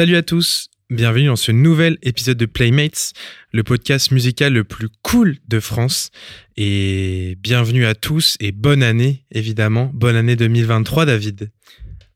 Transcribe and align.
Salut 0.00 0.16
à 0.16 0.22
tous, 0.22 0.69
bienvenue 0.90 1.26
dans 1.26 1.36
ce 1.36 1.52
nouvel 1.52 1.98
épisode 2.02 2.36
de 2.36 2.46
Playmates, 2.46 3.12
le 3.52 3.62
podcast 3.62 4.10
musical 4.10 4.52
le 4.52 4.64
plus 4.64 4.88
cool 5.02 5.36
de 5.48 5.60
France. 5.60 6.10
Et 6.56 7.36
bienvenue 7.40 7.86
à 7.86 7.94
tous 7.94 8.36
et 8.40 8.52
bonne 8.52 8.82
année, 8.82 9.24
évidemment. 9.32 9.90
Bonne 9.94 10.16
année 10.16 10.36
2023, 10.36 11.06
David. 11.06 11.50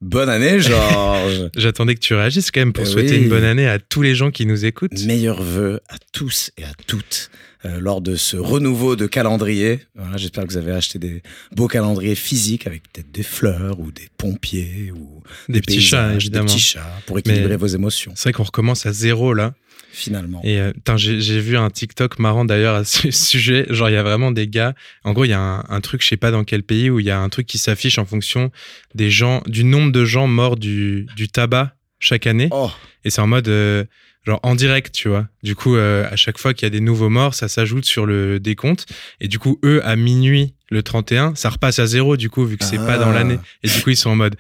Bonne 0.01 0.29
année, 0.29 0.60
Georges. 0.60 1.51
J'attendais 1.56 1.95
que 1.95 2.01
tu 2.01 2.15
réagisses 2.15 2.51
quand 2.51 2.60
même 2.60 2.73
pour 2.73 2.84
Eh 2.84 2.91
souhaiter 2.91 3.16
oui. 3.16 3.23
une 3.23 3.29
bonne 3.29 3.45
année 3.45 3.66
à 3.66 3.79
tous 3.79 4.02
les 4.02 4.15
gens 4.15 4.30
qui 4.30 4.45
nous 4.45 4.65
écoutent. 4.65 5.04
Meilleurs 5.04 5.43
vœux 5.43 5.80
à 5.88 5.96
tous 6.12 6.51
et 6.59 6.65
à 6.65 6.73
toutes 6.87 7.30
euh, 7.64 7.80
lors 7.80 8.00
de 8.00 8.16
ce 8.16 8.36
renouveau 8.36 8.96
de 8.96 9.06
calendrier. 9.06 9.80
Voilà, 9.95 10.16
J'espère 10.16 10.45
que 10.45 10.50
vous 10.50 10.56
avez 10.56 10.73
acheté 10.73 10.98
des 10.98 11.23
beaux 11.52 11.68
calendriers 11.68 12.14
physiques 12.14 12.66
avec 12.66 12.82
peut-être 12.92 13.10
des 13.12 13.23
fleurs 13.23 13.80
ou 13.80 13.90
des 13.90 14.09
pompiers 14.18 14.92
ou 14.95 15.23
Des 15.48 15.60
petits 15.60 15.80
chats, 15.80 16.14
évidemment. 16.14 16.45
Des 16.46 16.52
petits 16.52 16.60
chats 16.60 17.00
pour 17.06 17.18
équilibrer 17.18 17.48
Mais- 17.50 17.56
vos 17.56 17.66
émotions, 17.66 18.12
C'est 18.16 18.24
vrai 18.30 18.32
qu'on 18.34 18.42
recommence 18.45 18.87
à 18.87 18.92
zéro 18.92 19.34
là. 19.34 19.54
finalement. 19.92 20.40
Et 20.45 20.59
euh, 20.59 20.73
j'ai 20.96 21.20
j'ai 21.20 21.40
vu 21.40 21.56
un 21.56 21.70
TikTok 21.70 22.18
marrant 22.18 22.45
d'ailleurs 22.45 22.74
à 22.74 22.84
ce 22.84 23.10
sujet. 23.12 23.66
Genre, 23.70 23.88
il 23.88 23.92
y 23.95 23.96
a 23.96 24.02
vraiment 24.02 24.32
des 24.32 24.48
gars. 24.48 24.74
En 25.04 25.12
gros, 25.12 25.24
il 25.24 25.28
y 25.30 25.32
a 25.34 25.40
un, 25.40 25.65
un 25.68 25.80
truc, 25.80 26.02
je 26.02 26.09
sais 26.09 26.16
pas 26.16 26.30
dans 26.32 26.45
quel 26.45 26.62
pays, 26.65 26.90
où 26.90 26.98
il 27.01 27.06
y 27.06 27.10
a 27.10 27.18
un 27.20 27.28
truc 27.28 27.46
qui 27.46 27.59
s'affiche 27.59 27.98
en 27.98 28.04
fonction 28.04 28.51
des 28.95 29.10
gens, 29.10 29.42
du 29.46 29.62
nombre 29.65 29.93
de 29.93 30.04
gens 30.04 30.26
morts 30.26 30.56
du, 30.56 31.06
du 31.16 31.28
tabac 31.28 31.76
chaque 32.01 32.26
année. 32.26 32.49
Oh, 32.51 32.71
Et 33.04 33.10
c'est 33.10 33.21
en 33.21 33.26
mode, 33.28 33.49
euh, 33.49 33.84
genre 34.27 34.41
en 34.43 34.55
direct, 34.55 34.95
tu 34.95 35.09
vois. 35.09 35.27
Du 35.43 35.55
coup, 35.55 35.77
euh, 35.77 36.07
à 36.11 36.17
chaque 36.17 36.39
fois 36.39 36.55
qu'il 36.55 36.65
y 36.65 36.69
a 36.69 36.71
des 36.71 36.80
nouveaux 36.80 37.11
morts, 37.11 37.35
ça 37.35 37.49
s'ajoute 37.49 37.85
sur 37.85 38.07
le 38.07 38.41
décompte. 38.41 38.87
Et 39.21 39.29
du 39.29 39.39
coup, 39.39 39.59
eux, 39.65 39.80
à 39.85 39.97
minuit, 39.97 40.55
le 40.71 40.83
31, 40.83 41.35
ça 41.35 41.51
repasse 41.51 41.79
à 41.79 41.87
zéro, 41.87 42.17
du 42.17 42.30
coup, 42.30 42.45
vu 42.45 42.57
que 42.57 42.65
c'est 42.65 42.79
pas 42.79 42.99
dans 42.99 43.11
Ah. 43.11 43.15
l'année. 43.15 43.39
Et 43.63 43.69
du 43.69 43.80
coup, 43.83 43.91
ils 43.91 43.97
sont 43.97 44.11
en 44.11 44.17
mode 44.17 44.37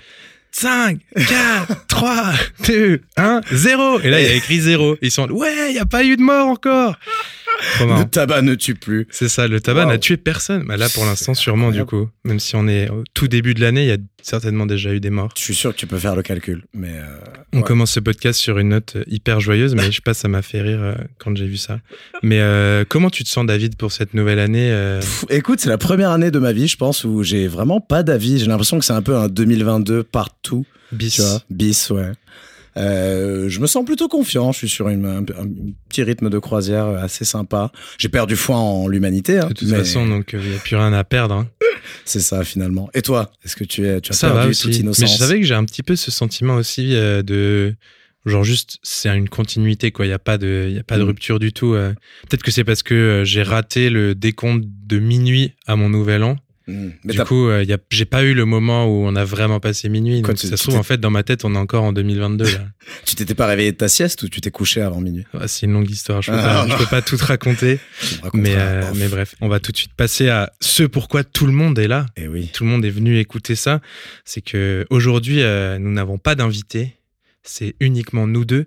5, 0.52 1.00
4, 1.16 1.86
3, 1.88 2.32
2, 2.68 3.00
1, 3.16 3.40
0. 3.50 4.00
Et 4.00 4.10
là, 4.10 4.20
il 4.20 4.26
y 4.26 4.30
a 4.30 4.34
écrit 4.34 4.60
0. 4.60 4.96
Ils 5.02 5.10
sont 5.10 5.28
ouais, 5.30 5.70
il 5.70 5.72
n'y 5.72 5.80
a 5.80 5.84
pas 5.86 6.04
eu 6.04 6.16
de 6.16 6.22
mort 6.22 6.46
encore. 6.46 6.96
Le 7.80 8.04
tabac 8.04 8.42
ne 8.42 8.54
tue 8.54 8.74
plus. 8.74 9.06
C'est 9.10 9.28
ça, 9.28 9.46
le 9.48 9.60
tabac 9.60 9.84
Wow. 9.84 9.90
n'a 9.92 9.98
tué 9.98 10.16
personne. 10.16 10.64
Bah 10.66 10.76
là, 10.76 10.88
pour 10.88 11.04
l'instant, 11.04 11.34
sûrement, 11.34 11.70
du 11.70 11.84
coup. 11.84 12.08
Même 12.24 12.40
si 12.40 12.56
on 12.56 12.66
est 12.68 12.88
au 12.90 13.04
tout 13.14 13.28
début 13.28 13.54
de 13.54 13.60
l'année, 13.60 13.82
il 13.84 13.88
y 13.88 13.92
a 13.92 13.96
certainement 14.22 14.66
déjà 14.66 14.92
eu 14.94 15.00
des 15.00 15.10
morts. 15.10 15.30
Je 15.36 15.42
suis 15.42 15.54
sûr 15.54 15.72
que 15.72 15.76
tu 15.78 15.86
peux 15.86 15.98
faire 15.98 16.16
le 16.16 16.22
calcul, 16.22 16.64
mais 16.72 16.92
euh, 16.94 17.02
On 17.52 17.58
ouais. 17.58 17.62
commence 17.64 17.92
ce 17.92 18.00
podcast 18.00 18.38
sur 18.40 18.58
une 18.58 18.70
note 18.70 18.94
euh, 18.96 19.04
hyper 19.06 19.40
joyeuse, 19.40 19.74
mais 19.74 19.82
je 19.90 19.96
sais 19.96 20.00
pas, 20.02 20.14
ça 20.14 20.28
m'a 20.28 20.40
fait 20.42 20.62
rire 20.62 20.78
euh, 20.80 20.94
quand 21.18 21.36
j'ai 21.36 21.46
vu 21.46 21.56
ça. 21.58 21.80
Mais 22.22 22.38
euh, 22.40 22.84
comment 22.88 23.10
tu 23.10 23.24
te 23.24 23.28
sens, 23.28 23.44
David, 23.46 23.76
pour 23.76 23.92
cette 23.92 24.14
nouvelle 24.14 24.38
année 24.38 24.70
euh, 24.72 25.00
Pff, 25.00 25.24
écoute, 25.30 25.60
c'est 25.60 25.68
la 25.68 25.78
première 25.78 26.10
année 26.10 26.30
de 26.30 26.38
ma 26.38 26.52
vie, 26.52 26.68
je 26.68 26.76
pense, 26.76 27.04
où 27.04 27.22
j'ai 27.22 27.46
vraiment 27.48 27.80
pas 27.80 28.02
d'avis. 28.02 28.38
J'ai 28.38 28.46
l'impression 28.46 28.78
que 28.78 28.84
c'est 28.84 28.92
un 28.94 29.02
peu 29.02 29.16
un 29.16 29.28
2022 29.28 30.02
partout. 30.04 30.64
bis 30.92 31.14
Tu 31.14 31.20
vois, 31.22 31.42
bis, 31.50 31.90
ouais. 31.90 32.12
Euh, 32.76 33.48
je 33.48 33.60
me 33.60 33.66
sens 33.66 33.84
plutôt 33.84 34.08
confiant. 34.08 34.52
Je 34.52 34.58
suis 34.58 34.68
sur 34.68 34.88
une- 34.88 35.06
un, 35.06 35.18
un 35.20 35.48
petit 35.88 36.02
rythme 36.02 36.28
de 36.30 36.38
croisière 36.38 36.86
assez 36.88 37.24
sympa. 37.24 37.70
J'ai 37.98 38.08
perdu 38.08 38.36
foi 38.36 38.56
en 38.56 38.88
l'humanité. 38.88 39.38
hein, 39.38 39.48
De 39.48 39.52
toute 39.54 39.68
mais 39.68 39.78
façon, 39.78 40.06
donc 40.06 40.30
il 40.32 40.40
n'y 40.50 40.56
a 40.56 40.58
plus 40.58 40.76
rien 40.76 40.92
à 40.92 41.04
perdre. 41.04 41.34
hein. 41.34 41.48
c'est 42.04 42.20
ça 42.20 42.42
finalement. 42.44 42.90
Et 42.94 43.02
toi, 43.02 43.30
est-ce 43.44 43.56
que 43.56 43.64
tu 43.64 43.86
es, 43.86 44.00
tu 44.00 44.12
as 44.12 44.14
Ça 44.14 44.30
perdu 44.30 44.54
toute 44.56 44.76
innocence 44.76 45.00
Mais 45.00 45.06
je 45.06 45.16
savais 45.18 45.40
que 45.40 45.46
j'ai 45.46 45.54
un 45.54 45.64
petit 45.64 45.82
peu 45.82 45.96
ce 45.96 46.10
sentiment 46.10 46.54
aussi 46.56 46.94
euh, 46.94 47.22
de. 47.22 47.74
Genre 48.26 48.42
juste, 48.42 48.78
c'est 48.82 49.14
une 49.14 49.28
continuité, 49.28 49.90
quoi. 49.90 50.06
Il 50.06 50.08
n'y 50.08 50.14
a 50.14 50.18
pas 50.18 50.38
de, 50.38 50.64
il 50.70 50.74
y 50.74 50.78
a 50.78 50.82
pas 50.82 50.96
de 50.96 51.02
Mm. 51.02 51.08
rupture 51.08 51.38
du 51.38 51.52
tout. 51.52 51.74
euh. 51.74 51.92
Peut-être 52.26 52.42
que 52.42 52.50
c'est 52.50 52.64
parce 52.64 52.82
que 52.82 52.94
euh, 52.94 53.24
j'ai 53.24 53.42
raté 53.42 53.90
le 53.90 54.14
décompte 54.14 54.64
de 54.66 54.98
minuit 54.98 55.52
à 55.66 55.76
mon 55.76 55.90
nouvel 55.90 56.22
an. 56.22 56.36
Mais 56.66 57.12
du 57.12 57.20
coup, 57.24 57.48
euh, 57.48 57.62
il 57.62 57.68
y 57.68 57.72
a- 57.72 57.78
j'ai 57.90 58.04
pas 58.06 58.22
eu 58.22 58.32
le 58.32 58.44
moment 58.46 58.86
où 58.86 59.04
on 59.06 59.14
a 59.16 59.24
vraiment 59.24 59.60
passé 59.60 59.88
minuit. 59.88 60.22
Quoi, 60.22 60.32
donc 60.32 60.40
tu- 60.40 60.46
ça 60.46 60.56
se 60.56 60.62
trouve, 60.62 60.76
en 60.76 60.82
fait, 60.82 60.98
dans 60.98 61.10
ma 61.10 61.22
tête, 61.22 61.44
on 61.44 61.54
est 61.54 61.58
encore 61.58 61.84
en 61.84 61.92
2022. 61.92 62.44
Là. 62.44 62.50
tu 63.04 63.14
t'étais 63.16 63.34
pas 63.34 63.46
réveillé 63.46 63.72
de 63.72 63.76
ta 63.76 63.88
sieste 63.88 64.22
ou 64.22 64.28
tu 64.28 64.40
t'es 64.40 64.50
couché 64.50 64.80
avant 64.80 65.00
minuit? 65.00 65.24
Ouais, 65.34 65.46
c'est 65.48 65.66
une 65.66 65.72
longue 65.74 65.90
histoire. 65.90 66.22
Je 66.22 66.30
peux, 66.30 66.36
Ah. 66.38 66.64
pas, 66.66 66.68
je 66.68 66.82
peux 66.82 66.88
pas 66.90 67.02
tout 67.02 67.16
te 67.16 67.24
raconter. 67.24 67.78
Mais, 68.34 68.54
euh, 68.56 68.82
mais 68.94 69.08
bref, 69.08 69.34
on 69.40 69.48
va 69.48 69.60
tout 69.60 69.72
de 69.72 69.76
suite 69.76 69.92
passer 69.94 70.28
à 70.28 70.52
ce 70.60 70.82
pourquoi 70.84 71.22
tout 71.24 71.46
le 71.46 71.52
monde 71.52 71.78
est 71.78 71.88
là. 71.88 72.06
Eh 72.16 72.28
oui. 72.28 72.48
Tout 72.52 72.64
le 72.64 72.70
monde 72.70 72.84
est 72.84 72.90
venu 72.90 73.18
écouter 73.18 73.54
ça. 73.56 73.80
C'est 74.24 74.40
que 74.40 74.86
aujourd'hui, 74.90 75.42
euh, 75.42 75.78
nous 75.78 75.90
n'avons 75.92 76.18
pas 76.18 76.34
d'invités. 76.34 76.96
C'est 77.46 77.74
uniquement 77.80 78.26
nous 78.26 78.44
deux. 78.46 78.66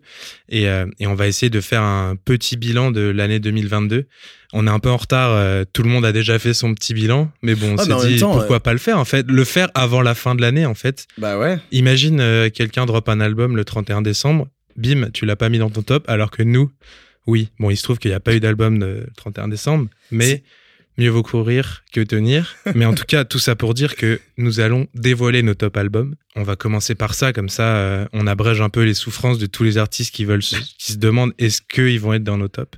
Et, 0.49 0.69
euh, 0.69 0.85
et 0.99 1.07
on 1.07 1.15
va 1.15 1.27
essayer 1.27 1.49
de 1.49 1.61
faire 1.61 1.81
un 1.81 2.15
petit 2.15 2.57
bilan 2.57 2.91
de 2.91 3.01
l'année 3.01 3.39
2022. 3.39 4.05
On 4.53 4.67
est 4.67 4.69
un 4.69 4.79
peu 4.79 4.89
en 4.91 4.97
retard. 4.97 5.31
euh, 5.31 5.65
tout 5.73 5.81
le 5.83 5.89
monde 5.89 6.05
a 6.05 6.11
déjà 6.11 6.37
fait 6.39 6.53
son 6.53 6.73
petit 6.75 6.93
bilan. 6.93 7.31
Mais 7.41 7.55
bon, 7.55 7.73
on 7.73 7.77
Ah, 7.77 7.99
s'est 8.01 8.07
dit 8.07 8.19
temps, 8.19 8.33
pourquoi 8.33 8.59
pas 8.59 8.73
le 8.73 8.79
faire 8.79 8.99
en 8.99 9.05
fait? 9.05 9.25
Le 9.29 9.43
faire 9.43 9.69
avant 9.73 10.01
la 10.01 10.13
fin 10.15 10.35
de 10.35 10.41
l'année 10.41 10.65
en 10.65 10.75
fait. 10.75 11.07
Bah 11.17 11.37
ouais. 11.39 11.57
Imagine 11.71 12.19
euh, 12.21 12.49
quelqu'un 12.51 12.85
drop 12.85 13.09
un 13.09 13.19
album 13.19 13.55
le 13.57 13.65
31 13.65 14.01
décembre, 14.03 14.47
bim, 14.75 15.09
tu 15.11 15.25
l'as 15.25 15.35
pas 15.35 15.49
mis 15.49 15.57
dans 15.57 15.69
ton 15.71 15.81
top, 15.81 16.07
alors 16.07 16.29
que 16.31 16.43
nous, 16.43 16.71
oui. 17.25 17.49
Bon, 17.59 17.69
il 17.71 17.77
se 17.77 17.83
trouve 17.83 17.97
qu'il 17.97 18.11
n'y 18.11 18.15
a 18.15 18.19
pas 18.19 18.35
eu 18.35 18.39
d'album 18.39 18.79
le 18.79 19.07
31 19.17 19.47
décembre, 19.47 19.87
mais 20.11 20.43
mieux 20.97 21.09
vaut 21.09 21.23
courir 21.23 21.83
que 21.93 22.01
tenir. 22.01 22.55
mais 22.75 22.85
en 22.85 22.93
tout 22.93 23.03
cas, 23.07 23.23
tout 23.25 23.39
ça 23.39 23.55
pour 23.55 23.73
dire 23.73 23.95
que 23.95 24.19
nous 24.37 24.59
allons 24.59 24.87
dévoiler 24.93 25.43
nos 25.43 25.53
top 25.53 25.77
albums. 25.77 26.15
On 26.35 26.43
va 26.43 26.55
commencer 26.55 26.95
par 26.95 27.13
ça, 27.13 27.33
comme 27.33 27.49
ça, 27.49 27.77
euh, 27.77 28.05
on 28.13 28.27
abrège 28.27 28.61
un 28.61 28.69
peu 28.69 28.83
les 28.83 28.93
souffrances 28.93 29.37
de 29.39 29.45
tous 29.45 29.63
les 29.63 29.77
artistes 29.77 30.13
qui 30.13 30.25
veulent, 30.25 30.43
se- 30.43 30.55
qui 30.77 30.93
se 30.93 30.97
demandent 30.97 31.33
est-ce 31.37 31.61
qu'ils 31.61 31.99
vont 31.99 32.13
être 32.13 32.23
dans 32.23 32.37
nos 32.37 32.47
tops? 32.47 32.77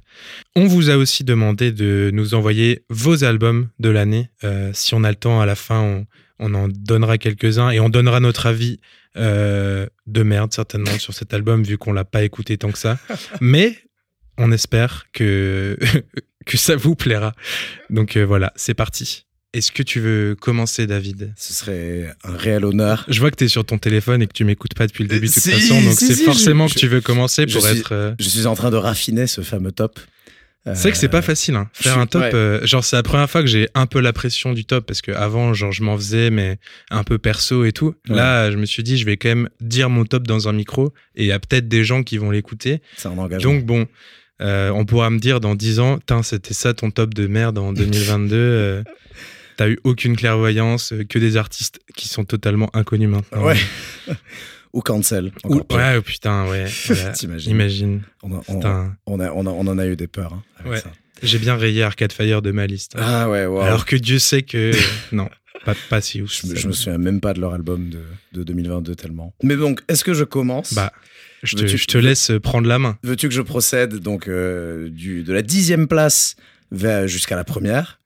On 0.56 0.66
vous 0.68 0.90
a 0.90 0.98
aussi 0.98 1.24
demandé 1.24 1.72
de 1.72 2.10
nous 2.14 2.34
envoyer 2.34 2.84
vos 2.90 3.24
albums 3.24 3.70
de 3.80 3.90
l'année. 3.90 4.30
Euh, 4.44 4.72
si 4.74 4.94
on 4.94 5.04
a 5.04 5.10
le 5.10 5.16
temps 5.16 5.42
à 5.42 5.46
la 5.46 5.56
fin, 5.56 6.06
on, 6.40 6.54
en 6.54 6.68
donnera 6.70 7.18
quelques-uns 7.18 7.70
et 7.72 7.80
on 7.80 7.90
donnera 7.90 8.20
notre 8.22 8.46
avis 8.46 8.80
euh, 9.18 9.88
de 10.08 10.24
merde 10.24 10.54
certainement 10.54 10.98
sur 11.00 11.14
cet 11.14 11.34
album 11.34 11.64
vu 11.64 11.78
qu'on 11.78 11.92
l'a 11.94 12.06
pas 12.06 12.24
écouté 12.24 12.58
tant 12.58 12.72
que 12.72 12.78
ça. 12.78 12.98
Mais 13.42 13.78
on 14.38 14.52
espère 14.54 15.08
que 15.12 15.78
que 16.50 16.58
ça 16.58 16.76
vous 16.76 16.96
plaira. 16.96 17.34
Donc 17.90 18.18
euh, 18.18 18.26
voilà, 18.26 18.52
c'est 18.56 18.74
parti. 18.74 19.26
Est-ce 19.54 19.72
que 19.72 19.82
tu 19.82 20.00
veux 20.00 20.36
commencer, 20.40 20.86
David? 20.86 21.34
Ce 21.36 21.54
serait 21.54 22.14
un 22.24 22.36
réel 22.36 22.66
honneur. 22.66 23.06
Je 23.08 23.20
vois 23.20 23.32
que 23.32 23.36
tu 23.38 23.46
es 23.46 23.48
sur 23.48 23.66
ton 23.66 23.78
téléphone 23.80 24.22
et 24.22 24.28
que 24.28 24.34
tu 24.34 24.44
m'écoutes 24.44 24.76
pas 24.76 24.86
depuis 24.86 25.04
le 25.04 25.10
début 25.10 25.28
de 25.28 25.34
toute 25.34 25.42
Si, 25.42 25.50
façon, 25.52 25.82
donc 25.82 25.94
si, 25.98 26.06
c'est 26.08 26.14
si, 26.16 26.24
forcément 26.24 26.68
je- 26.68 26.76
que 26.76 26.80
tu 26.80 26.88
veux 26.88 27.02
commencer 27.02 27.48
pour 27.48 27.66
suis- 27.66 27.80
être. 27.80 27.94
euh, 27.94 28.14
Je 28.20 28.30
suis 28.30 28.46
en 28.46 28.54
train 28.54 28.70
de 28.70 28.76
raffiner 28.78 29.26
ce 29.26 29.42
fameux 29.42 29.72
top. 29.72 30.00
C'est 30.66 30.82
vrai 30.82 30.92
que 30.92 30.98
c'est 30.98 31.08
pas 31.08 31.24
facile, 31.24 31.56
hein. 31.56 31.68
Faire 31.74 31.98
un 31.98 32.06
top. 32.06 32.22
ouais. 32.22 32.36
euh, 32.36 32.64
genre, 32.68 32.84
c'est 32.84 32.96
la 32.96 33.02
première 33.02 33.28
fois 33.28 33.42
que 33.42 33.48
j'ai 33.48 33.70
un 33.74 33.88
peu 33.88 34.00
la 34.02 34.14
pression 34.14 34.54
du 34.54 34.66
top 34.66 34.86
parce 34.86 35.02
que 35.02 35.12
avant, 35.14 35.52
genre, 35.56 35.72
je 35.72 35.82
m'en 35.82 35.98
faisais, 35.98 36.30
mais 36.30 36.60
un 36.92 37.04
peu 37.04 37.18
perso 37.18 37.66
et 37.66 37.72
tout. 37.72 37.96
Ouais. 38.08 38.16
Là, 38.18 38.52
je 38.52 38.58
me 38.58 38.66
suis 38.68 38.84
dit, 38.84 38.96
je 39.00 39.06
vais 39.06 39.18
quand 39.18 39.30
même 39.30 39.50
dire 39.62 39.90
mon 39.90 40.06
top 40.06 40.28
dans 40.28 40.48
un 40.48 40.54
micro 40.54 40.94
et 41.16 41.24
il 41.24 41.28
y 41.28 41.32
a 41.32 41.40
peut-être 41.40 41.68
des 41.68 41.84
gens 41.84 42.04
qui 42.04 42.18
vont 42.20 42.30
l'écouter. 42.30 42.82
C'est 42.98 43.08
un 43.08 43.18
engagement. 43.18 43.52
Donc, 43.54 43.66
bon, 43.66 43.88
euh, 44.42 44.70
on 44.72 44.86
pourra 44.86 45.10
me 45.10 45.20
dire 45.20 45.40
dans 45.40 45.56
10 45.56 45.80
ans, 45.80 46.00
c'était 46.24 46.54
ça 46.54 46.74
ton 46.74 46.92
top 46.92 47.14
de 47.14 47.28
merde 47.28 47.58
en 47.58 47.74
2022. 47.74 48.36
euh, 48.36 48.84
T'as 49.58 49.68
eu 49.68 49.78
aucune 49.84 50.16
clairvoyance, 50.16 50.94
euh, 50.94 51.04
que 51.04 51.20
des 51.20 51.36
artistes 51.36 51.80
qui 51.96 52.08
sont 52.08 52.24
totalement 52.24 52.70
inconnus 52.74 53.10
maintenant. 53.10 53.44
Ouais. 53.44 53.58
Ou 54.74 54.82
cancel. 54.82 55.32
Ou- 55.46 55.58
ouais, 55.72 55.96
oh, 55.98 56.02
putain, 56.02 56.48
ouais. 56.48 56.66
voilà. 56.88 57.10
T'imagines. 57.12 57.52
Imagine. 57.52 58.02
On, 58.24 58.34
a- 58.38 58.42
on- 58.48 58.54
Putain. 58.56 58.96
on 59.08 59.20
a- 59.20 59.32
on 59.32 59.46
a- 59.46 59.50
on 59.50 59.68
en 59.68 59.78
a 59.78 59.86
eu 59.88 59.96
des 59.96 60.08
peurs. 60.08 60.34
hein, 60.34 60.44
avec 60.60 60.72
Ouais. 60.72 60.80
ça. 60.80 60.92
J'ai 61.24 61.40
bien 61.40 61.56
rayé 61.58 61.84
Arcade 61.84 62.14
Fire 62.14 62.42
de 62.42 62.52
ma 62.52 62.66
liste. 62.68 62.94
Ah 62.98 63.30
ouais, 63.30 63.46
wow. 63.46 63.60
Alors 63.62 63.86
que 63.86 63.98
Dieu 63.98 64.20
sait 64.20 64.44
que. 64.44 64.72
non, 65.12 65.28
pas, 65.74 65.80
pas 65.90 66.02
si 66.02 66.22
ouf. 66.22 66.32
je, 66.42 66.48
me- 66.48 66.56
je 66.56 66.68
me 66.68 66.74
souviens 66.74 66.98
même 66.98 67.20
pas 67.22 67.34
de 67.34 67.42
leur 67.42 67.54
album 67.54 67.90
de, 67.90 68.00
de 68.34 68.44
2022 68.44 68.96
tellement. 68.96 69.34
Mais 69.44 69.56
donc, 69.56 69.82
est-ce 69.88 70.04
que 70.04 70.14
je 70.14 70.24
commence 70.24 70.74
Bah, 70.74 70.92
je 71.44 71.56
te, 71.56 71.66
je 71.68 71.86
te 71.86 71.98
laisse 71.98 72.32
prendre 72.44 72.68
la 72.68 72.80
main. 72.80 72.98
Veux-tu 73.04 73.28
que 73.30 73.34
je 73.34 73.42
procède 73.42 73.96
donc 73.96 74.28
euh, 74.28 74.90
du, 74.90 75.24
de 75.24 75.34
la 75.34 75.42
dixième 75.42 75.88
place 75.88 76.36
vers- 76.72 77.08
jusqu'à 77.08 77.36
la 77.36 77.44
première? 77.44 77.98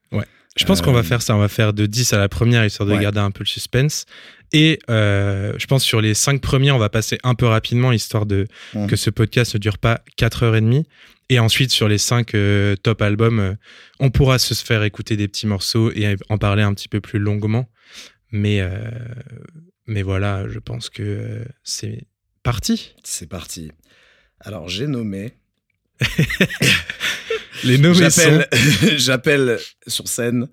Je 0.56 0.64
pense 0.66 0.78
Euh, 0.78 0.82
qu'on 0.84 0.92
va 0.92 1.02
faire 1.02 1.20
ça. 1.20 1.34
On 1.34 1.40
va 1.40 1.48
faire 1.48 1.72
de 1.72 1.84
10 1.84 2.12
à 2.12 2.18
la 2.18 2.28
première, 2.28 2.64
histoire 2.64 2.88
de 2.88 2.94
Ouais. 2.94 3.00
garder 3.02 3.18
un 3.18 3.32
peu 3.32 3.40
le 3.42 3.48
suspense. 3.48 4.06
Et 4.52 4.78
euh, 4.88 5.52
je 5.58 5.66
pense 5.66 5.82
sur 5.82 6.00
les 6.00 6.14
5 6.14 6.40
premiers, 6.40 6.70
on 6.70 6.78
va 6.78 6.88
passer 6.88 7.18
un 7.24 7.34
peu 7.34 7.46
rapidement, 7.46 7.90
histoire 7.90 8.24
de 8.24 8.46
Mhm. 8.72 8.86
que 8.86 8.94
ce 8.94 9.10
podcast 9.10 9.54
ne 9.54 9.58
dure 9.58 9.78
pas 9.78 10.02
4h30. 10.16 10.84
Et 11.28 11.38
ensuite, 11.38 11.70
sur 11.70 11.88
les 11.88 11.98
5 11.98 12.32
top 12.82 13.02
albums, 13.02 13.38
euh, 13.38 13.54
on 13.98 14.10
pourra 14.10 14.38
se 14.38 14.54
faire 14.54 14.82
écouter 14.82 15.16
des 15.16 15.28
petits 15.28 15.46
morceaux 15.46 15.90
et 15.92 16.16
en 16.28 16.38
parler 16.38 16.62
un 16.62 16.74
petit 16.74 16.88
peu 16.88 17.00
plus 17.00 17.18
longuement. 17.18 17.68
Mais, 18.30 18.60
euh, 18.60 18.90
mais 19.86 20.02
voilà, 20.02 20.48
je 20.48 20.58
pense 20.58 20.90
que 20.90 21.02
euh, 21.02 21.44
c'est 21.62 22.06
parti. 22.42 22.94
C'est 23.04 23.28
parti. 23.28 23.70
Alors, 24.40 24.68
j'ai 24.68 24.86
nommé 24.86 25.34
Les 27.64 27.78
nommés 27.78 28.08
j'appelle 28.96 29.58
sur 29.86 30.08
scène. 30.08 30.48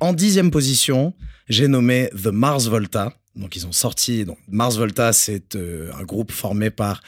En 0.00 0.12
dixième 0.12 0.50
position, 0.50 1.14
j'ai 1.48 1.68
nommé 1.68 2.08
The 2.10 2.28
Mars 2.28 2.66
Volta. 2.66 3.12
Donc 3.36 3.54
ils 3.56 3.66
ont 3.66 3.72
sorti. 3.72 4.24
Donc 4.24 4.38
Mars 4.48 4.76
Volta, 4.76 5.12
c'est 5.12 5.54
euh, 5.54 5.90
un 5.98 6.02
groupe 6.02 6.32
formé 6.32 6.70
par 6.70 7.00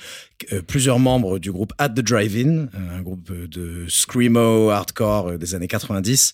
euh, 0.53 0.63
plusieurs 0.63 0.99
membres 1.01 1.39
du 1.41 1.51
groupe 1.51 1.73
At 1.79 1.91
the 1.91 2.01
Drive-In, 2.01 2.69
euh, 2.75 2.97
un 2.99 3.03
groupe 3.03 3.33
de 3.33 3.87
screamo 3.89 4.71
hardcore 4.71 5.31
euh, 5.33 5.37
des 5.37 5.55
années 5.57 5.67
90. 5.69 6.33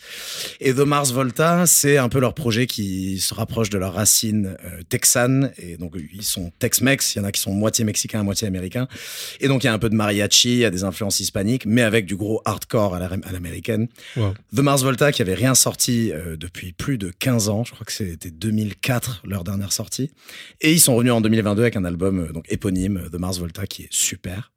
Et 0.60 0.74
The 0.74 0.78
Mars 0.80 1.12
Volta, 1.12 1.66
c'est 1.66 1.96
un 1.96 2.08
peu 2.10 2.18
leur 2.20 2.34
projet 2.34 2.66
qui 2.66 3.18
se 3.18 3.32
rapproche 3.34 3.70
de 3.70 3.78
leurs 3.78 3.94
racines 3.94 4.56
texanes. 4.90 5.52
Et 5.58 5.78
donc 5.78 5.94
ils 6.12 6.22
sont 6.22 6.52
Tex-Mex. 6.58 7.14
Il 7.14 7.18
y 7.18 7.20
en 7.22 7.24
a 7.24 7.32
qui 7.32 7.40
sont 7.40 7.52
moitié 7.52 7.84
mexicains, 7.86 8.22
moitié 8.22 8.46
américains. 8.46 8.88
Et 9.40 9.48
donc 9.48 9.64
il 9.64 9.68
y 9.68 9.70
a 9.70 9.72
un 9.72 9.78
peu 9.78 9.88
de 9.90 9.94
mariachi, 9.96 10.52
il 10.52 10.58
y 10.58 10.64
a 10.66 10.70
des 10.70 10.84
influences 10.84 11.20
hispaniques, 11.20 11.64
mais 11.66 11.82
avec 11.82 12.04
du 12.06 12.14
gros 12.16 12.42
hardcore 12.44 12.94
à 12.94 12.98
la- 12.98 13.08
à 13.24 13.32
l'américaine. 13.32 13.88
Wow. 14.16 14.34
The 14.54 14.60
Mars 14.60 14.82
Volta 14.82 15.12
qui 15.12 15.22
avait 15.22 15.34
rien 15.34 15.54
sorti 15.54 16.12
depuis 16.36 16.72
plus 16.72 16.98
de 16.98 17.10
15 17.18 17.48
ans, 17.48 17.64
je 17.64 17.72
crois 17.72 17.86
que 17.86 17.92
c'était 17.92 18.30
2004 18.30 19.22
leur 19.24 19.44
dernière 19.44 19.72
Et 20.60 20.72
ils 20.72 20.80
sont 20.80 20.94
revenus 20.96 21.12
en 21.12 21.20
2022 21.20 21.62
avec 21.62 21.76
un 21.76 21.84
album 21.84 22.20
euh, 22.20 22.32
donc 22.32 22.44
éponyme, 22.50 22.98
euh, 22.98 23.08
The 23.08 23.18
Mars 23.20 23.38
Volta, 23.38 23.66
qui 23.66 23.82
est 23.82 23.88
super. 23.92 24.52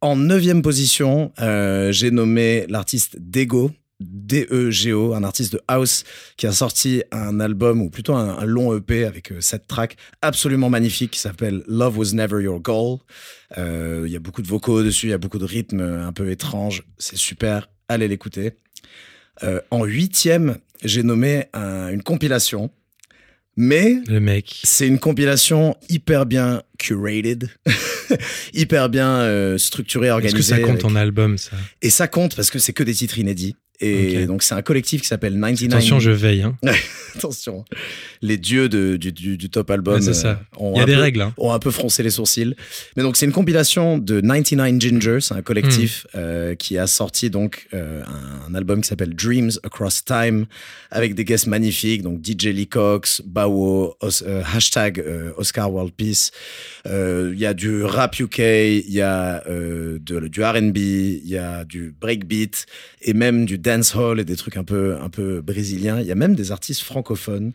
En 0.00 0.16
neuvième 0.16 0.60
position, 0.62 1.32
euh, 1.40 1.90
j'ai 1.92 2.10
nommé 2.10 2.66
l'artiste 2.68 3.16
Dego. 3.18 3.70
D-E-G-O, 4.00 5.14
un 5.14 5.22
artiste 5.22 5.52
de 5.52 5.60
house 5.68 6.02
qui 6.36 6.46
a 6.48 6.52
sorti 6.52 7.04
un 7.12 7.38
album 7.38 7.80
ou 7.80 7.90
plutôt 7.90 8.14
un, 8.14 8.44
long 8.44 8.76
EP 8.76 9.04
avec 9.04 9.30
euh, 9.30 9.40
sept 9.40 9.66
tracks 9.68 9.96
absolument 10.20 10.68
magnifique 10.68 11.12
qui 11.12 11.20
s'appelle 11.20 11.62
Love 11.68 11.98
Was 11.98 12.12
Never 12.12 12.42
Your 12.42 12.60
Goal. 12.60 12.98
Il 13.56 14.08
y 14.10 14.16
a 14.16 14.18
beaucoup 14.18 14.42
de 14.42 14.48
vocaux 14.48 14.82
dessus, 14.82 15.06
il 15.06 15.10
y 15.10 15.14
a 15.14 15.18
beaucoup 15.18 15.38
de 15.38 15.44
rythmes 15.44 15.80
un 15.80 16.12
peu 16.12 16.28
étranges, 16.30 16.82
c'est 16.98 17.16
super, 17.16 17.70
allez 17.88 18.08
l'écouter. 18.08 18.54
En 19.70 19.84
huitième, 19.84 20.56
j'ai 20.82 21.04
nommé 21.04 21.44
un- 21.52 21.88
une 21.90 22.02
compilation, 22.02 22.70
mais 23.56 23.96
Le 24.08 24.20
mec. 24.20 24.60
c'est 24.64 24.86
une 24.86 24.98
compilation 24.98 25.76
hyper 25.88 26.26
bien 26.26 26.62
curated, 26.78 27.48
hyper 28.54 28.88
bien 28.88 29.08
euh, 29.20 29.58
structurée, 29.58 30.06
Est-ce 30.08 30.14
organisée. 30.14 30.36
que 30.36 30.42
ça 30.42 30.58
compte 30.58 30.70
avec- 30.70 30.84
en 30.84 30.96
album, 30.96 31.38
ça? 31.38 31.52
Et 31.82 31.90
ça 31.90 32.08
compte 32.08 32.36
parce 32.36 32.50
que 32.50 32.58
c'est 32.58 32.72
que 32.72 32.82
des 32.82 32.94
titres 32.94 33.18
inédits. 33.18 33.56
Et 33.80 34.26
donc 34.26 34.42
c'est 34.42 34.54
un 34.54 34.62
collectif 34.62 35.02
qui 35.02 35.08
s'appelle 35.08 35.34
99. 35.34 35.78
Attention, 35.78 35.98
je 36.00 36.10
veille. 36.12 36.42
Hein. 36.42 36.56
Attention. 37.16 37.64
Les 38.22 38.38
dieux 38.38 38.68
de- 38.68 38.96
du, 38.96 39.12
du- 39.12 39.36
du 39.36 39.50
top 39.50 39.70
album 39.70 39.94
Ouais, 39.96 40.00
c'est 40.00 40.14
ça. 40.14 40.30
euh, 40.30 40.56
ont 40.58 40.72
Il 40.74 40.78
y 40.78 40.80
a 40.80 40.82
un 40.84 40.86
des 40.86 40.94
peu- 40.94 41.00
règles. 41.00 41.20
Hein. 41.22 41.34
ont 41.38 41.52
un 41.52 41.58
peu 41.58 41.70
froncé 41.70 42.02
les 42.02 42.10
sourcils. 42.10 42.54
Mais 42.96 43.02
donc 43.02 43.16
c'est 43.16 43.26
une 43.26 43.32
compilation 43.32 43.98
de 43.98 44.20
99 44.20 44.80
Ginger, 44.80 45.18
c'est 45.20 45.34
un 45.34 45.42
collectif 45.42 46.06
Hmm. 46.14 46.18
euh, 46.18 46.54
qui 46.54 46.78
a 46.78 46.86
sorti 46.86 47.30
donc 47.30 47.66
euh, 47.74 48.02
un, 48.04 48.50
un 48.50 48.54
album 48.54 48.80
qui 48.80 48.88
s'appelle 48.88 49.14
Dreams 49.14 49.50
Across 49.64 50.04
Time 50.04 50.46
avec 50.90 51.14
des 51.14 51.24
guests 51.24 51.46
magnifiques, 51.46 52.02
donc 52.02 52.20
DJ 52.24 52.46
Lee 52.46 52.66
Cox, 52.68 53.22
Bawo, 53.26 53.96
Os- 54.00 54.22
euh, 54.26 54.42
hashtag 54.54 55.04
Oscar 55.36 55.72
World 55.72 55.92
Peace. 55.92 56.30
Il 56.86 57.38
y 57.38 57.46
a 57.46 57.54
du 57.54 57.82
rap 57.82 58.18
UK, 58.18 58.38
il 58.38 58.90
y 58.92 59.00
a 59.00 59.42
de- 59.46 60.28
du 60.28 60.42
R&B, 60.42 60.76
il 60.78 61.28
y 61.28 61.36
a 61.38 61.64
du 61.64 61.94
breakbeat 62.00 62.66
et 63.02 63.14
même 63.14 63.44
du 63.46 63.58
dancehall 63.64 64.20
et 64.20 64.24
des 64.24 64.36
trucs 64.36 64.56
un 64.56 64.64
peu 64.64 64.96
un 65.00 65.08
peu 65.08 65.40
brésiliens. 65.40 66.00
Il 66.00 66.06
y 66.06 66.12
a 66.12 66.14
même 66.14 66.34
des 66.34 66.52
artistes 66.52 66.82
francophones, 66.82 67.52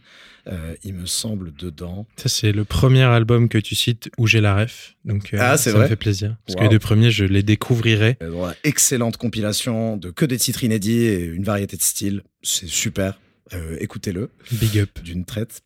euh, 0.48 0.74
il 0.84 0.94
me 0.94 1.06
semble 1.06 1.54
dedans. 1.58 2.06
Ça, 2.18 2.28
c'est 2.28 2.52
le 2.52 2.66
premier 2.66 3.04
album 3.04 3.48
que 3.50 3.58
tu 3.58 3.76
cites 3.76 4.10
où 4.18 4.28
j'ai 4.28 4.42
la 4.42 4.56
ref. 4.56 4.96
Donc, 5.06 5.34
euh, 5.34 5.38
Ah, 5.40 5.58
ça 5.58 5.72
vrai 5.72 5.84
me 5.84 5.88
fait 5.88 5.96
plaisir. 5.96 6.36
Parce 6.46 6.58
que 6.58 6.64
les 6.64 6.70
deux 6.70 6.80
premiers, 6.80 7.12
je 7.12 7.26
les 7.26 7.44
découvrirai. 7.44 8.18
Voilà, 8.30 8.56
excellente 8.64 9.18
compilation 9.18 9.96
de 9.98 10.10
que 10.10 10.26
des 10.26 10.38
titres 10.38 10.64
inédits 10.64 11.04
et 11.06 11.24
une 11.24 11.44
variété 11.44 11.78
de 11.78 11.82
styles. 11.82 12.24
C'est 12.42 12.68
super. 12.68 13.20
Euh, 13.54 13.78
Écoutez-le 13.80 14.30
Big 14.52 14.78
up. 14.80 15.00
d'une 15.04 15.26
traite. 15.26 15.62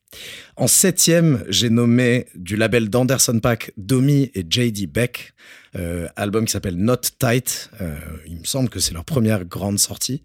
En 0.55 0.67
septième, 0.67 1.43
j'ai 1.49 1.69
nommé 1.69 2.27
du 2.35 2.55
label 2.55 2.89
d'Anderson 2.89 3.39
Pack 3.39 3.71
Domi 3.77 4.31
et 4.35 4.45
JD 4.47 4.91
Beck, 4.91 5.33
euh, 5.75 6.07
album 6.15 6.45
qui 6.45 6.51
s'appelle 6.51 6.75
Not 6.75 6.97
Tight. 7.19 7.71
Euh, 7.81 7.97
il 8.27 8.37
me 8.37 8.43
semble 8.45 8.69
que 8.69 8.79
c'est 8.79 8.93
leur 8.93 9.05
première 9.05 9.43
grande 9.45 9.79
sortie. 9.79 10.21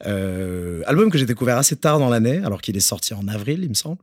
Album 0.00 1.10
que 1.10 1.18
j'ai 1.18 1.26
découvert 1.26 1.58
assez 1.58 1.76
tard 1.76 1.98
dans 1.98 2.08
l'année, 2.08 2.38
alors 2.44 2.62
qu'il 2.62 2.76
est 2.76 2.80
sorti 2.80 3.14
en 3.14 3.26
avril, 3.26 3.60
il 3.64 3.68
me 3.68 3.74
semble. 3.74 4.00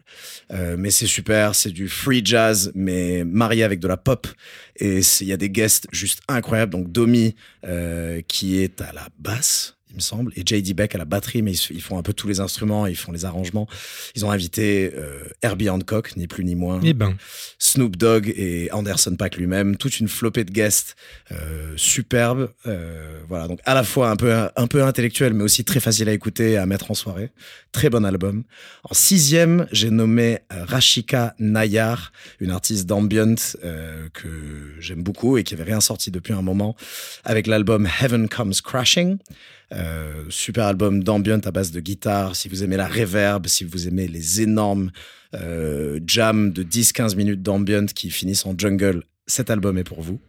Mais 0.78 0.92
c'est 0.92 1.08
super, 1.08 1.56
c'est 1.56 1.72
du 1.72 1.88
free 1.88 2.22
jazz, 2.24 2.72
mais 2.76 3.24
marié 3.24 3.64
avec 3.64 3.80
de 3.80 3.88
la 3.88 3.96
pop. 3.96 4.28
Et 4.76 5.00
il 5.22 5.28
y 5.28 5.32
a 5.32 5.38
des 5.38 5.50
guests 5.50 5.88
juste 5.94 6.20
incroyables. 6.28 6.74
Donc 6.74 6.92
Domi, 6.92 7.36
qui 8.28 8.58
est 8.58 8.82
à 8.82 8.92
la 8.92 9.08
basse, 9.20 9.78
il 9.96 10.00
me 10.00 10.02
semble, 10.02 10.34
et 10.36 10.42
JD 10.46 10.76
Beck 10.76 10.94
à 10.94 10.98
la 10.98 11.06
batterie, 11.06 11.42
mais 11.42 11.54
ils, 11.54 11.82
font 11.82 11.98
un 11.98 12.04
peu 12.04 12.12
tous 12.12 12.28
les 12.28 12.42
instruments, 12.42 12.86
ils 12.86 12.98
font 12.98 13.14
les 13.14 13.24
arrangements. 13.24 13.66
Ils 14.14 14.26
ont 14.26 14.32
invité 14.32 14.92
euh, 14.94 15.24
Herbie 15.42 15.70
Hancock, 15.70 16.18
ni 16.18 16.28
plus 16.28 16.44
ni 16.44 16.56
moins, 16.56 16.82
Eh 16.84 16.94
ben, 16.94 17.16
Snoop 17.60 17.96
Dogg 17.96 18.34
et 18.36 18.70
Anderson 18.74 19.16
Paak 19.16 19.38
lui-même, 19.38 19.78
toute 19.78 20.02
une 20.02 20.10
flopée 20.10 20.44
de 20.44 20.52
guests 20.52 20.98
euh, 21.32 21.74
superbes. 21.78 22.50
Euh, 22.68 23.22
voilà, 23.30 23.48
donc 23.48 23.60
à 23.66 23.74
la 23.74 23.84
fois 23.84 24.10
un 24.10 24.18
peu 24.18 24.34
un 24.56 24.68
peu 24.68 24.84
intellectuel, 24.84 25.34
mais 25.34 25.44
aussi 25.44 25.64
très 25.64 25.80
facile 25.80 26.10
à 26.10 26.14
écouter 26.14 26.52
et 26.52 26.58
à 26.58 26.66
mettre 26.66 26.92
en 26.92 26.94
soirée. 26.94 27.32
Très 27.72 27.90
bon 27.90 28.04
album. 28.04 28.44
En 28.84 28.94
sixième, 28.94 29.68
j'ai 29.72 29.90
nommé 29.90 30.40
euh, 30.52 30.66
Rashika 30.66 31.36
Nayar, 31.40 32.12
une 32.40 32.52
artiste 32.52 32.86
d'ambient 32.86 33.36
que 34.14 34.74
j'aime 34.80 35.04
beaucoup 35.04 35.38
et 35.38 35.44
qui 35.44 35.54
avait 35.54 35.64
rien 35.64 35.82
sorti 35.82 36.12
depuis 36.12 36.34
un 36.34 36.42
moment, 36.42 36.76
avec 37.24 37.48
l'album 37.48 37.88
Heaven 38.02 38.28
Comes 38.28 38.54
Crashing. 38.64 39.18
Euh, 39.74 40.24
super 40.30 40.66
album 40.66 41.04
d'ambient 41.04 41.40
à 41.44 41.52
base 41.52 41.72
de 41.72 41.80
guitare. 41.80 42.36
Si 42.36 42.50
vous 42.50 42.64
aimez 42.64 42.78
la 42.78 42.88
reverb, 42.88 43.48
si 43.48 43.64
vous 43.64 43.88
aimez 43.88 44.08
les 44.08 44.42
énormes 44.42 44.92
euh, 45.34 46.00
jams 46.06 46.52
de 46.52 46.64
10-15 46.64 47.16
minutes 47.16 47.42
d'ambient 47.42 47.86
qui 47.88 48.10
finissent 48.10 48.46
en 48.46 48.54
jungle, 48.58 49.04
cet 49.28 49.50
album 49.50 49.78
est 49.78 49.84
pour 49.84 50.02
vous. 50.02 50.20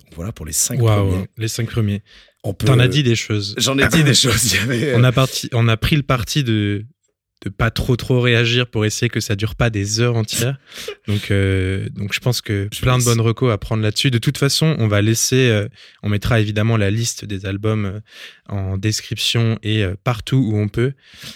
Donc 0.00 0.14
voilà 0.16 0.32
pour 0.32 0.44
les 0.44 0.52
cinq 0.52 0.80
waouh, 0.80 1.08
premiers. 1.08 1.26
les 1.38 1.48
cinq 1.48 1.70
premiers. 1.70 2.02
On 2.42 2.52
peut... 2.52 2.66
T'en 2.66 2.78
as 2.78 2.88
dit 2.88 3.02
des 3.02 3.16
choses. 3.16 3.54
J'en 3.58 3.78
ai 3.78 3.88
dit 3.88 4.04
des 4.04 4.14
choses. 4.14 4.54
avait, 4.62 4.92
euh, 4.92 4.98
On 4.98 5.04
a, 5.04 5.12
parti, 5.12 5.48
on 5.52 5.68
a 5.68 5.76
pris 5.76 5.96
le 5.96 6.02
parti 6.02 6.44
de 6.44 6.84
de 7.44 7.48
pas 7.50 7.70
trop 7.70 7.96
trop 7.96 8.20
réagir 8.20 8.66
pour 8.66 8.84
essayer 8.84 9.08
que 9.08 9.20
ça 9.20 9.36
dure 9.36 9.54
pas 9.54 9.70
des 9.70 10.00
heures 10.00 10.16
entières. 10.16 10.58
Donc 11.06 11.30
euh, 11.30 11.88
donc 11.90 12.12
je 12.12 12.20
pense 12.20 12.40
que 12.40 12.68
Je 12.72 12.80
plein 12.80 12.98
de 12.98 13.04
bonnes 13.04 13.20
recos 13.20 13.52
à 13.52 13.58
prendre 13.58 13.82
là-dessus. 13.82 14.10
De 14.10 14.18
toute 14.18 14.38
façon, 14.38 14.74
on 14.78 14.88
va 14.88 15.02
laisser 15.02 15.48
euh, 15.50 15.68
on 16.02 16.08
mettra 16.08 16.40
évidemment 16.40 16.76
la 16.76 16.90
liste 16.90 17.24
des 17.24 17.46
albums 17.46 17.84
euh, 17.84 18.00
en 18.48 18.78
description 18.78 19.58
et 19.62 19.84
partout 20.02 20.36
où 20.36 20.56
on 20.56 20.68
peut. 20.68 20.92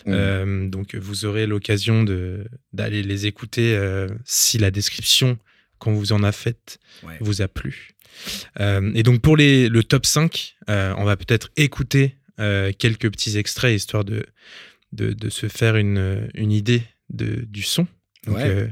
Donc 0.06 0.94
vous 0.94 1.24
aurez 1.24 1.46
l'occasion 1.46 2.02
de 2.02 2.44
d'aller 2.72 3.02
les 3.02 3.26
écouter 3.26 3.78
si 4.24 4.58
la 4.58 4.70
description 4.70 5.38
qu'on 5.78 5.92
vous 5.92 6.12
en 6.12 6.22
a 6.22 6.32
faite 6.32 6.78
Ouais. 7.02 7.16
vous 7.20 7.42
a 7.42 7.48
plu. 7.48 7.94
Euh, 8.60 8.90
et 8.94 9.02
donc 9.02 9.20
pour 9.20 9.36
les, 9.36 9.68
le 9.68 9.84
top 9.84 10.06
5, 10.06 10.56
euh, 10.68 10.94
on 10.98 11.04
va 11.04 11.16
peut-être 11.16 11.50
écouter 11.56 12.16
euh, 12.40 12.72
quelques 12.76 13.10
petits 13.10 13.38
extraits 13.38 13.74
histoire 13.74 14.04
de, 14.04 14.26
de, 14.92 15.12
de 15.12 15.28
se 15.30 15.48
faire 15.48 15.76
une, 15.76 16.28
une 16.34 16.52
idée 16.52 16.82
de, 17.10 17.44
du 17.48 17.62
son. 17.62 17.86
Donc 18.26 18.36
Ouais. 18.36 18.46
euh, 18.48 18.68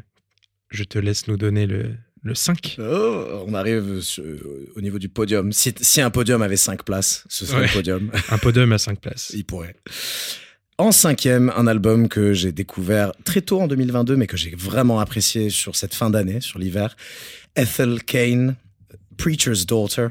je 0.71 0.85
te 0.85 0.99
laisse 0.99 1.27
nous 1.29 1.37
donner 1.37 1.67
le, 1.67 1.95
le 2.23 2.35
5. 2.35 2.77
Oh, 2.81 3.45
on 3.47 3.55
arrive 3.55 4.01
sur- 4.01 4.25
au 4.75 4.81
niveau 4.81 4.99
du 4.99 5.09
podium. 5.09 5.53
Si, 5.53 5.73
si 5.81 6.01
un 6.01 6.11
podium 6.11 6.43
avait 6.43 6.57
cinq 6.57 6.85
places, 6.85 7.25
ce 7.29 7.47
serait 7.47 7.61
Ouais. 7.63 7.67
le 7.69 7.73
podium. 7.73 8.11
Un 8.31 8.39
podium 8.39 8.73
à 8.73 8.79
5 8.79 9.01
places. 9.01 9.33
Il 9.35 9.45
pourrait. 9.45 9.77
En 10.79 10.93
cinquième, 10.93 11.51
un 11.57 11.67
album 11.67 12.07
que 12.09 12.35
j'ai 12.35 12.53
découvert 12.53 13.13
très 13.25 13.41
tôt 13.41 13.63
en 13.63 13.67
2022, 13.67 14.15
mais 14.17 14.27
que 14.27 14.37
j'ai 14.37 14.55
vraiment 14.55 15.01
apprécié 15.01 15.49
sur 15.49 15.75
cette 15.75 15.95
fin 15.95 16.11
d'année, 16.11 16.43
sur 16.43 16.59
l'hiver. 16.59 16.95
Ethel 17.57 18.03
Kane, 18.03 18.57
Preacher's 19.17 19.65
Daughter. 19.65 20.09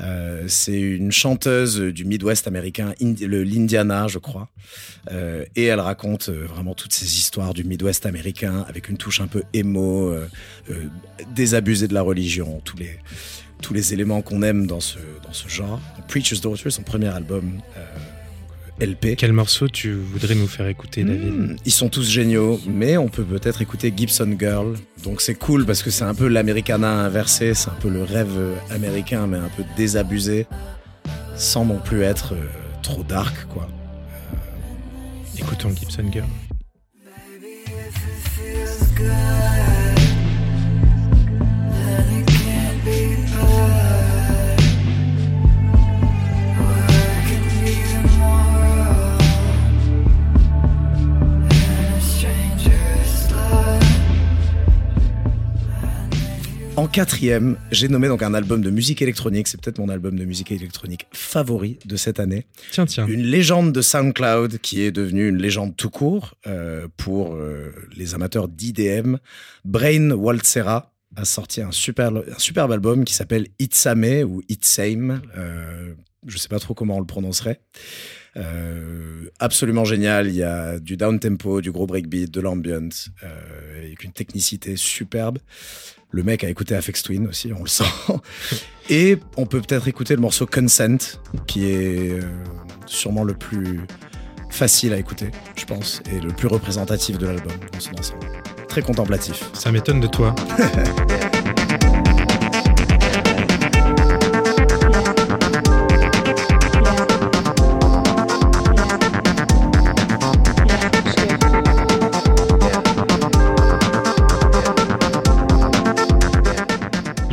Euh, 0.00 0.44
c'est 0.48 0.80
une 0.80 1.12
chanteuse 1.12 1.80
du 1.80 2.04
Midwest 2.04 2.46
américain, 2.46 2.92
l'Indiana, 3.00 4.08
je 4.08 4.18
crois. 4.18 4.48
Euh, 5.10 5.44
et 5.54 5.64
elle 5.64 5.80
raconte 5.80 6.28
euh, 6.28 6.46
vraiment 6.46 6.74
toutes 6.74 6.92
ces 6.92 7.06
histoires 7.06 7.54
du 7.54 7.64
Midwest 7.64 8.06
américain 8.06 8.64
avec 8.68 8.88
une 8.88 8.96
touche 8.96 9.20
un 9.20 9.26
peu 9.26 9.42
émo, 9.52 10.14
désabusée 11.34 11.88
de 11.88 11.94
la 11.94 12.02
religion, 12.02 12.60
tous 12.64 12.76
les, 12.76 12.98
tous 13.62 13.74
les 13.74 13.92
éléments 13.92 14.22
qu'on 14.22 14.42
aime 14.42 14.66
dans 14.66 14.80
ce, 14.80 14.98
dans 15.22 15.32
ce 15.32 15.48
genre. 15.48 15.80
Preacher's 16.08 16.40
Daughter, 16.40 16.70
son 16.70 16.82
premier 16.82 17.08
album 17.08 17.60
LP. 18.80 19.16
Quel 19.16 19.32
morceau 19.32 19.68
tu 19.68 19.92
voudrais 19.94 20.34
nous 20.34 20.46
faire 20.46 20.66
écouter, 20.66 21.02
David? 21.04 21.32
Hmm, 21.32 21.56
Ils 21.64 21.72
sont 21.72 21.88
tous 21.88 22.08
géniaux, 22.08 22.60
mais 22.66 22.96
on 22.96 23.08
peut 23.08 23.24
peut-être 23.24 23.62
écouter 23.62 23.92
Gibson 23.96 24.36
Girl. 24.38 24.74
Donc 25.02 25.20
c'est 25.20 25.34
cool 25.34 25.64
parce 25.64 25.82
que 25.82 25.90
c'est 25.90 26.04
un 26.04 26.14
peu 26.14 26.28
l'Americana 26.28 26.90
inversé, 27.04 27.54
c'est 27.54 27.70
un 27.70 27.74
peu 27.80 27.88
le 27.88 28.02
rêve 28.02 28.36
américain, 28.70 29.26
mais 29.26 29.38
un 29.38 29.50
peu 29.56 29.64
désabusé, 29.76 30.46
sans 31.36 31.64
non 31.64 31.78
plus 31.78 32.02
être 32.02 32.34
euh, 32.34 32.46
trop 32.82 33.02
dark, 33.02 33.46
quoi. 33.48 33.68
Écoutons 35.38 35.70
Gibson 35.74 36.04
Girl. 36.12 36.26
It 38.98 39.75
quatrième, 56.96 57.58
j'ai 57.70 57.88
nommé 57.88 58.08
donc 58.08 58.22
un 58.22 58.32
album 58.32 58.62
de 58.62 58.70
musique 58.70 59.02
électronique. 59.02 59.48
C'est 59.48 59.60
peut-être 59.60 59.78
mon 59.78 59.90
album 59.90 60.18
de 60.18 60.24
musique 60.24 60.50
électronique 60.50 61.06
favori 61.12 61.78
de 61.84 61.94
cette 61.94 62.18
année. 62.18 62.46
Tiens, 62.70 62.86
tiens. 62.86 63.06
Une 63.06 63.20
légende 63.20 63.70
de 63.70 63.82
SoundCloud 63.82 64.56
qui 64.60 64.80
est 64.80 64.92
devenue 64.92 65.28
une 65.28 65.36
légende 65.36 65.76
tout 65.76 65.90
court 65.90 66.36
euh, 66.46 66.88
pour 66.96 67.34
euh, 67.34 67.70
les 67.94 68.14
amateurs 68.14 68.48
d'IDM. 68.48 69.16
Brain 69.66 70.12
Waltzera 70.12 70.94
a 71.16 71.26
sorti 71.26 71.60
un, 71.60 71.70
super, 71.70 72.16
un 72.16 72.38
superbe 72.38 72.72
album 72.72 73.04
qui 73.04 73.12
s'appelle 73.12 73.48
Itsame 73.58 74.22
ou 74.26 74.40
Itsame. 74.48 75.20
Euh, 75.36 75.92
je 76.26 76.38
sais 76.38 76.48
pas 76.48 76.60
trop 76.60 76.72
comment 76.72 76.96
on 76.96 77.00
le 77.00 77.06
prononcerait. 77.06 77.60
Euh, 78.36 79.28
absolument 79.38 79.84
génial. 79.84 80.28
Il 80.28 80.36
y 80.36 80.42
a 80.42 80.78
du 80.78 80.96
down 80.96 81.18
tempo, 81.18 81.60
du 81.60 81.72
gros 81.72 81.86
breakbeat, 81.86 82.30
de 82.30 82.40
l'ambient, 82.40 82.88
euh, 83.22 83.78
avec 83.78 84.04
une 84.04 84.12
technicité 84.12 84.76
superbe. 84.76 85.38
Le 86.10 86.22
mec 86.22 86.44
a 86.44 86.48
écouté 86.48 86.74
Afex 86.74 87.02
Twin 87.02 87.26
aussi, 87.26 87.52
on 87.52 87.62
le 87.62 87.68
sent. 87.68 87.84
Et 88.88 89.18
on 89.36 89.46
peut 89.46 89.60
peut-être 89.60 89.88
écouter 89.88 90.14
le 90.14 90.20
morceau 90.20 90.46
Consent, 90.46 91.18
qui 91.46 91.66
est 91.66 92.12
euh, 92.12 92.22
sûrement 92.86 93.24
le 93.24 93.34
plus 93.34 93.80
facile 94.50 94.92
à 94.92 94.98
écouter, 94.98 95.30
je 95.56 95.64
pense, 95.64 96.02
et 96.10 96.20
le 96.20 96.32
plus 96.32 96.48
représentatif 96.48 97.18
de 97.18 97.26
l'album 97.26 97.52
dans 97.72 97.80
son 97.80 97.92
ensemble. 97.98 98.26
Très 98.68 98.82
contemplatif. 98.82 99.50
Ça 99.52 99.72
m'étonne 99.72 100.00
de 100.00 100.06
toi. 100.06 100.34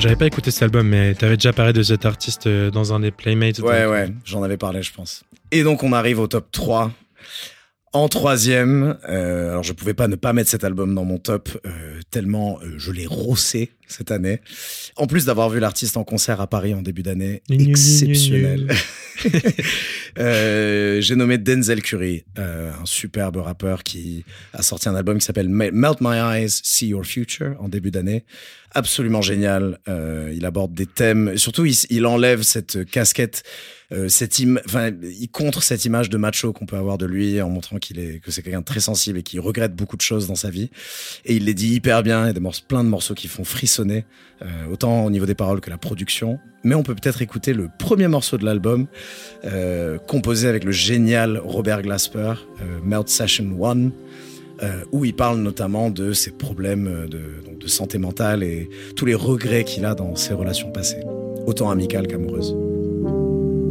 J'avais 0.03 0.17
pas 0.17 0.27
écouté 0.27 0.51
cet 0.51 0.63
album, 0.63 0.89
mais 0.89 1.13
t'avais 1.13 1.38
déjà 1.38 1.53
parlé 1.53 1.72
de 1.72 1.81
cet 1.81 2.05
artiste 2.05 2.48
euh, 2.48 2.69
dans 2.69 2.91
un 2.91 3.00
des 3.00 3.12
Playmates. 3.12 3.60
Ouais, 3.60 3.83
donc, 3.83 3.91
ouais, 3.93 4.10
j'en 4.25 4.43
avais 4.43 4.57
parlé, 4.57 4.81
je 4.81 4.91
pense. 4.91 5.24
Et 5.50 5.63
donc, 5.63 5.81
on 5.81 5.93
arrive 5.93 6.19
au 6.19 6.27
top 6.27 6.51
3. 6.51 6.91
En 7.93 8.10
troisième, 8.10 8.98
euh, 9.07 9.51
alors 9.51 9.63
je 9.63 9.72
pouvais 9.72 9.93
pas 9.93 10.10
ne 10.10 10.15
pas 10.15 10.33
mettre 10.33 10.50
cet 10.50 10.63
album 10.63 10.93
dans 10.93 11.05
mon 11.05 11.19
top, 11.19 11.50
euh, 11.65 12.00
tellement 12.12 12.60
euh, 12.63 12.74
je 12.77 12.91
l'ai 12.91 13.05
rossé 13.05 13.72
cette 13.88 14.10
année. 14.10 14.41
En 14.95 15.05
plus 15.05 15.25
d'avoir 15.25 15.50
vu 15.50 15.60
l'artiste 15.60 15.95
en 15.95 16.03
concert 16.03 16.41
à 16.41 16.48
Paris 16.48 16.74
en 16.74 16.81
début 16.81 17.03
d'année, 17.03 17.43
Gnu, 17.48 17.57
gnu, 17.57 17.63
gnu, 17.65 17.72
exceptionnel. 17.72 18.72
Euh, 20.20 21.01
J'ai 21.01 21.15
nommé 21.15 21.39
Denzel 21.39 21.82
Curry, 21.82 22.24
euh, 22.38 22.72
un 22.80 22.86
superbe 22.86 23.38
rappeur 23.38 23.82
qui 23.82 24.24
a 24.53 24.62
sorti 24.62 24.88
un 24.88 24.96
album 24.96 25.18
qui 25.18 25.25
s'appelle 25.25 25.50
Me- 25.50 25.72
Melt 25.72 26.01
My 26.01 26.18
Eyes, 26.18 26.50
See 26.63 26.89
Your 26.89 27.03
Future 27.03 27.56
en 27.60 27.68
début 27.68 27.89
d'année. 27.89 28.24
Absolument 28.75 29.24
génial. 29.24 29.80
Euh, 29.88 30.32
il 30.36 30.46
aborde 30.46 30.74
des 30.75 30.86
thèmes, 30.86 31.36
surtout 31.36 31.65
il, 31.65 32.06
enlève 32.06 32.44
cette 32.44 32.86
casquette 32.86 33.44
cette 34.08 34.39
im- 34.39 34.60
il 35.03 35.30
contre 35.30 35.62
cette 35.62 35.86
image 35.86 36.10
de 36.10 36.18
macho 36.18 36.51
qu'on 36.51 36.65
peut 36.65 36.77
avoir 36.77 36.98
de 36.98 37.06
lui 37.06 37.39
en 37.44 37.50
montrant 37.50 37.77
qu'il 37.77 38.00
est 38.00 38.20
que 38.24 38.32
c'est 38.32 38.42
quelqu'un 38.42 38.62
de 38.62 38.65
très 38.65 38.80
sensible 38.80 39.20
et 39.20 39.24
qui 39.24 39.38
regrette 39.38 39.75
beaucoup 39.75 39.98
de 39.98 40.01
choses 40.01 40.25
dans 40.27 40.34
sa 40.34 40.50
vie. 40.50 40.72
Et 41.25 41.36
il 41.36 41.46
les 41.46 41.53
dit 41.53 41.75
hyper 41.75 42.01
bien. 42.01 42.24
Il 42.24 42.27
y 42.27 42.30
a 42.30 42.34
des 42.34 42.39
morceaux, 42.39 42.63
plein 42.68 42.84
de 42.84 42.89
morceaux 42.89 43.13
qui 43.13 43.27
font 43.27 43.44
frissonner, 43.44 44.06
autant 44.72 45.06
au 45.06 45.12
niveau 45.12 45.27
des 45.27 45.36
paroles 45.36 45.62
que 45.62 45.70
la 45.70 45.77
production. 45.77 46.39
Mais 46.63 46.75
on 46.75 46.84
peut 46.84 46.96
peut-être 46.96 47.22
écouter 47.22 47.53
le 47.53 47.70
premier 47.77 48.08
morceau 48.08 48.38
de 48.38 48.46
l'album, 48.46 48.88
euh, 49.46 49.98
composé 49.98 50.48
avec 50.48 50.63
le 50.63 50.72
génial 50.72 51.38
Robert 51.43 51.82
Glasper, 51.82 52.34
euh, 52.62 52.79
Melt 52.84 53.10
Session 53.10 53.46
1. 53.63 53.91
euh, 54.62 54.84
où 54.91 55.03
il 55.03 55.15
parle 55.15 55.39
notamment 55.39 55.89
de 55.89 56.13
ses 56.13 56.32
problèmes 56.32 57.08
de 57.10 57.67
santé 57.67 57.98
mentale 57.98 58.43
et 58.43 58.70
tous 58.96 59.05
les 59.05 59.15
regrets 59.15 59.63
qu'il 59.63 59.84
a 59.84 59.96
dans 59.96 60.15
ses 60.15 60.34
relations 60.34 60.72
passées, 60.72 61.01
autant 61.48 61.72
amicales 61.72 62.08
qu'amoureuses. 62.08 62.55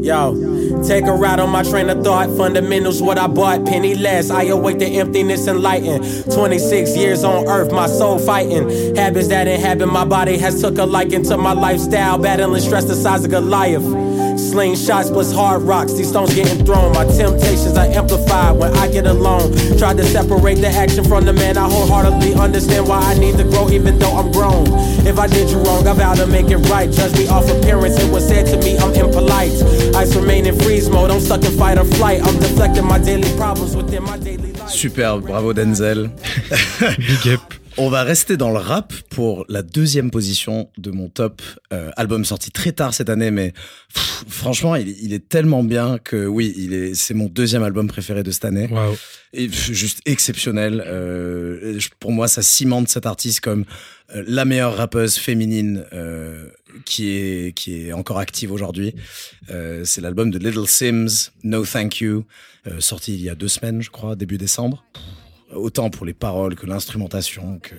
Yo, 0.03 0.83
take 0.83 1.05
a 1.07 1.13
ride 1.13 1.39
on 1.39 1.49
my 1.49 1.63
train 1.63 1.89
of 1.89 2.03
thought. 2.03 2.29
Fundamentals, 2.37 3.01
what 3.01 3.19
I 3.19 3.29
bought, 3.29 3.65
penny 3.65 3.95
less. 3.95 4.31
I 4.31 4.43
awake 4.45 4.81
the 4.81 4.87
emptiness 4.87 5.47
and 5.47 5.61
lighten. 5.61 6.03
26 6.25 6.97
years 6.97 7.23
on 7.23 7.47
earth, 7.47 7.71
my 7.71 7.87
soul 7.87 8.19
fighting. 8.19 8.97
Habits 8.97 9.29
that 9.29 9.47
inhabit 9.47 9.87
my 9.87 10.05
body 10.05 10.37
has 10.39 10.61
took 10.61 10.79
a 10.79 10.85
liking 10.85 11.23
to 11.25 11.37
my 11.37 11.53
lifestyle. 11.53 12.19
Battling 12.19 12.61
stress 12.61 12.85
the 12.85 12.97
size 12.97 13.25
of 13.25 13.31
Goliath. 13.31 13.85
Sling 14.53 14.77
shots 14.77 15.09
plus 15.09 15.33
hard 15.33 15.63
rocks, 15.63 15.95
these 15.95 16.11
stones 16.11 16.35
getting 16.35 16.63
thrown. 16.67 16.93
My 16.93 17.07
temptations 17.07 17.75
are 17.79 17.87
amplified 17.87 18.55
when 18.55 18.77
I 18.77 18.87
get 18.93 19.07
alone. 19.07 19.51
Tried 19.79 19.97
to 19.97 20.05
separate 20.05 20.57
the 20.57 20.69
action 20.69 21.05
from 21.05 21.25
the 21.25 21.33
man. 21.33 21.57
I 21.57 21.67
wholeheartedly 21.71 22.35
understand 22.35 22.87
why 22.87 23.01
I 23.01 23.15
need 23.19 23.39
to 23.39 23.45
grow, 23.45 23.71
even 23.71 23.99
though 23.99 24.13
I'm 24.13 24.31
grown. 24.31 24.67
If 25.07 25.19
I 25.19 25.27
did 25.27 25.49
you 25.49 25.57
wrong, 25.57 25.89
I 25.89 25.95
vow 25.95 26.13
to 26.13 26.27
make 26.27 26.51
it 26.51 26.59
right. 26.69 26.91
Judge 26.91 27.17
me 27.17 27.29
off 27.29 27.49
appearance, 27.49 27.99
it 27.99 28.13
was 28.13 28.29
said 28.29 28.45
to 28.49 28.59
me 28.59 28.77
I'm 28.77 28.93
impolite. 28.93 29.57
Ice 29.97 30.15
remain 30.15 30.45
in 30.45 30.59
freeze 30.61 30.91
mode, 30.91 31.11
I'm 31.11 31.21
stuck 31.21 31.43
in 31.47 31.53
fight 31.57 31.79
or 31.79 31.87
flight. 31.87 32.21
I'm 32.23 32.39
deflecting 32.39 32.85
my 32.85 32.99
daily 32.99 33.35
problems 33.39 33.75
within 33.75 34.03
my 34.03 34.19
daily 34.19 34.53
life. 34.53 34.69
Superbe, 34.69 35.25
bravo 35.25 35.55
Denzel. 35.55 36.13
Big 36.99 37.39
up. 37.39 37.62
On 37.79 37.89
va 37.89 38.03
rester 38.03 38.37
dans 38.37 38.51
le 38.51 38.59
rap 38.59 38.93
pour 39.09 39.47
la 39.49 39.63
deuxième 39.63 40.11
position 40.11 40.69
de 40.77 40.91
mon 40.91 41.09
top 41.09 41.41
euh, 41.73 41.91
album 41.97 42.25
sorti 42.25 42.51
très 42.51 42.73
tard 42.73 42.93
cette 42.93 43.09
année, 43.09 43.31
mais 43.31 43.53
pff, 43.95 44.25
franchement, 44.29 44.77
il, 44.77 44.89
il 45.03 45.15
est 45.15 45.27
tellement 45.27 45.65
bien 45.65 45.97
que 45.99 46.27
oui, 46.27 46.53
il 46.57 46.75
est, 46.75 46.95
c'est 46.95 47.15
mon 47.15 47.27
deuxième 47.27 47.63
album 47.63 47.89
préféré 47.89 48.23
de 48.23 48.31
cette 48.31 48.45
année. 48.45 48.69
Et 49.33 49.49
pff, 49.49 49.73
juste 49.73 50.01
exceptionnel. 50.05 50.85
Euh, 50.87 51.79
pour 51.99 52.13
moi, 52.13 52.29
ça 52.29 52.43
cimente 52.43 52.89
cet 52.89 53.07
artiste 53.07 53.41
comme 53.41 53.65
euh, 54.15 54.23
la 54.27 54.45
meilleure 54.45 54.77
rappeuse 54.77 55.17
féminine 55.17 55.85
qui 56.85 57.11
est 57.11 57.55
qui 57.55 57.89
est 57.89 57.93
encore 57.93 58.19
active 58.19 58.53
aujourd'hui. 58.53 58.95
C'est 59.49 60.01
l'album 60.01 60.31
de 60.31 60.39
Little 60.39 60.67
Sims, 60.67 61.31
No 61.43 61.65
Thank 61.65 62.01
You, 62.01 62.25
sorti 62.81 63.15
il 63.15 63.23
y 63.23 63.31
a 63.31 63.35
deux 63.35 63.49
semaines, 63.49 63.81
je 63.83 63.91
crois, 63.91 64.15
début 64.15 64.39
décembre. 64.39 64.85
Autant 65.55 65.91
pour 65.91 66.07
les 66.07 66.15
paroles 66.15 66.55
que 66.55 66.67
l'instrumentation, 66.67 67.59
que 67.59 67.75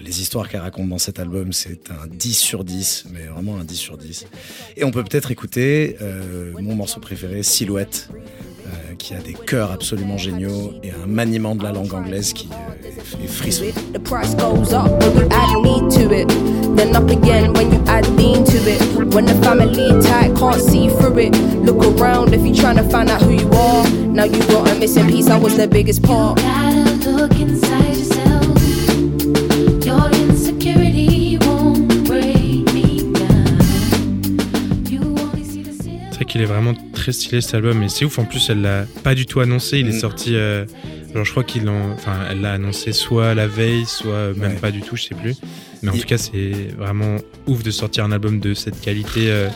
les 0.00 0.20
histoires 0.20 0.48
qu'elle 0.48 0.60
raconte 0.60 0.88
dans 0.88 0.98
cet 0.98 1.18
album, 1.18 1.52
c'est 1.52 1.90
un 1.90 2.06
10 2.08 2.34
sur 2.34 2.64
10, 2.64 3.06
mais 3.12 3.24
vraiment 3.24 3.56
un 3.56 3.64
10 3.64 3.76
sur 3.76 3.96
10. 3.96 4.26
Et 4.76 4.84
on 4.84 4.90
peut 4.90 5.04
peut-être 5.04 5.30
écouter 5.30 5.96
euh, 6.00 6.52
mon 6.60 6.74
morceau 6.74 7.00
préféré, 7.00 7.42
Silhouette, 7.42 8.08
euh, 8.66 8.94
qui 8.98 9.14
a 9.14 9.18
des 9.18 9.34
chœurs 9.34 9.70
absolument 9.70 10.18
géniaux 10.18 10.72
et 10.82 10.90
un 10.90 11.06
maniement 11.06 11.54
de 11.54 11.62
la 11.62 11.72
langue 11.72 11.92
anglaise 11.94 12.32
qui 12.32 12.48
euh, 12.52 12.88
est, 12.88 13.24
est 13.24 13.28
frisson. 13.28 13.64
The 13.92 13.98
price 13.98 14.34
goes 14.34 14.72
up 14.72 14.90
when 15.02 15.16
you 15.16 15.28
add 15.30 15.62
me 15.62 15.88
to 15.96 16.12
it. 16.12 16.28
Then 16.76 16.94
up 16.96 17.10
again 17.10 17.52
when 17.54 17.72
you 17.72 17.82
add 17.86 18.06
lean 18.16 18.44
to 18.44 18.56
it. 18.68 18.80
When 19.14 19.24
the 19.24 19.34
family 19.42 19.88
tight 20.02 20.36
can't 20.36 20.60
see 20.60 20.88
through 20.88 21.18
it. 21.18 21.36
Look 21.64 21.84
around 21.98 22.34
if 22.34 22.44
you're 22.44 22.54
trying 22.54 22.76
to 22.76 22.88
find 22.90 23.08
out 23.08 23.22
who 23.22 23.32
you 23.32 23.50
are. 23.50 23.88
Now 23.88 24.24
you 24.24 24.38
got 24.48 24.70
a 24.70 24.74
missing 24.78 25.06
piece, 25.08 25.28
I 25.28 25.36
was 25.38 25.56
the 25.56 25.68
biggest 25.68 26.02
part. 26.02 26.38
Gotta 26.38 27.10
look 27.10 27.32
inside 27.38 27.95
qu'il 36.36 36.42
est 36.42 36.46
vraiment 36.52 36.74
très 36.92 37.12
stylé 37.12 37.40
cet 37.40 37.54
album 37.54 37.82
et 37.82 37.88
c'est 37.88 38.04
ouf 38.04 38.18
en 38.18 38.24
plus 38.24 38.50
elle 38.50 38.60
l'a 38.62 38.84
pas 39.02 39.14
du 39.14 39.24
tout 39.26 39.40
annoncé 39.40 39.78
il 39.78 39.88
est 39.88 39.96
Mm. 39.96 40.00
sorti 40.00 40.34
euh, 40.36 40.64
genre 41.14 41.24
je 41.24 41.30
crois 41.30 41.44
qu'il 41.44 41.64
l'en- 41.64 41.92
enfin 41.94 42.12
elle 42.30 42.42
l'a 42.42 42.52
annoncé 42.52 42.92
soit 42.92 43.34
la 43.34 43.46
veille 43.46 43.86
soit 43.86 44.34
même 44.34 44.52
Ouais. 44.52 44.58
pas 44.60 44.70
du 44.70 44.82
tout 44.82 44.96
je 44.96 45.04
sais 45.04 45.14
plus 45.14 45.34
mais 45.82 45.90
en 45.90 45.94
Il- 45.94 46.00
tout 46.02 46.06
cas 46.06 46.18
c'est 46.18 46.52
vraiment 46.76 47.16
ouf 47.46 47.62
de 47.62 47.70
sortir 47.70 48.04
un 48.04 48.12
album 48.12 48.38
de 48.40 48.52
cette 48.54 48.80
qualité 48.80 49.30
euh, 49.30 49.48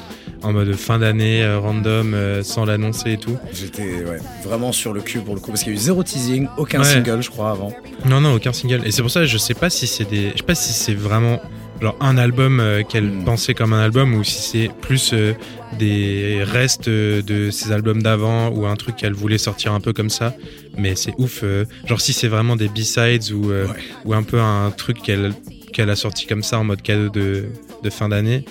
en 0.43 0.53
mode 0.55 0.73
fin 0.75 0.99
d'année 0.99 1.43
euh, 1.43 1.59
random 1.59 2.15
euh, 2.15 2.43
sans 2.43 2.65
l'annoncer 2.65 3.13
et 3.13 3.17
tout 3.19 3.37
J'étais 3.53 3.83
ouais, 4.05 4.19
vraiment 4.43 4.73
sur 4.73 4.95
le 4.95 5.03
cul 5.03 5.19
pour 5.21 5.35
le 5.35 5.41
coup, 5.41 5.51
parce 5.51 5.63
qu'il 5.65 5.73
y 5.75 5.77
a 5.77 5.79
eu 5.79 5.83
zéro 5.83 6.03
teasing, 6.03 6.47
aucun 6.57 6.79
Ouais. 6.79 6.85
single, 6.87 7.23
je 7.23 7.29
crois, 7.29 7.51
avant. 7.51 7.73
non 8.09 8.23
non 8.23 8.33
aucun 8.35 8.53
single 8.55 8.81
et 8.87 8.91
c'est 8.91 9.03
pour 9.03 9.11
ça 9.11 9.21
que 9.21 9.27
je 9.27 9.37
sais 9.37 9.53
pas 9.55 9.69
si 9.69 9.87
c'est 9.87 10.09
des 10.09 10.31
je 10.33 10.39
sais 10.39 10.43
pas 10.45 10.55
si 10.55 10.73
c'est 10.73 10.95
vraiment 10.95 11.41
genre 11.81 11.97
un 12.01 12.19
album 12.19 12.61
euh, 12.61 12.83
qu'elle 12.83 13.11
Mm. 13.11 13.25
pensait 13.25 13.55
comme 13.55 13.73
un 13.73 13.81
album 13.83 14.15
ou 14.15 14.23
si 14.25 14.43
c'est 14.43 14.71
plus 14.81 15.13
euh, 15.15 15.33
des 15.79 16.43
restes 16.45 16.89
euh, 16.89 17.23
de 17.23 17.51
ses 17.51 17.73
albums 17.73 18.03
d'avant 18.03 18.49
ou 18.51 18.67
un 18.67 18.77
truc 18.77 18.97
qu'elle 18.97 19.15
voulait 19.15 19.39
sortir 19.39 19.73
un 19.73 19.81
peu 19.81 19.93
comme 19.93 20.11
ça 20.11 20.35
mais 20.77 20.95
c'est 20.95 21.15
ouf 21.19 21.41
euh, 21.43 21.65
genre 21.87 22.01
si 22.01 22.13
c'est 22.13 22.29
vraiment 22.29 22.57
des 22.57 22.69
B-sides 22.69 23.33
ou, 23.33 23.51
euh, 23.51 23.67
Ouais. 23.67 23.75
ou 24.05 24.15
un 24.15 24.23
peu 24.23 24.41
un 24.41 24.71
truc 24.71 25.01
qu'elle 25.03 25.33
qu'elle 25.73 25.91
a 25.91 25.97
sorti 25.97 26.27
comme 26.27 26.43
ça 26.43 26.59
en 26.59 26.65
mode 26.65 26.83
cadeau 26.83 27.09
de, 27.11 27.47
de 27.83 27.91
fin 27.91 28.09
d'année 28.09 28.45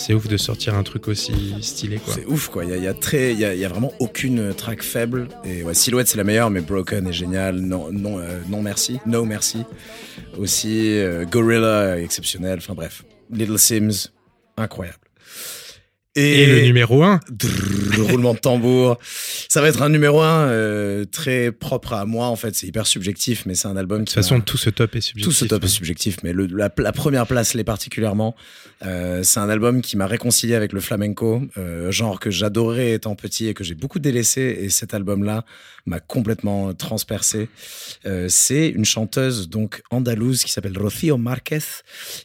c'est 0.00 0.14
ouf 0.14 0.28
de 0.28 0.38
sortir 0.38 0.74
un 0.76 0.82
truc 0.82 1.08
aussi 1.08 1.54
stylé 1.60 1.98
quoi 1.98 2.14
C'est 2.14 2.24
ouf, 2.24 2.48
quoi. 2.48 2.64
Il 2.64 2.70
y 2.82 3.64
a, 3.64 3.68
vraiment 3.68 3.92
aucune 3.98 4.54
track 4.54 4.82
faible. 4.82 5.28
Et 5.44 5.62
ouais, 5.62 5.74
Silhouette, 5.74 6.08
c'est 6.08 6.16
la 6.16 6.24
meilleure, 6.24 6.48
mais 6.48 6.62
Broken 6.62 7.06
est 7.06 7.12
génial. 7.12 7.56
Non, 7.56 7.92
non, 7.92 8.18
euh, 8.18 8.40
non 8.48 8.62
merci. 8.62 8.98
No 9.04 9.26
merci. 9.26 9.64
Aussi, 10.38 10.98
euh, 10.98 11.26
Gorilla, 11.26 12.00
exceptionnel. 12.00 12.58
Enfin 12.58 12.72
bref, 12.74 13.04
Little 13.30 13.58
Sims, 13.58 14.08
incroyable. 14.56 15.09
Et, 16.20 16.46
le 16.46 16.60
numéro 16.62 17.02
1. 17.02 17.20
Drrr, 17.30 18.10
roulement 18.10 18.34
de 18.34 18.38
tambour. 18.38 18.98
Ça 19.48 19.60
va 19.60 19.68
être 19.68 19.82
un 19.82 19.88
numéro 19.88 20.20
un 20.20 20.48
euh, 20.48 21.04
très 21.04 21.52
propre 21.52 21.92
à 21.94 22.04
moi 22.06 22.26
en 22.26 22.36
fait. 22.36 22.54
C'est 22.54 22.66
hyper 22.66 22.86
subjectif, 22.86 23.44
mais 23.46 23.54
c'est 23.54 23.68
un 23.68 23.76
album 23.76 24.00
De 24.00 24.04
qui 24.04 24.14
toute 24.14 24.22
façon, 24.22 24.40
tout 24.40 24.56
ce 24.56 24.70
top 24.70 24.94
est 24.96 25.00
subjectif. 25.00 25.24
tout 25.24 25.32
ce 25.32 25.44
top 25.44 25.64
est 25.64 25.68
subjectif, 25.68 26.16
mais 26.22 26.32
le- 26.32 26.46
la, 26.46 26.70
la 26.78 26.92
première 26.92 27.26
place 27.26 27.54
l'est 27.54 27.64
particulièrement. 27.64 28.34
Euh, 28.84 29.22
c'est 29.22 29.40
un 29.40 29.48
album 29.48 29.82
qui 29.82 29.96
m'a 29.96 30.06
réconcilié 30.06 30.54
avec 30.54 30.72
le 30.72 30.80
flamenco, 30.80 31.42
euh, 31.58 31.90
genre 31.90 32.18
que 32.20 32.30
j'adorais 32.30 32.92
étant 32.92 33.14
petit 33.14 33.46
et 33.48 33.54
que 33.54 33.64
j'ai 33.64 33.74
beaucoup 33.74 33.98
délaissé. 33.98 34.58
Et 34.62 34.68
cet 34.70 34.94
album-là 34.94 35.44
m'a 35.86 36.00
complètement 36.00 36.72
transpercé. 36.74 37.48
C'est 38.28 38.68
une 38.68 38.84
chanteuse 38.84 39.48
donc 39.48 39.82
andalouse 39.90 40.44
qui 40.44 40.52
s'appelle 40.52 40.76
Rocío 40.78 41.16
Márquez, 41.16 41.58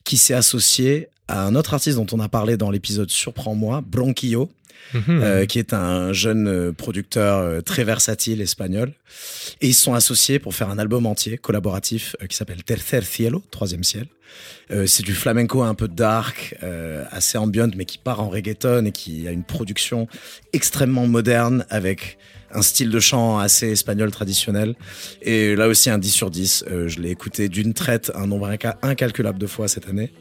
qui 0.04 0.18
s'est 0.18 0.34
associée 0.34 1.10
à 1.28 1.46
un 1.46 1.56
autre 1.56 1.74
artiste 1.74 1.98
dont 1.98 2.08
on 2.12 2.20
a 2.20 2.30
parlé 2.30 2.58
dans 2.58 2.72
l'épisode 2.72 3.10
Surprends-moi, 3.10 3.84
Bronquillo 3.86 4.50
Mhm. 4.94 5.02
euh, 5.24 5.46
qui 5.48 5.58
est 5.58 5.74
un 5.74 6.14
jeune 6.14 6.48
euh, 6.48 6.72
producteur 6.72 7.40
euh, 7.40 7.62
très 7.62 7.84
versatile 7.84 8.40
espagnol. 8.40 8.94
Et 9.60 9.70
ils 9.70 9.74
se 9.74 9.82
sont 9.82 9.96
associés 9.96 10.38
pour 10.38 10.54
faire 10.54 10.70
un 10.70 10.78
album 10.78 11.08
entier 11.08 11.40
collaboratif 11.40 12.16
euh, 12.22 12.28
qui 12.28 12.36
s'appelle 12.38 12.64
Tercer 12.64 13.02
Cielo, 13.02 13.42
Troisième 13.50 13.84
Ciel. 13.84 14.06
Euh, 14.70 14.86
c'est 14.86 15.02
du 15.02 15.16
flamenco 15.16 15.64
un 15.64 15.74
peu 15.74 15.88
dark, 15.88 16.56
assez 17.10 17.38
ambient, 17.40 17.72
mais 17.76 17.86
qui 17.86 17.98
part 17.98 18.20
en 18.22 18.30
reggaeton 18.30 18.86
et 18.86 18.92
qui 18.92 19.28
a 19.28 19.32
une 19.32 19.44
production 19.44 20.08
extrêmement 20.54 21.08
moderne 21.08 21.66
avec 21.72 22.20
un 22.52 22.62
style 22.62 22.92
de 22.92 23.00
chant 23.00 23.40
assez 23.40 23.72
espagnol 23.72 24.12
traditionnel. 24.12 24.76
Et 25.24 25.56
là 25.56 25.68
aussi 25.68 25.90
un 25.90 25.98
10 25.98 26.12
sur 26.12 26.30
10. 26.30 26.64
Euh, 26.70 26.88
je 26.88 27.00
l'ai 27.00 27.10
écouté 27.10 27.50
d'une 27.50 27.74
traite 27.74 28.12
un 28.14 28.28
nombre 28.28 28.48
inca- 28.50 28.76
incalculable 28.84 29.40
de 29.40 29.48
fois 29.48 29.68
cette 29.68 29.90
année. 29.90 30.12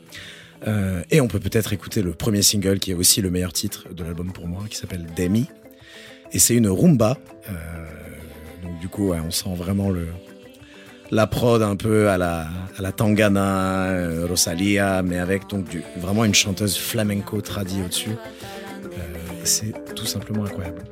Euh, 0.66 1.02
et 1.10 1.20
on 1.20 1.28
peut 1.28 1.40
peut-être 1.40 1.72
écouter 1.72 2.02
le 2.02 2.12
premier 2.12 2.42
single 2.42 2.78
qui 2.78 2.90
est 2.90 2.94
aussi 2.94 3.20
le 3.20 3.30
meilleur 3.30 3.52
titre 3.52 3.86
de 3.92 4.02
l'album 4.02 4.32
pour 4.32 4.46
moi, 4.46 4.64
qui 4.68 4.76
s'appelle 4.76 5.06
Demi. 5.16 5.46
Et 6.32 6.38
c'est 6.38 6.54
une 6.54 6.68
rumba. 6.68 7.18
Euh, 7.48 7.52
donc 8.62 8.78
du 8.80 8.88
coup, 8.88 9.12
on 9.12 9.30
sent 9.30 9.54
vraiment 9.56 9.90
le 9.90 10.08
la 11.10 11.26
prod 11.26 11.62
un 11.62 11.76
peu 11.76 12.08
à 12.08 12.18
la, 12.18 12.48
à 12.76 12.82
la 12.82 12.90
Tangana, 12.90 13.84
euh, 13.90 14.26
Rosalia, 14.26 15.02
mais 15.02 15.18
avec 15.18 15.48
donc 15.48 15.66
vraiment 15.96 16.24
une 16.24 16.34
chanteuse 16.34 16.76
flamenco 16.76 17.40
tradie 17.40 17.82
au-dessus. 17.84 18.16
C'est 19.44 19.74
tout 19.94 20.06
simplement 20.06 20.44
incroyable. 20.44 20.82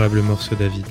Incroyable 0.00 0.26
morceau, 0.26 0.56
David. 0.56 0.86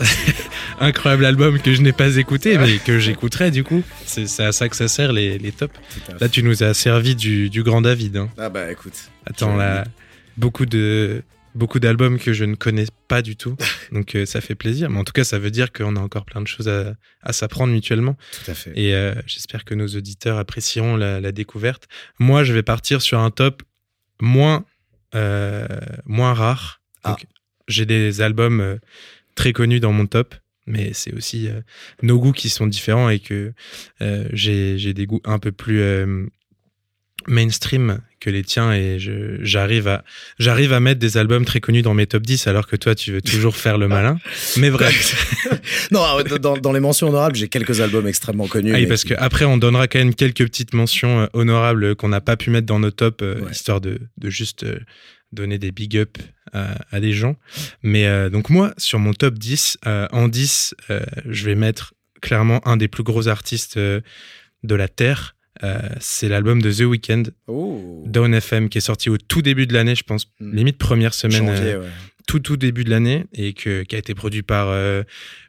Incroyable 0.80 1.24
album 1.24 1.60
que 1.60 1.72
je 1.72 1.82
n'ai 1.82 1.92
pas 1.92 2.16
écouté, 2.16 2.58
mais 2.58 2.78
que 2.78 2.98
j'écouterai 2.98 3.52
du 3.52 3.62
coup. 3.62 3.84
C'est 4.04 4.40
à 4.40 4.50
ça 4.50 4.68
que 4.68 4.74
ça 4.74 4.88
sert 4.88 5.12
les, 5.12 5.38
les 5.38 5.52
tops. 5.52 5.72
Là, 6.20 6.28
tu 6.28 6.42
nous 6.42 6.64
as 6.64 6.74
servi 6.74 7.14
du, 7.14 7.48
du 7.48 7.62
grand 7.62 7.82
David. 7.82 8.16
hein. 8.16 8.28
Ah 8.38 8.48
bah 8.48 8.72
écoute. 8.72 9.12
Attends, 9.24 9.54
là, 9.54 9.84
beaucoup 10.36 10.66
de 10.66 11.22
beaucoup 11.54 11.78
d'albums 11.78 12.18
que 12.18 12.32
je 12.32 12.44
ne 12.44 12.56
connais 12.56 12.86
pas 13.06 13.22
du 13.22 13.36
tout. 13.36 13.56
Donc 13.92 14.16
euh, 14.16 14.26
ça 14.26 14.40
fait 14.40 14.56
plaisir. 14.56 14.90
Mais 14.90 14.98
en 14.98 15.04
tout 15.04 15.12
cas, 15.12 15.22
ça 15.22 15.38
veut 15.38 15.52
dire 15.52 15.72
qu'on 15.72 15.94
a 15.94 16.00
encore 16.00 16.24
plein 16.24 16.40
de 16.40 16.48
choses 16.48 16.66
à, 16.68 16.94
à 17.22 17.32
s'apprendre 17.32 17.72
mutuellement. 17.72 18.16
Tout 18.44 18.50
à 18.50 18.54
fait. 18.54 18.72
Et 18.74 18.96
euh, 18.96 19.14
j'espère 19.28 19.64
que 19.64 19.76
nos 19.76 19.86
auditeurs 19.86 20.38
apprécieront 20.38 20.96
la, 20.96 21.20
la 21.20 21.30
découverte. 21.30 21.84
Moi, 22.18 22.42
je 22.42 22.52
vais 22.52 22.64
partir 22.64 23.00
sur 23.00 23.20
un 23.20 23.30
top 23.30 23.62
moins, 24.20 24.64
euh, 25.14 25.68
moins 26.04 26.34
rare. 26.34 26.80
Donc, 27.04 27.26
j'ai 27.68 27.86
des 27.86 28.20
albums 28.20 28.60
euh, 28.60 28.76
très 29.34 29.52
connus 29.52 29.80
dans 29.80 29.92
mon 29.92 30.06
top, 30.06 30.34
mais 30.66 30.90
c'est 30.94 31.12
aussi 31.14 31.48
euh, 31.48 31.60
nos 32.02 32.18
goûts 32.18 32.32
qui 32.32 32.48
sont 32.48 32.66
différents 32.66 33.08
et 33.10 33.18
que 33.18 33.52
euh, 34.02 34.28
j'ai 34.32 34.92
des 34.94 35.06
goûts 35.06 35.22
un 35.24 35.38
peu 35.38 35.52
plus 35.52 35.82
mainstream 37.28 38.00
que 38.20 38.30
les 38.30 38.44
tiens 38.44 38.72
et 38.72 38.98
j'arrive 39.40 39.88
à 39.88 40.04
j'arrive 40.38 40.72
à 40.72 40.78
mettre 40.80 41.00
des 41.00 41.16
albums 41.16 41.44
très 41.44 41.60
connus 41.60 41.82
dans 41.82 41.92
mes 41.94 42.06
top 42.06 42.22
10 42.22 42.46
alors 42.46 42.66
que 42.68 42.76
toi 42.76 42.94
tu 42.94 43.10
veux 43.12 43.20
toujours 43.22 43.56
faire 43.56 43.78
le 43.78 43.88
malin 43.96 44.18
mais 44.58 44.70
bref 44.70 45.34
non, 45.90 46.00
ah 46.04 46.22
dans, 46.38 46.56
dans 46.56 46.72
les 46.72 46.80
mentions 46.80 47.08
honorables, 47.08 47.34
j'ai 47.36 47.48
quelques 47.48 47.80
albums 47.80 48.06
extrêmement 48.06 48.46
connus. 48.46 48.72
Ah 48.74 48.78
oui, 48.78 48.86
parce 48.86 49.02
qui- 49.02 49.10
qu'après, 49.10 49.44
on 49.44 49.56
donnera 49.58 49.86
quand 49.88 49.98
même 49.98 50.14
quelques 50.14 50.44
petites 50.44 50.74
mentions 50.74 51.28
honorables 51.32 51.94
qu'on 51.96 52.08
n'a 52.08 52.20
pas 52.20 52.36
pu 52.36 52.50
mettre 52.50 52.66
dans 52.66 52.78
nos 52.80 52.90
tops, 52.90 53.22
Ouais. 53.22 53.50
histoire 53.52 53.80
de, 53.80 54.00
de 54.18 54.30
juste 54.30 54.66
donner 55.32 55.58
des 55.58 55.72
big 55.72 55.96
up 55.96 56.18
à, 56.52 56.76
à 56.90 57.00
des 57.00 57.12
gens. 57.12 57.36
Mais 57.82 58.06
euh, 58.06 58.30
donc, 58.30 58.50
moi, 58.50 58.72
sur 58.78 58.98
mon 58.98 59.12
top 59.12 59.34
10, 59.38 59.78
euh, 59.86 60.06
en 60.12 60.28
10, 60.28 60.74
euh, 60.90 61.00
je 61.28 61.44
vais 61.46 61.54
mettre 61.54 61.94
clairement 62.22 62.66
un 62.66 62.76
des 62.76 62.88
plus 62.88 63.02
gros 63.02 63.28
artistes 63.28 63.76
euh, 63.76 64.00
de 64.62 64.74
la 64.74 64.88
Terre. 64.88 65.36
Euh, 65.64 65.78
c'est 66.00 66.28
l'album 66.28 66.60
de 66.60 66.70
The 66.72 66.80
Weeknd, 66.82 67.22
Oh. 67.46 68.02
Down 68.06 68.34
FM, 68.34 68.68
qui 68.68 68.78
est 68.78 68.82
sorti 68.82 69.08
au 69.10 69.16
tout 69.18 69.42
début 69.42 69.66
de 69.66 69.72
l'année, 69.72 69.94
je 69.94 70.02
pense, 70.04 70.26
Mm. 70.40 70.54
limite 70.56 70.78
première 70.78 71.14
semaine. 71.14 71.46
Janvier, 71.46 71.72
euh, 71.72 71.80
ouais. 71.80 71.88
tout 72.26 72.40
tout 72.40 72.56
début 72.56 72.84
de 72.84 72.90
l'année 72.90 73.24
et 73.32 73.52
que, 73.54 73.82
qui 73.82 73.94
a 73.94 73.98
été 73.98 74.14
produit 74.14 74.42
par 74.42 74.68
euh, 74.68 75.02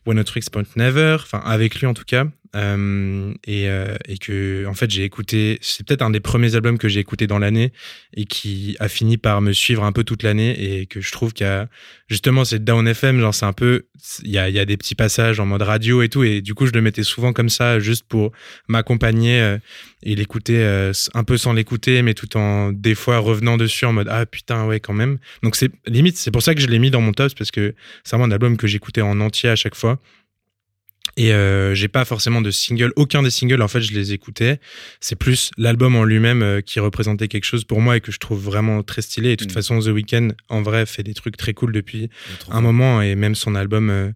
One 0.05 0.23
Tricks 0.23 0.49
Point 0.49 0.63
Never, 0.77 1.17
enfin 1.19 1.39
avec 1.43 1.75
lui 1.79 1.87
en 1.87 1.93
tout 1.93 2.05
cas. 2.05 2.25
Euh, 2.55 3.33
et, 3.45 3.67
euh, 3.69 3.95
et 4.07 4.17
que 4.17 4.65
en 4.67 4.73
fait 4.73 4.89
j'ai 4.89 5.03
écouté, 5.03 5.57
c'est 5.61 5.85
peut-être 5.85 6.01
un 6.01 6.09
des 6.09 6.19
premiers 6.19 6.55
albums 6.55 6.77
que 6.77 6.87
j'ai 6.87 6.99
écouté 6.99 7.27
dans 7.27 7.39
l'année 7.39 7.73
et 8.15 8.25
qui 8.25 8.77
a 8.79 8.87
fini 8.87 9.17
par 9.17 9.41
me 9.41 9.51
suivre 9.51 9.83
un 9.83 9.91
peu 9.91 10.03
toute 10.03 10.23
l'année 10.23 10.79
et 10.79 10.85
que 10.85 11.01
je 11.01 11.11
trouve 11.11 11.33
qu'il 11.33 11.45
y 11.45 11.49
a 11.49 11.67
justement 12.07 12.45
c'est 12.45 12.63
Down 12.63 12.87
FM, 12.87 13.19
genre 13.19 13.33
c'est 13.33 13.45
un 13.45 13.53
peu, 13.53 13.87
il 14.23 14.31
y 14.31 14.37
a, 14.37 14.49
y 14.49 14.59
a 14.59 14.65
des 14.65 14.77
petits 14.77 14.95
passages 14.95 15.39
en 15.39 15.45
mode 15.45 15.61
radio 15.61 16.01
et 16.01 16.09
tout 16.09 16.23
et 16.23 16.41
du 16.41 16.53
coup 16.53 16.65
je 16.65 16.71
le 16.71 16.81
mettais 16.81 17.03
souvent 17.03 17.33
comme 17.33 17.49
ça 17.49 17.79
juste 17.79 18.05
pour 18.07 18.31
m'accompagner 18.67 19.41
euh, 19.41 19.57
et 20.03 20.15
l'écouter 20.15 20.63
un 21.13 21.23
peu 21.23 21.37
sans 21.37 21.53
l'écouter 21.53 22.01
mais 22.01 22.13
tout 22.13 22.37
en 22.37 22.71
des 22.71 22.95
fois 22.95 23.17
revenant 23.17 23.57
dessus 23.57 23.85
en 23.85 23.93
mode 23.93 24.07
ah 24.09 24.25
putain 24.25 24.65
ouais 24.65 24.79
quand 24.79 24.93
même. 24.93 25.17
Donc 25.43 25.55
c'est 25.55 25.71
limite 25.85 26.17
c'est 26.17 26.31
pour 26.31 26.43
ça 26.43 26.55
que 26.55 26.61
je 26.61 26.67
l'ai 26.67 26.79
mis 26.79 26.91
dans 26.91 27.01
mon 27.01 27.11
top 27.11 27.33
parce 27.37 27.51
que 27.51 27.73
c'est 28.03 28.15
vraiment 28.15 28.31
un 28.31 28.31
album 28.31 28.57
que 28.57 28.67
j'écoutais 28.67 29.01
en 29.01 29.19
entier 29.19 29.49
à 29.49 29.55
chaque 29.55 29.75
fois 29.75 29.99
et 31.17 31.33
euh, 31.33 31.73
j'ai 31.73 31.87
pas 31.87 32.05
forcément 32.05 32.41
de 32.41 32.51
single 32.51 32.93
aucun 32.95 33.23
des 33.23 33.31
singles 33.31 33.61
en 33.63 33.67
fait 33.67 33.81
je 33.81 33.91
les 33.91 34.13
écoutais. 34.13 34.59
C'est 35.01 35.15
plus 35.15 35.49
l'album 35.57 35.95
en 35.95 36.03
lui-même 36.03 36.43
euh, 36.43 36.61
qui 36.61 36.79
représentait 36.79 37.27
quelque 37.27 37.43
chose 37.43 37.65
pour 37.65 37.81
moi 37.81 37.97
et 37.97 38.01
que 38.01 38.11
je 38.11 38.19
trouve 38.19 38.39
vraiment 38.39 38.83
très 38.83 39.01
stylé. 39.01 39.31
Et 39.31 39.35
de 39.35 39.43
toute 39.43 39.51
Mm. 39.51 39.53
façon 39.55 39.79
The 39.79 39.87
Weeknd 39.87 40.29
en 40.49 40.61
vrai 40.61 40.85
fait 40.85 41.01
des 41.03 41.15
trucs 41.15 41.35
très 41.35 41.53
cool 41.53 41.73
depuis 41.73 42.09
un 42.49 42.61
moment. 42.61 43.01
Et 43.01 43.15
même 43.15 43.33
son 43.33 43.55
album 43.55 43.89
euh, 43.89 44.11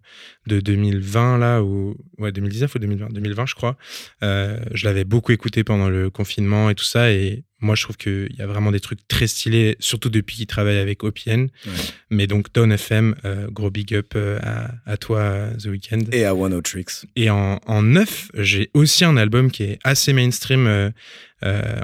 de 0.46 0.60
2020 0.60 1.38
là 1.38 1.62
ou 1.62 1.96
ouais 2.18 2.30
2019 2.32 2.74
ou 2.74 2.78
2020 2.78 3.12
2020 3.12 3.46
je 3.46 3.54
crois 3.54 3.76
euh, 4.22 4.56
je 4.72 4.84
l'avais 4.84 5.04
beaucoup 5.04 5.32
écouté 5.32 5.64
pendant 5.64 5.88
le 5.88 6.08
confinement 6.08 6.70
et 6.70 6.74
tout 6.76 6.84
ça. 6.84 7.10
Et 7.10 7.42
moi 7.62 7.74
je 7.74 7.82
trouve 7.84 7.96
qu'il 7.96 8.28
y 8.38 8.42
a 8.42 8.46
vraiment 8.46 8.70
des 8.72 8.80
trucs 8.80 9.06
très 9.08 9.26
stylés 9.26 9.76
surtout 9.80 10.10
depuis 10.10 10.36
qu'il 10.36 10.46
travaille 10.46 10.78
avec 10.78 11.02
OPN 11.04 11.42
Ouais. 11.66 11.72
mais 12.10 12.26
donc 12.26 12.52
Down 12.52 12.70
FM 12.72 13.14
euh, 13.24 13.48
gros 13.50 13.70
big 13.70 13.94
up 13.94 14.12
euh, 14.16 14.38
à, 14.42 14.72
à 14.84 14.96
toi 14.96 15.18
euh, 15.20 15.54
The 15.56 15.66
Weeknd 15.66 16.00
Et 16.12 16.24
à 16.24 16.34
One 16.34 16.52
Hot 16.52 16.62
Tricks. 16.62 17.06
et 17.16 17.30
en, 17.30 17.58
en 17.66 17.82
neuf, 17.82 18.30
j'ai 18.34 18.70
aussi 18.74 19.04
un 19.04 19.16
album 19.16 19.50
qui 19.50 19.62
est 19.62 19.78
assez 19.84 20.12
mainstream, 20.12 20.66
euh, 20.66 20.90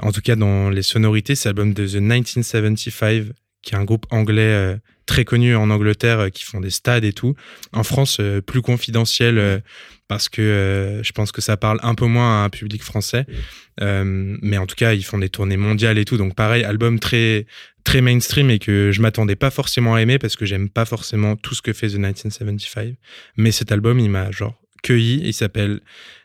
en 0.01 0.11
tout 0.11 0.21
cas 0.21 0.35
dans 0.35 0.69
les 0.69 0.81
sonorités. 0.83 1.35
C'est 1.35 1.49
l'album 1.49 1.73
de 1.73 1.87
The 1.87 1.95
1975, 1.95 3.33
qui 3.61 3.73
est 3.73 3.77
un 3.77 3.83
groupe 3.85 4.05
anglais 4.11 4.77
très 5.09 5.25
connu 5.25 5.55
en 5.55 5.71
Angleterre, 5.71 6.19
euh, 6.19 6.29
qui 6.29 6.43
font 6.43 6.61
des 6.61 6.69
stades 6.69 7.03
et 7.03 7.13
tout. 7.13 7.33
En 7.73 7.83
France, 7.83 8.17
euh, 8.19 8.41
plus 8.41 8.61
confidentiel, 8.61 9.39
euh, 9.39 9.59
parce 10.07 10.29
que 10.29 11.01
je 11.03 11.11
pense 11.11 11.31
que 11.31 11.41
ça 11.41 11.57
parle 11.57 11.79
un 11.83 11.95
peu 11.95 12.05
moins 12.05 12.41
à 12.41 12.45
un 12.45 12.49
public 12.49 12.83
français. 12.83 13.25
Mais 13.79 14.57
en 14.57 14.65
tout 14.65 14.75
cas, 14.75 14.93
ils 14.93 15.03
font 15.03 15.19
des 15.19 15.29
tournées 15.29 15.57
mondiales 15.57 15.99
et 15.99 16.05
tout. 16.05 16.17
Donc 16.17 16.33
pareil, 16.33 16.63
album 16.63 16.99
très 16.99 17.45
très 17.83 18.01
mainstream 18.01 18.49
et 18.49 18.57
que 18.57 18.91
je 18.91 19.01
m'attendais 19.01 19.35
pas 19.35 19.51
forcément 19.51 19.93
à 19.93 20.01
aimer 20.01 20.17
parce 20.17 20.35
que 20.35 20.45
j'aime 20.45 20.67
pas 20.67 20.85
forcément 20.85 21.35
tout 21.35 21.53
ce 21.53 21.61
que 21.61 21.73
fait 21.73 21.89
The 21.89 21.99
1975. 21.99 22.95
Mais 23.37 23.51
cet 23.51 23.71
album, 23.71 23.99
il 23.99 24.09
m'a 24.09 24.31
genre 24.31 24.59
cueilli. 24.81 25.21
Il 25.23 25.33
s'appelle 25.33 25.79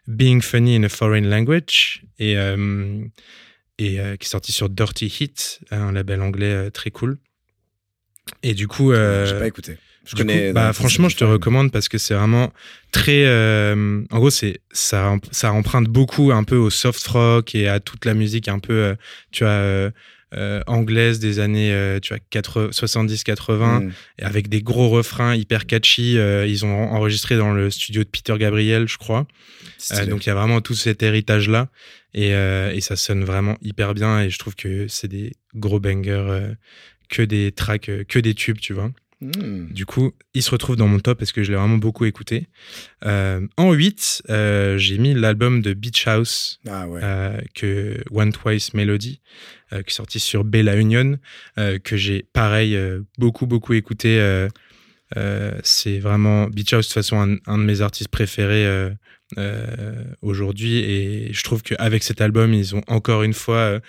Being 0.09 0.41
Funny 0.41 0.77
in 0.77 0.85
a 0.85 0.89
Foreign 0.89 1.29
Language 1.29 2.05
et, 2.19 2.37
et 3.79 3.93
qui 3.97 3.97
est 3.99 4.25
sorti 4.25 4.53
sur 4.53 4.71
Dirty 4.71 5.15
Hit, 5.21 5.61
un 5.71 5.93
label 5.93 6.23
anglais 6.23 6.71
très 6.71 6.91
cool. 6.91 7.19
Et 8.43 8.55
du 8.55 8.69
coup, 8.69 8.93
euh, 8.93 9.27
J'ai 9.27 9.39
pas 9.39 9.47
écouté. 9.47 9.77
Je 10.07 10.17
connais. 10.17 10.49
coup, 10.49 10.55
bah, 10.55 10.73
franchement, 10.73 11.09
je 11.09 11.17
te 11.17 11.25
recommande 11.25 11.73
parce 11.73 11.89
que 11.89 11.99
c'est 11.99 12.15
vraiment 12.15 12.53
très. 12.93 13.25
euh, 13.25 14.03
en 14.11 14.19
gros, 14.19 14.31
c'est 14.31 14.61
ça, 14.71 15.17
ça 15.31 15.53
emprunte 15.53 15.87
beaucoup 15.87 16.31
un 16.31 16.45
peu 16.45 16.57
au 16.57 16.71
soft 16.71 17.07
rock 17.07 17.55
et 17.55 17.69
à 17.69 17.81
toute 17.81 18.05
la 18.05 18.15
musique 18.15 18.49
un 18.49 18.59
peu, 18.59 18.73
euh, 18.73 18.95
tu 19.31 19.45
vois, 19.45 19.91
euh, 20.37 20.61
anglaise 20.67 21.19
des 21.21 21.39
années 21.39 21.73
euh, 21.73 22.01
tu 22.01 22.13
vois 22.15 22.21
70-80 22.71 23.85
Mm. 23.85 23.93
et 24.19 24.23
avec 24.25 24.49
des 24.49 24.63
gros 24.63 24.89
refrains 24.89 25.35
hyper 25.35 25.67
catchy. 25.67 26.19
euh, 26.19 26.47
ils 26.47 26.65
ont 26.65 26.91
enregistré 26.91 27.37
dans 27.37 27.53
le 27.53 27.71
studio 27.71 28.05
de 28.05 28.09
Peter 28.09 28.35
Gabriel, 28.39 28.89
je 28.89 28.99
crois. 28.99 29.27
Euh, 29.93 30.07
donc 30.07 30.25
il 30.27 30.29
y 30.29 30.33
a 30.33 30.35
vraiment 30.35 30.61
tout 30.61 30.75
cet 30.75 31.03
héritage 31.03 31.49
là 31.49 31.69
et, 32.15 32.31
et 32.31 32.81
ça 32.81 32.97
sonne 32.97 33.25
vraiment 33.25 33.57
hyper 33.63 33.93
bien 33.95 34.21
et 34.23 34.31
je 34.31 34.39
trouve 34.39 34.55
que 34.55 34.87
c'est 34.89 35.09
des 35.09 35.33
gros 35.55 35.81
bangers, 35.81 36.53
que 37.09 37.23
des 37.23 37.51
tracks, 37.53 37.91
que 38.09 38.19
des 38.19 38.35
tubes, 38.35 38.61
tu 38.61 38.73
vois. 38.73 38.91
Mm. 39.25 39.73
Du 39.73 39.87
coup, 39.87 40.13
il 40.35 40.43
se 40.43 40.51
retrouve 40.51 40.77
dans 40.77 40.87
mon 40.87 40.99
top 40.99 41.19
parce 41.19 41.33
que 41.33 41.43
je 41.43 41.51
l'ai 41.51 41.57
vraiment 41.57 41.79
beaucoup 41.79 42.05
écouté. 42.05 42.49
Euh, 43.07 43.47
en 43.57 43.73
8, 43.73 44.25
euh, 44.29 44.77
j'ai 44.77 44.99
mis 44.99 45.15
l'album 45.15 45.63
de 45.63 45.73
Beach 45.73 46.07
House 46.07 46.61
Ah 46.69 46.87
ouais. 46.87 47.01
euh, 47.03 47.41
que 47.55 48.03
One 48.11 48.33
Twice 48.33 48.75
Melody, 48.75 49.21
qui 49.71 49.77
est 49.77 49.91
sorti 49.91 50.21
sur 50.21 50.45
Bella 50.45 50.77
Union, 50.77 51.19
que 51.57 51.97
j'ai 51.97 52.27
pareil 52.33 52.79
beaucoup 53.19 53.47
beaucoup 53.47 53.73
écouté. 53.73 54.47
c'est 55.65 55.99
vraiment 55.99 56.47
Beach 56.47 56.73
House 56.75 56.87
de 56.87 56.89
toute 56.91 56.95
façon 56.95 57.21
un, 57.21 57.37
un 57.47 57.59
de 57.59 57.65
mes 57.65 57.81
artistes 57.81 58.11
préférés 58.11 58.93
aujourd'hui 60.23 60.77
et 60.77 61.33
je 61.33 61.43
trouve 61.43 61.63
qu'avec 61.63 62.05
cet 62.05 62.21
album 62.21 62.55
ils 62.55 62.77
ont 62.77 62.83
encore 62.87 63.25
une 63.25 63.33
fois 63.33 63.81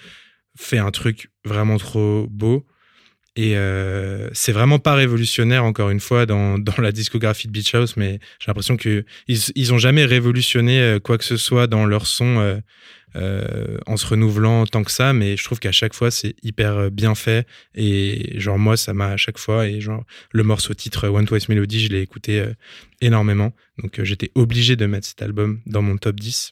fait 0.57 0.79
un 0.79 0.89
truc 0.89 1.29
vraiment 1.43 1.77
trop 1.77 2.25
beau. 2.31 2.65
Et 3.37 3.57
euh, 3.57 4.29
c'est 4.31 4.53
vraiment 4.53 4.79
pas 4.79 4.93
révolutionnaire, 4.93 5.65
encore 5.65 5.89
une 5.89 5.99
fois, 5.99 6.25
dans, 6.25 6.57
dans 6.59 6.81
la 6.81 6.91
discographie 6.91 7.47
de 7.47 7.51
Beach 7.51 7.73
House, 7.75 7.97
mais 7.97 8.19
j'ai 8.39 8.47
l'impression 8.47 8.77
que 8.77 9.05
ils, 9.27 9.73
ont 9.73 9.77
jamais 9.77 10.05
révolutionné 10.05 10.79
euh, 10.79 10.99
quoi 10.99 11.17
que 11.17 11.25
ce 11.25 11.37
soit 11.37 11.67
dans 11.67 11.85
leur 11.85 12.07
son 12.07 12.37
euh, 12.39 12.57
euh, 13.17 13.77
en 13.87 13.97
se 13.97 14.05
renouvelant 14.07 14.65
tant 14.65 14.83
que 14.83 14.91
ça, 14.91 15.13
mais 15.13 15.37
je 15.37 15.43
trouve 15.43 15.59
qu'à 15.59 15.71
chaque 15.71 15.93
fois 15.93 16.11
c'est 16.11 16.35
hyper 16.43 16.91
bien 16.91 17.15
fait. 17.15 17.47
Et 17.73 18.39
genre 18.39 18.59
moi 18.59 18.77
ça 18.77 18.93
m'a 18.93 19.07
à 19.07 19.17
chaque 19.17 19.37
fois 19.37 19.67
et 19.67 19.79
genre 19.79 20.03
le 20.31 20.43
morceau 20.43 20.73
titre 20.73 21.07
One 21.07 21.25
Twice 21.25 21.47
Melody 21.47 21.79
je 21.85 21.89
l'ai 21.93 22.01
écouté 22.01 22.43
énormément. 22.99 23.53
Donc 23.81 24.03
j'étais 24.03 24.31
obligé 24.35 24.75
de 24.75 24.85
mettre 24.85 25.07
cet 25.07 25.21
album 25.21 25.61
dans 25.65 25.81
mon 25.81 25.95
top 25.95 26.19
10 26.19 26.51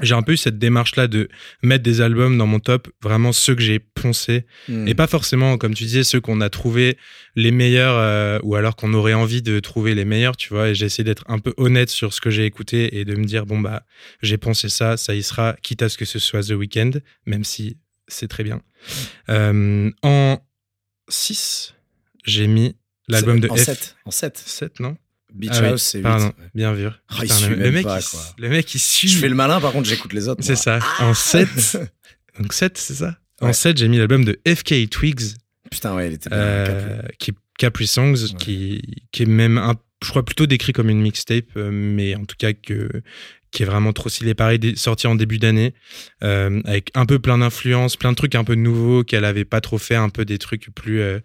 j'ai 0.00 0.14
un 0.14 0.22
peu 0.22 0.32
eu 0.32 0.36
cette 0.36 0.58
démarche 0.58 0.96
là 0.96 1.08
de 1.08 1.28
mettre 1.62 1.82
des 1.82 2.00
albums 2.00 2.36
dans 2.38 2.46
mon 2.46 2.60
top 2.60 2.88
vraiment 3.02 3.32
ceux 3.32 3.54
que 3.54 3.62
j'ai 3.62 3.78
poncés 3.78 4.46
Mm. 4.68 4.88
et 4.88 4.94
pas 4.94 5.06
forcément, 5.06 5.56
comme 5.58 5.74
tu 5.74 5.84
disais, 5.84 6.04
ceux 6.04 6.20
qu'on 6.20 6.40
a 6.40 6.50
trouvé 6.50 6.98
les 7.34 7.50
meilleurs 7.50 7.96
euh, 7.96 8.38
ou 8.42 8.54
alors 8.54 8.76
qu'on 8.76 8.92
aurait 8.94 9.14
envie 9.14 9.42
de 9.42 9.60
trouver 9.60 9.94
les 9.94 10.04
meilleurs, 10.04 10.36
tu 10.36 10.50
vois. 10.50 10.68
Et 10.68 10.74
j'ai 10.74 10.86
essayé 10.86 11.04
d'être 11.04 11.24
un 11.28 11.38
peu 11.38 11.54
honnête 11.56 11.90
sur 11.90 12.12
ce 12.12 12.20
que 12.20 12.30
j'ai 12.30 12.44
écouté 12.44 12.98
et 12.98 13.04
de 13.04 13.14
me 13.14 13.24
dire, 13.24 13.46
bon, 13.46 13.58
bah, 13.60 13.84
j'ai 14.22 14.38
pensé 14.38 14.68
ça, 14.68 14.96
ça 14.96 15.14
y 15.14 15.22
sera, 15.22 15.56
quitte 15.62 15.82
à 15.82 15.88
ce 15.88 15.96
que 15.96 16.04
ce 16.04 16.18
soit 16.18 16.42
The 16.42 16.50
Weeknd, 16.52 16.90
même 17.26 17.44
si 17.44 17.78
c'est 18.06 18.28
très 18.28 18.44
bien. 18.44 18.62
Euh, 19.28 19.90
en 20.02 20.38
6, 21.08 21.74
j'ai 22.24 22.46
mis 22.46 22.76
l'album 23.08 23.40
de 23.40 23.48
en 23.48 23.56
F. 23.56 23.64
7. 23.64 23.96
En 24.04 24.10
7. 24.10 24.38
7, 24.38 24.80
non? 24.80 24.96
Beach 25.34 25.52
Ah 25.54 25.72
oui, 25.72 25.78
c'est 25.78 25.98
8. 25.98 26.02
Pardon, 26.02 26.32
bien 26.54 26.72
vu. 26.72 26.86
Ah, 26.86 27.16
Putain, 27.20 27.48
le, 27.50 27.70
mec, 27.70 27.84
pas, 27.84 28.00
il, 28.00 28.42
le 28.42 28.48
mec, 28.48 28.74
il 28.74 28.78
suit. 28.78 29.08
Je 29.08 29.18
fais 29.18 29.28
le 29.28 29.34
malin, 29.34 29.60
par 29.60 29.72
contre, 29.72 29.88
j'écoute 29.88 30.12
les 30.12 30.28
autres. 30.28 30.42
C'est 30.42 30.56
ça. 30.56 30.78
En 31.00 31.14
7, 31.14 31.78
donc 32.40 32.52
7, 32.52 32.78
c'est 32.78 32.94
ça? 32.94 33.16
En 33.40 33.46
Ouais. 33.48 33.52
7, 33.52 33.76
j'ai 33.78 33.88
mis 33.88 33.98
l'album 33.98 34.24
de 34.24 34.40
FK 34.46 34.88
Twigs. 34.90 35.36
Putain, 35.70 35.94
ouais, 35.94 36.08
il 36.08 36.14
était 36.14 36.30
bien. 36.30 36.38
euh, 36.38 37.02
qui 37.18 37.30
est 37.32 37.34
Capri 37.58 37.86
Songs, 37.86 38.14
Ouais. 38.14 38.36
qui, 38.38 38.82
qui 39.12 39.24
est 39.24 39.26
même, 39.26 39.58
un, 39.58 39.74
je 40.02 40.08
crois, 40.08 40.24
plutôt 40.24 40.46
décrit 40.46 40.72
comme 40.72 40.88
une 40.90 41.00
mixtape, 41.00 41.44
euh, 41.56 41.70
mais 41.70 42.14
en 42.14 42.24
tout 42.24 42.36
cas 42.38 42.52
que, 42.52 42.88
qui 43.50 43.62
est 43.62 43.66
vraiment 43.66 43.92
trop 43.92 44.08
stylé. 44.08 44.34
Pareil, 44.34 44.76
sorti 44.76 45.06
en 45.06 45.14
début 45.14 45.38
d'année, 45.38 45.74
euh, 46.22 46.60
avec 46.64 46.90
un 46.94 47.06
peu 47.06 47.18
plein 47.18 47.38
d'influences, 47.38 47.96
plein 47.96 48.10
de 48.10 48.16
trucs 48.16 48.34
un 48.34 48.44
peu 48.44 48.54
nouveaux 48.54 49.04
qu'elle 49.04 49.24
avait 49.24 49.44
pas 49.44 49.60
trop 49.60 49.78
fait, 49.78 49.94
un 49.94 50.08
peu 50.08 50.24
des 50.24 50.38
trucs 50.38 50.68
plus, 50.74 51.00
euh, 51.00 51.18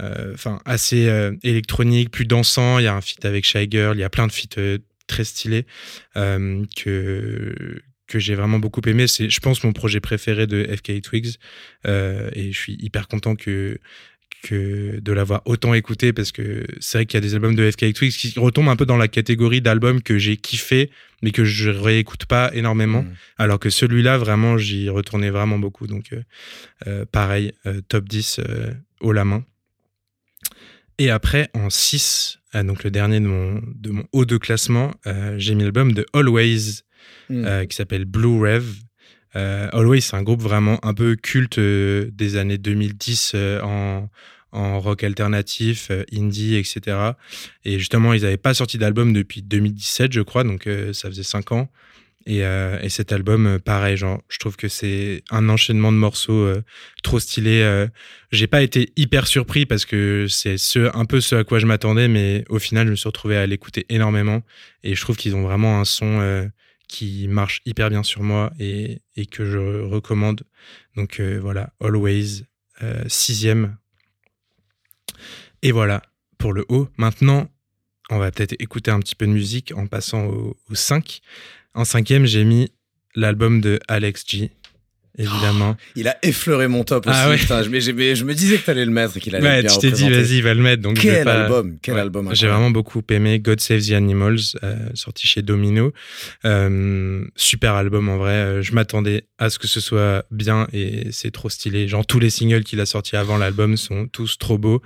euh, 0.00 0.34
enfin, 0.34 0.60
assez 0.64 1.10
électroniques, 1.42 2.10
plus 2.10 2.26
dansants. 2.26 2.78
Il 2.78 2.84
y 2.84 2.88
a 2.88 2.94
un 2.94 3.00
feat 3.00 3.24
avec 3.24 3.44
Shy 3.44 3.68
Girl, 3.70 3.96
il 3.96 4.00
y 4.00 4.04
a 4.04 4.10
plein 4.10 4.26
de 4.26 4.32
feats 4.32 4.78
très 5.06 5.24
stylés 5.24 5.66
que 6.14 7.82
que 8.08 8.18
j'ai 8.18 8.34
vraiment 8.34 8.58
beaucoup 8.58 8.82
aimé. 8.84 9.06
C'est, 9.06 9.30
je 9.30 9.40
pense, 9.40 9.64
mon 9.64 9.72
projet 9.72 9.98
préféré 9.98 10.46
de 10.46 10.64
FK 10.64 11.00
Twigs. 11.00 11.38
Et 11.86 12.52
je 12.52 12.58
suis 12.58 12.76
hyper 12.80 13.08
content 13.08 13.36
que 13.36 13.78
que 14.42 14.98
de 15.00 15.12
l'avoir 15.12 15.42
autant 15.44 15.72
écouté 15.72 16.12
parce 16.12 16.32
que 16.32 16.66
c'est 16.80 16.98
vrai 16.98 17.06
qu'il 17.06 17.16
y 17.16 17.18
a 17.18 17.20
des 17.20 17.34
albums 17.34 17.54
de 17.54 17.70
FK 17.70 17.92
Twigs 17.92 18.12
qui 18.12 18.38
retombent 18.38 18.68
un 18.68 18.76
peu 18.76 18.86
dans 18.86 18.96
la 18.96 19.08
catégorie 19.08 19.60
d'albums 19.60 20.02
que 20.02 20.18
j'ai 20.18 20.36
kiffé 20.36 20.90
mais 21.22 21.30
que 21.30 21.44
je 21.44 21.70
réécoute 21.70 22.26
pas 22.26 22.50
énormément 22.54 23.02
Mm. 23.02 23.12
alors 23.38 23.58
que 23.58 23.70
celui-là 23.70 24.18
vraiment 24.18 24.58
j'y 24.58 24.88
retournais 24.88 25.30
vraiment 25.30 25.58
beaucoup 25.58 25.86
donc 25.86 26.12
euh, 26.12 26.22
euh, 26.86 27.04
pareil 27.10 27.52
euh, 27.66 27.80
top 27.88 28.08
10 28.08 28.40
euh, 28.40 28.72
haut 29.00 29.12
la 29.12 29.24
main 29.24 29.44
et 30.98 31.10
après 31.10 31.48
en 31.54 31.70
6 31.70 32.38
euh, 32.54 32.62
donc 32.62 32.84
le 32.84 32.90
dernier 32.90 33.20
de 33.20 33.26
mon, 33.26 33.62
de 33.74 33.90
mon 33.90 34.04
haut 34.12 34.24
de 34.24 34.36
classement 34.36 34.92
j'ai 35.36 35.54
mis 35.54 35.62
l'album 35.62 35.92
de 35.92 36.04
Always 36.12 36.82
Mm. 37.28 37.44
euh, 37.46 37.64
qui 37.66 37.76
s'appelle 37.76 38.04
Blue 38.04 38.40
Rev. 38.40 38.64
Always, 39.34 40.02
c'est 40.02 40.16
un 40.16 40.22
groupe 40.22 40.40
vraiment 40.42 40.84
un 40.84 40.92
peu 40.94 41.16
culte 41.16 41.58
des 41.58 42.36
années 42.36 42.58
2010 42.58 43.32
euh, 43.34 43.60
en, 43.62 44.08
en 44.52 44.80
rock 44.80 45.02
alternatif, 45.02 45.88
euh, 45.90 46.04
indie, 46.12 46.56
etc. 46.56 46.96
Et 47.64 47.78
justement, 47.78 48.12
ils 48.12 48.22
n'avaient 48.22 48.36
pas 48.36 48.54
sorti 48.54 48.78
d'album 48.78 49.12
depuis 49.12 49.42
2017, 49.42 50.12
je 50.12 50.20
crois, 50.20 50.44
donc 50.44 50.66
euh, 50.66 50.92
ça 50.92 51.08
faisait 51.08 51.22
5 51.22 51.52
ans. 51.52 51.70
Et, 52.24 52.44
euh, 52.44 52.78
et 52.82 52.88
cet 52.88 53.10
album, 53.10 53.58
pareil, 53.58 53.96
genre, 53.96 54.22
je 54.28 54.38
trouve 54.38 54.56
que 54.56 54.68
c'est 54.68 55.24
un 55.30 55.48
enchaînement 55.48 55.90
de 55.90 55.96
morceaux 55.96 56.54
trop 57.02 57.18
stylé. 57.18 57.88
J'ai 58.30 58.46
pas 58.46 58.62
été 58.62 58.92
hyper 58.94 59.26
surpris 59.26 59.66
parce 59.66 59.84
que 59.84 60.26
c'est 60.28 60.56
ce, 60.56 60.96
un 60.96 61.04
peu 61.04 61.20
ce 61.20 61.34
à 61.34 61.42
quoi 61.42 61.58
je 61.58 61.66
m'attendais, 61.66 62.06
mais 62.06 62.44
au 62.48 62.60
final, 62.60 62.86
je 62.86 62.92
me 62.92 62.96
suis 62.96 63.08
retrouvé 63.08 63.36
à 63.36 63.44
l'écouter 63.48 63.86
énormément. 63.88 64.42
Et 64.84 64.94
je 64.94 65.00
trouve 65.00 65.16
qu'ils 65.16 65.34
ont 65.34 65.42
vraiment 65.42 65.80
un 65.80 65.84
son 65.84 66.48
qui 66.86 67.26
marche 67.26 67.60
hyper 67.66 67.90
bien 67.90 68.04
sur 68.04 68.22
moi 68.22 68.52
et, 68.60 69.00
et 69.16 69.26
que 69.26 69.44
je 69.44 69.58
recommande. 69.58 70.42
Donc 70.94 71.20
voilà, 71.20 71.72
Always, 71.80 72.44
sixième. 73.08 73.78
Et 75.62 75.72
voilà 75.72 76.02
pour 76.38 76.52
le 76.52 76.64
haut. 76.68 76.88
Maintenant, 76.96 77.48
on 78.10 78.18
va 78.18 78.30
peut-être 78.30 78.54
écouter 78.58 78.90
un 78.90 78.98
petit 78.98 79.14
peu 79.14 79.26
de 79.26 79.32
musique 79.32 79.72
en 79.76 79.86
passant 79.86 80.24
au, 80.24 80.56
au 80.68 80.74
5. 80.74 81.20
En 81.74 81.84
cinquième, 81.84 82.26
j'ai 82.26 82.44
mis 82.44 82.72
l'album 83.14 83.60
de 83.60 83.78
Alex 83.88 84.24
G, 84.26 84.50
évidemment. 85.18 85.76
Il 85.96 86.08
a 86.08 86.16
effleuré 86.22 86.68
mon 86.68 86.84
top 86.84 87.06
aussi. 87.06 87.16
Ah 87.20 87.28
ouais. 87.28 87.36
putain, 87.36 87.62
je, 87.62 87.68
mais 87.70 87.80
je 87.80 88.24
me 88.24 88.34
disais 88.34 88.56
que 88.58 88.64
t'allais 88.66 88.84
le 88.84 88.90
mettre 88.90 89.16
et 89.16 89.20
qu'il 89.20 89.34
allait 89.36 89.46
ouais, 89.46 89.62
bien 89.62 89.70
tu 89.70 89.78
t'es 89.78 89.90
dit, 89.90 90.08
vas-y, 90.08 90.40
va 90.40 90.54
le 90.54 90.62
mettre. 90.62 90.82
Donc 90.82 90.96
je 90.96 91.02
Quel 91.02 91.24
pas- 91.24 91.42
album, 91.44 91.78
quel 91.82 91.94
Ouais. 91.94 92.00
album. 92.00 92.30
J'ai 92.34 92.46
vraiment 92.48 92.70
beaucoup 92.70 93.02
aimé 93.10 93.38
God 93.40 93.60
Save 93.60 93.82
the 93.86 93.92
Animals, 93.92 94.38
euh, 94.62 94.76
sorti 94.94 95.26
chez 95.26 95.42
Domino. 95.42 95.92
Euh, 96.44 97.24
super 97.36 97.74
album 97.74 98.08
en 98.08 98.16
vrai. 98.16 98.32
Euh, 98.32 98.62
Je 98.62 98.72
m'attendais 98.72 99.24
à 99.38 99.50
ce 99.50 99.58
que 99.58 99.66
ce 99.66 99.80
soit 99.80 100.24
bien 100.30 100.66
et 100.72 101.08
c'est 101.10 101.30
trop 101.30 101.48
stylé. 101.48 101.88
Genre 101.88 102.06
tous 102.06 102.18
les 102.20 102.30
singles 102.30 102.64
qu'il 102.64 102.80
a 102.80 102.86
sortis 102.86 103.16
avant 103.16 103.36
l'album 103.38 103.76
sont 103.76 104.06
tous 104.06 104.38
trop 104.38 104.58
beaux. 104.58 104.82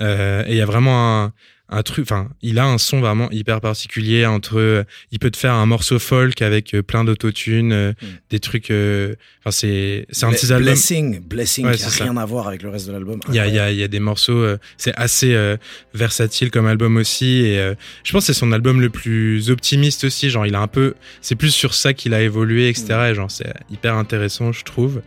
Euh, 0.00 0.44
et 0.46 0.52
il 0.52 0.56
y 0.56 0.60
a 0.60 0.66
vraiment 0.66 1.24
un, 1.24 1.32
un 1.70 1.82
truc. 1.82 2.04
Enfin, 2.04 2.28
il 2.42 2.58
a 2.58 2.64
un 2.66 2.78
son 2.78 3.00
vraiment 3.00 3.30
hyper 3.30 3.60
particulier 3.60 4.24
entre. 4.26 4.58
euh, 4.58 4.84
Il 5.12 5.18
peut 5.18 5.30
te 5.30 5.36
faire 5.36 5.52
un 5.52 5.66
morceau 5.66 5.98
folk 5.98 6.40
avec 6.42 6.74
euh, 6.74 6.82
plein 6.82 7.04
d'autotunes, 7.04 7.72
euh, 7.72 7.92
Mm. 8.00 8.06
des 8.30 8.40
trucs. 8.40 8.70
euh, 8.70 9.14
Enfin, 9.40 9.50
c'est 9.50 10.06
c'est 10.10 10.26
un 10.26 10.32
de 10.32 10.36
ses 10.36 10.52
albums. 10.52 10.64
Blessing, 10.66 11.20
Blessing, 11.20 11.66
Ouais, 11.66 11.76
qui 11.76 11.84
a 11.84 11.88
ça. 11.88 12.04
rien 12.04 12.16
à 12.16 12.24
voir 12.26 12.48
avec 12.48 12.62
le 12.62 12.68
reste 12.70 12.86
de 12.86 12.92
l'album. 12.92 13.20
Il 13.28 13.34
y 13.34 13.38
a, 13.38 13.46
il 13.46 13.54
y, 13.54 13.58
a, 13.58 13.70
il 13.70 13.76
y 13.78 13.82
a 13.82 13.88
des 13.88 14.00
morceaux, 14.00 14.32
euh, 14.32 14.58
c'est 14.76 14.94
assez 14.96 15.34
versatile 15.94 16.50
comme 16.50 16.66
album 16.66 16.96
aussi. 16.96 17.44
Et 17.44 17.72
je 18.04 18.12
pense 18.12 18.26
que 18.26 18.32
c'est 18.32 18.38
son 18.38 18.52
album 18.52 18.80
le 18.80 18.90
plus 18.90 19.50
optimiste 19.50 20.04
aussi. 20.04 20.30
Genre, 20.30 20.46
il 20.46 20.54
a 20.54 20.60
un 20.60 20.66
peu, 20.68 20.94
c'est 21.20 21.34
plus 21.36 21.50
sur 21.50 21.74
ça 21.74 21.92
qu'il 21.94 22.14
a 22.14 22.22
évolué, 22.22 22.68
etc. 22.68 23.08
Et 23.10 23.14
genre, 23.14 23.30
c'est 23.30 23.52
hyper 23.70 23.94
intéressant, 23.94 24.52
je 24.52 24.64
trouve. 24.64 25.02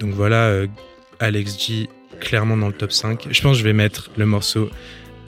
Donc 0.00 0.12
voilà, 0.14 0.62
Alex 1.20 1.58
G, 1.58 1.88
clairement 2.20 2.56
dans 2.56 2.68
le 2.68 2.74
top 2.74 2.92
5. 2.92 3.28
Je 3.30 3.40
pense 3.40 3.52
que 3.54 3.58
je 3.58 3.64
vais 3.64 3.72
mettre 3.72 4.10
le 4.16 4.26
morceau 4.26 4.70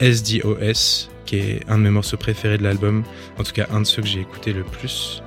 SDOS, 0.01 1.09
qui 1.25 1.37
est 1.37 1.69
un 1.69 1.77
de 1.77 1.83
mes 1.83 1.89
morceaux 1.91 2.17
préférés 2.17 2.57
de 2.57 2.63
l'album. 2.63 3.03
En 3.37 3.43
tout 3.43 3.53
cas, 3.53 3.67
un 3.71 3.81
de 3.81 3.85
ceux 3.85 4.01
que 4.01 4.07
j'ai 4.07 4.21
écouté 4.21 4.51
le 4.51 4.63
plus. 4.63 5.21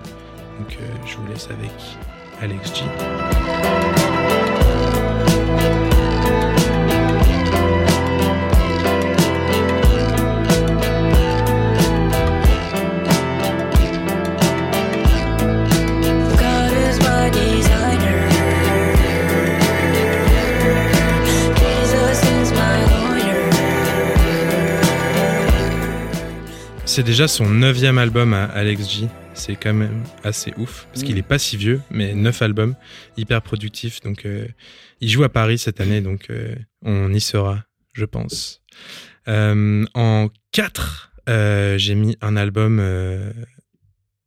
Donc, 0.59 0.77
euh, 0.81 1.07
je 1.07 1.17
vous 1.17 1.27
laisse 1.29 1.49
avec 1.51 1.71
Alex 2.41 2.75
G. 2.75 3.44
C'est 26.95 27.03
déjà 27.03 27.27
son 27.27 27.51
neuvième 27.51 27.99
album 27.99 28.35
à 28.35 28.45
Alex 28.45 28.89
G. 28.89 29.09
c'est 29.35 29.57
quand 29.57 29.75
même 29.75 30.05
assez 30.23 30.55
ouf 30.57 30.87
parce 30.93 31.03
Mm. 31.03 31.07
qu'il 31.07 31.19
est 31.19 31.23
pas 31.23 31.41
si 31.41 31.57
vieux, 31.57 31.81
mais 31.91 32.15
neuf 32.15 32.41
albums, 32.41 32.77
hyper 33.17 33.43
productif. 33.43 34.01
Donc, 34.03 34.25
euh, 34.27 34.47
il 35.01 35.09
joue 35.09 35.25
à 35.25 35.29
Paris 35.29 35.59
cette 35.59 35.81
année, 35.81 36.01
donc 36.01 36.31
euh, 36.31 36.55
on 36.83 37.13
y 37.13 37.21
sera, 37.21 37.65
je 37.95 38.05
pense. 38.05 38.63
Euh, 39.27 39.85
en 39.95 40.29
4, 40.53 41.11
j'ai 41.79 41.97
mis 41.97 42.17
un 42.21 42.37
album, 42.37 42.81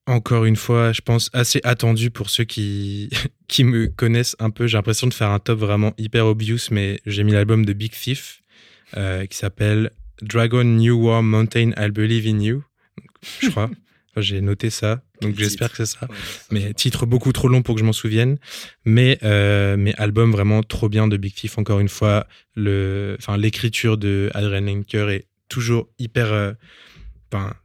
encore 0.06 0.44
une 0.44 0.58
fois, 0.58 0.92
je 0.92 1.00
pense, 1.00 1.30
assez 1.32 1.62
attendu 1.64 2.12
pour 2.12 2.30
ceux 2.30 2.44
qui, 2.44 3.10
qui 3.48 3.64
me 3.64 3.88
connaissent 3.88 4.36
un 4.40 4.50
peu. 4.50 4.68
J'ai 4.68 4.78
l'impression 4.78 5.08
de 5.08 5.14
faire 5.14 5.30
un 5.30 5.40
top 5.40 5.60
vraiment 5.60 5.94
hyper 5.98 6.26
obvious, 6.26 6.68
mais 6.72 7.00
j'ai 7.06 7.24
mis 7.24 7.32
l'album 7.32 7.66
de 7.66 7.72
Big 7.72 7.94
Thief 7.94 8.42
euh, 8.98 9.26
qui 9.26 9.38
s'appelle 9.38 9.92
Dragon 10.22 10.64
New 10.64 10.96
War 10.96 11.24
Mountain 11.24 11.72
I 11.78 11.90
Believe 11.90 12.28
in 12.28 12.40
You. 12.40 12.64
Je 13.42 13.50
crois. 13.50 13.70
Enfin, 14.18 14.22
j'ai 14.22 14.42
noté 14.42 14.72
ça, 14.72 15.04
donc 15.22 15.36
j'espère 15.38 15.70
que 15.70 15.78
c'est 15.78 15.86
ça. 15.86 16.08
Ouais, 16.10 16.16
Mais 16.50 16.74
titre 16.74 17.06
beaucoup 17.06 17.32
trop 17.32 17.48
long 17.48 17.62
pour 17.62 17.76
que 17.76 17.82
je 17.82 17.86
m'en 17.86 17.94
souvienne. 17.94 18.40
Mais, 18.84 19.20
euh, 19.22 19.78
mais 19.78 19.94
album 19.96 20.32
vraiment 20.32 20.64
trop 20.64 20.90
bien 20.90 21.08
de 21.08 21.18
Big 21.18 21.36
Thief. 21.36 21.60
Encore 21.60 21.80
une 21.80 21.90
fois, 21.90 22.26
l'écriture 22.56 23.98
de 23.98 24.32
Adrian 24.34 24.62
Lenker 24.62 25.10
est 25.10 25.28
toujours 25.50 25.90
hyper 26.00 26.34
euh, 26.34 26.54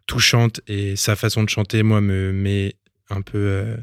touchante 0.06 0.60
et 0.66 0.96
sa 0.96 1.16
façon 1.16 1.42
de 1.42 1.48
chanter, 1.48 1.82
moi, 1.82 2.00
me 2.00 2.32
met 2.32 2.74
un 3.10 3.22
peu 3.22 3.38
euh, 3.38 3.76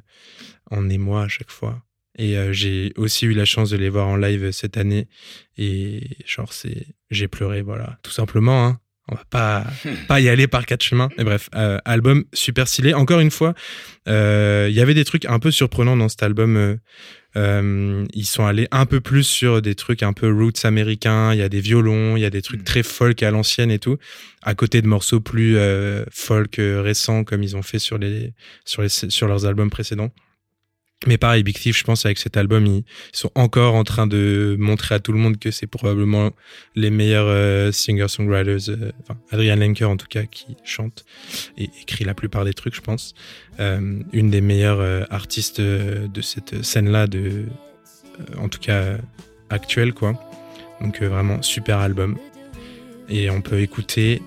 en 0.69 0.89
émoi 0.89 1.23
à 1.23 1.27
chaque 1.27 1.51
fois. 1.51 1.83
Et 2.19 2.37
euh, 2.37 2.51
j'ai 2.51 2.91
aussi 2.97 3.25
eu 3.25 3.33
la 3.33 3.45
chance 3.45 3.69
de 3.69 3.77
les 3.77 3.87
voir 3.89 4.07
en 4.07 4.17
live 4.17 4.51
cette 4.51 4.75
année. 4.77 5.07
Et 5.57 6.01
genre, 6.25 6.51
c'est, 6.53 6.85
j'ai 7.09 7.27
pleuré, 7.27 7.61
voilà, 7.61 7.97
tout 8.03 8.11
simplement. 8.11 8.65
Hein. 8.67 8.79
On 9.11 9.15
va 9.15 9.23
pas, 9.31 9.65
pas 10.07 10.19
y 10.19 10.29
aller 10.29 10.47
par 10.47 10.65
quatre 10.67 10.83
chemins. 10.83 11.09
Mais 11.17 11.23
bref, 11.23 11.49
euh, 11.55 11.79
album 11.85 12.25
super 12.33 12.67
stylé. 12.67 12.93
Encore 12.93 13.21
une 13.21 13.31
fois, 13.31 13.55
euh, 14.07 14.67
il 14.69 14.75
y 14.75 14.81
avait 14.81 14.93
des 14.93 15.05
trucs 15.05 15.25
un 15.25 15.39
peu 15.39 15.49
surprenants 15.49 15.97
dans 15.97 16.09
cet 16.09 16.21
album. 16.21 16.57
euh, 16.57 16.75
euh, 17.35 18.05
ils 18.13 18.25
sont 18.25 18.45
allés 18.45 18.67
un 18.71 18.85
peu 18.85 18.99
plus 19.01 19.23
sur 19.23 19.61
des 19.61 19.75
trucs 19.75 20.03
un 20.03 20.13
peu 20.13 20.31
roots 20.31 20.65
américains. 20.65 21.33
Il 21.33 21.39
y 21.39 21.41
a 21.41 21.49
des 21.49 21.61
violons, 21.61 22.17
il 22.17 22.21
y 22.21 22.25
a 22.25 22.29
des 22.29 22.41
trucs 22.41 22.61
Mm. 22.61 22.65
très 22.65 22.83
folk 22.83 23.23
à 23.23 23.31
l'ancienne 23.31 23.71
et 23.71 23.79
tout, 23.79 23.97
à 24.43 24.55
côté 24.55 24.81
de 24.81 24.87
morceaux 24.87 25.21
plus 25.21 25.57
euh, 25.57 26.03
folk 26.11 26.59
euh, 26.59 26.81
récents 26.81 27.23
comme 27.23 27.43
ils 27.43 27.55
ont 27.55 27.61
fait 27.61 27.79
sur 27.79 27.97
les 27.97 28.33
sur 28.65 28.81
les 28.81 28.89
sur 28.89 29.27
leurs 29.27 29.45
albums 29.45 29.69
précédents. 29.69 30.11
Mais 31.07 31.17
pareil, 31.17 31.43
Big 31.43 31.55
Thief, 31.57 31.77
je 31.77 31.85
pense 31.85 32.05
avec 32.05 32.17
cet 32.17 32.35
album, 32.35 32.65
ils, 32.65 32.83
sont 33.13 33.31
encore 33.35 33.75
en 33.75 33.85
train 33.85 34.05
de 34.05 34.57
montrer 34.59 34.95
à 34.95 34.99
tout 34.99 35.13
le 35.13 35.17
monde 35.17 35.39
que 35.39 35.49
c'est 35.49 35.65
probablement 35.65 36.31
les 36.75 36.89
meilleurs 36.89 37.27
euh, 37.27 37.71
singer-songwriters, 37.71 38.69
euh, 38.69 38.91
enfin 39.01 39.17
Adrian 39.31 39.55
Lenker 39.55 39.89
en 39.89 39.95
tout 39.95 40.07
cas, 40.09 40.23
qui 40.23 40.57
chante 40.65 41.05
et 41.57 41.69
écrit 41.81 42.03
la 42.03 42.13
plupart 42.13 42.43
des 42.43 42.53
trucs, 42.53 42.75
je 42.75 42.81
pense. 42.81 43.13
Euh, 43.61 43.99
une 44.11 44.29
des 44.29 44.41
meilleures 44.41 44.81
euh, 44.81 45.03
artistes 45.09 45.61
euh, 45.61 46.07
de 46.07 46.21
cette 46.21 46.63
scène-là, 46.65 47.07
de, 47.07 47.45
en 48.37 48.49
tout 48.49 48.59
cas 48.59 48.97
actuelle, 49.49 49.93
quoi. 49.93 50.13
Donc 50.81 51.01
vraiment 51.01 51.41
super 51.41 51.79
album. 51.79 52.17
Et 53.07 53.29
on 53.29 53.41
peut 53.41 53.61
écouter 53.61 54.21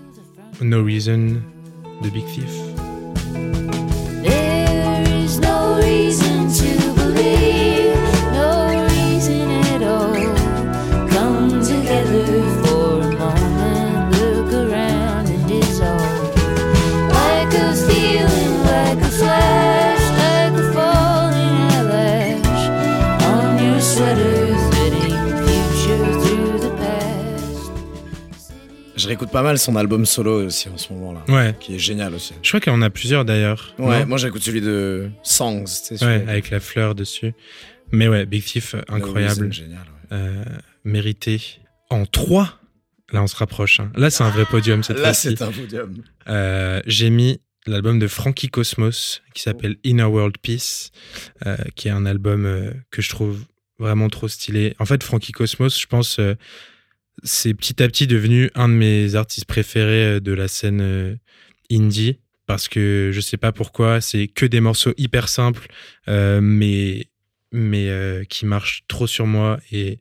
No 0.60 0.84
Reason 0.84 1.36
de 2.02 2.10
Big 2.10 2.24
Thief. 2.26 3.71
Je 29.12 29.18
réécoute 29.18 29.30
pas 29.30 29.42
mal 29.42 29.58
son 29.58 29.76
album 29.76 30.06
solo 30.06 30.46
aussi 30.46 30.70
en 30.70 30.78
ce 30.78 30.90
moment-là, 30.94 31.22
Ouais. 31.28 31.54
qui 31.60 31.74
est 31.74 31.78
génial 31.78 32.14
aussi. 32.14 32.32
Je 32.42 32.48
crois 32.48 32.60
qu'il 32.60 32.72
en 32.72 32.80
a 32.80 32.88
plusieurs 32.88 33.26
d'ailleurs. 33.26 33.74
Ouais, 33.78 34.06
moi 34.06 34.16
j'écoute 34.16 34.40
celui 34.40 34.62
de 34.62 35.10
Songs, 35.22 35.64
tu 35.86 35.98
sais, 35.98 36.02
Ouais, 36.06 36.24
avec- 36.26 36.48
la 36.48 36.60
fleur 36.60 36.94
dessus. 36.94 37.34
Mais 37.90 38.08
ouais, 38.08 38.24
Big 38.24 38.42
Thief, 38.42 38.74
incroyable. 38.88 39.48
Reason, 39.48 39.52
génial. 39.52 39.80
ouais. 39.82 40.16
Euh, 40.16 40.44
mérité. 40.84 41.42
En 41.90 42.06
3, 42.06 42.58
là 43.12 43.22
on 43.22 43.26
se 43.26 43.36
rapproche. 43.36 43.80
hein. 43.80 43.92
Là 43.96 44.08
c'est 44.08 44.24
un 44.24 44.30
vrai 44.30 44.46
podium 44.46 44.82
cette 44.82 44.98
Là, 44.98 45.12
c'est 45.12 45.42
un 45.42 45.52
podium. 45.52 45.92
Euh, 46.28 46.80
J'ai 46.86 47.10
mis 47.10 47.38
l'album 47.66 47.98
de 47.98 48.06
Frankie 48.06 48.48
Cosmos 48.48 49.20
qui 49.34 49.42
s'appelle 49.42 49.76
Inner 49.84 50.04
World 50.04 50.36
Peace, 50.40 50.88
euh, 51.46 51.58
qui 51.76 51.88
est 51.88 51.90
un 51.90 52.06
album 52.06 52.72
que 52.90 53.02
je 53.02 53.10
trouve 53.10 53.44
vraiment 53.78 54.08
trop 54.08 54.28
stylé. 54.28 54.74
En 54.78 54.86
fait, 54.86 55.02
Frankie 55.02 55.32
Cosmos, 55.32 55.78
je 55.78 55.86
pense, 55.86 56.18
c'est 57.22 57.54
petit 57.54 57.82
à 57.82 57.88
petit 57.88 58.06
devenu 58.06 58.50
un 58.54 58.68
de 58.68 58.74
mes 58.74 59.14
artistes 59.14 59.46
préférés 59.46 60.16
euh, 60.16 60.20
de 60.20 60.32
la 60.32 60.48
scène 60.48 60.80
euh, 60.80 61.16
indie. 61.70 62.18
Parce 62.46 62.68
que 62.68 63.10
je 63.12 63.20
sais 63.20 63.36
pas 63.36 63.52
pourquoi, 63.52 64.00
c'est 64.00 64.26
que 64.26 64.44
des 64.44 64.60
morceaux 64.60 64.92
hyper 64.96 65.28
simples, 65.28 65.68
euh, 66.08 66.40
mais, 66.42 67.06
mais 67.52 68.26
qui 68.28 68.46
marchent 68.46 68.82
trop 68.88 69.06
sur 69.06 69.26
moi. 69.26 69.60
Et 69.70 70.00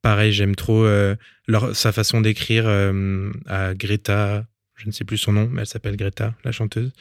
pareil, 0.00 0.32
j'aime 0.32 0.56
trop 0.56 0.86
leur, 1.46 1.76
sa 1.76 1.92
façon 1.92 2.22
d'écrire 2.22 2.66
à 3.46 3.74
Greta, 3.74 4.46
je 4.74 4.86
ne 4.86 4.90
sais 4.90 5.04
plus 5.04 5.18
son 5.18 5.32
nom, 5.32 5.48
mais 5.52 5.60
elle 5.60 5.66
s'appelle 5.66 5.96
Greta, 5.96 6.34
la 6.44 6.50
chanteuse. 6.50 6.92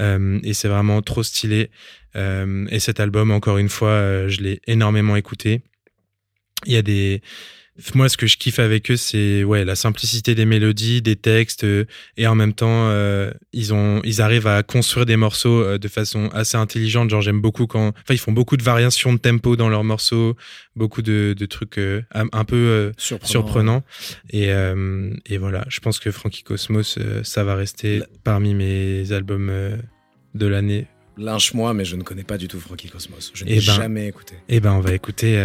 Et 0.00 0.54
c'est 0.54 0.68
vraiment 0.68 1.02
trop 1.02 1.22
stylé. 1.22 1.70
Et 2.16 2.80
cet 2.80 3.00
album, 3.00 3.30
encore 3.30 3.58
une 3.58 3.68
fois, 3.68 4.26
je 4.26 4.40
l'ai 4.40 4.62
énormément 4.66 5.16
écouté. 5.16 5.60
Il 6.64 6.72
y 6.72 6.76
a 6.76 6.82
des. 6.82 7.20
Moi, 7.94 8.08
ce 8.08 8.16
que 8.16 8.28
je 8.28 8.36
kiffe 8.36 8.60
avec 8.60 8.88
eux, 8.92 8.96
c'est 8.96 9.42
ouais, 9.42 9.64
la 9.64 9.74
simplicité 9.74 10.36
des 10.36 10.44
mélodies, 10.44 11.02
des 11.02 11.16
textes, 11.16 11.64
euh, 11.64 11.86
et 12.16 12.28
en 12.28 12.36
même 12.36 12.52
temps, 12.52 12.88
euh, 12.90 13.32
ils, 13.52 13.74
ont, 13.74 14.00
ils 14.04 14.22
arrivent 14.22 14.46
à 14.46 14.62
construire 14.62 15.06
des 15.06 15.16
morceaux 15.16 15.60
euh, 15.60 15.76
de 15.76 15.88
façon 15.88 16.28
assez 16.32 16.56
intelligente. 16.56 17.10
Genre, 17.10 17.20
j'aime 17.20 17.40
beaucoup 17.40 17.66
quand. 17.66 17.88
Enfin, 17.88 18.14
ils 18.14 18.18
font 18.18 18.30
beaucoup 18.30 18.56
de 18.56 18.62
variations 18.62 19.12
de 19.12 19.18
tempo 19.18 19.56
dans 19.56 19.68
leurs 19.68 19.82
morceaux, 19.82 20.36
beaucoup 20.76 21.02
de, 21.02 21.34
de 21.36 21.46
trucs 21.46 21.78
un, 21.78 22.44
peu. 22.44 22.54
euh, 22.56 22.92
Surprenant. 22.96 23.28
surprenant. 23.30 23.82
Et, 24.30 24.50
et 25.26 25.38
voilà, 25.38 25.64
je 25.68 25.80
pense 25.80 25.98
que 25.98 26.12
Frankie 26.12 26.44
Cosmos, 26.44 26.98
ça 27.24 27.42
va 27.42 27.56
rester 27.56 28.02
parmi 28.22 28.54
mes 28.54 29.10
albums 29.10 29.50
de 30.34 30.46
l'année. 30.46 30.86
Lynche-moi, 31.16 31.74
mais 31.74 31.84
je 31.84 31.96
ne 31.96 32.02
connais 32.02 32.24
pas 32.24 32.38
du 32.38 32.46
tout 32.48 32.58
Frankie 32.60 32.88
Cosmos. 32.88 33.32
Je 33.34 33.44
Eh 33.46 33.50
n'ai 33.50 33.54
ben. 33.56 33.60
jamais 33.60 34.06
écouté. 34.08 34.34
Et 34.48 34.60
ben, 34.60 34.72
on 34.72 34.80
va 34.80 34.92
écouter 34.94 35.36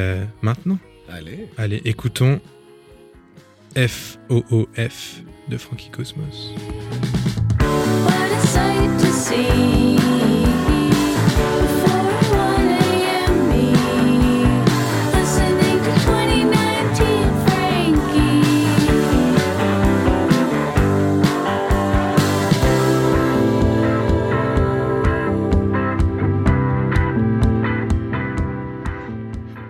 maintenant. 0.41 0.77
Allez. 1.11 1.49
Allez, 1.57 1.81
écoutons 1.85 2.39
F-O-O-F 3.75 5.21
de 5.47 5.57
Frankie 5.57 5.89
Cosmos. 5.89 6.53
What 7.59 8.29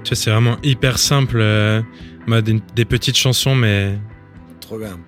Tu 0.10 0.16
vois, 0.16 0.24
c'est 0.24 0.32
vraiment 0.32 0.58
hyper 0.64 0.98
simple. 0.98 1.38
euh, 1.40 1.84
mode 2.26 2.48
une- 2.48 2.62
des 2.76 2.86
petites 2.86 3.16
chansons, 3.16 3.54
mais 3.54 3.96
Trop 4.60 4.80
bien. 4.80 5.00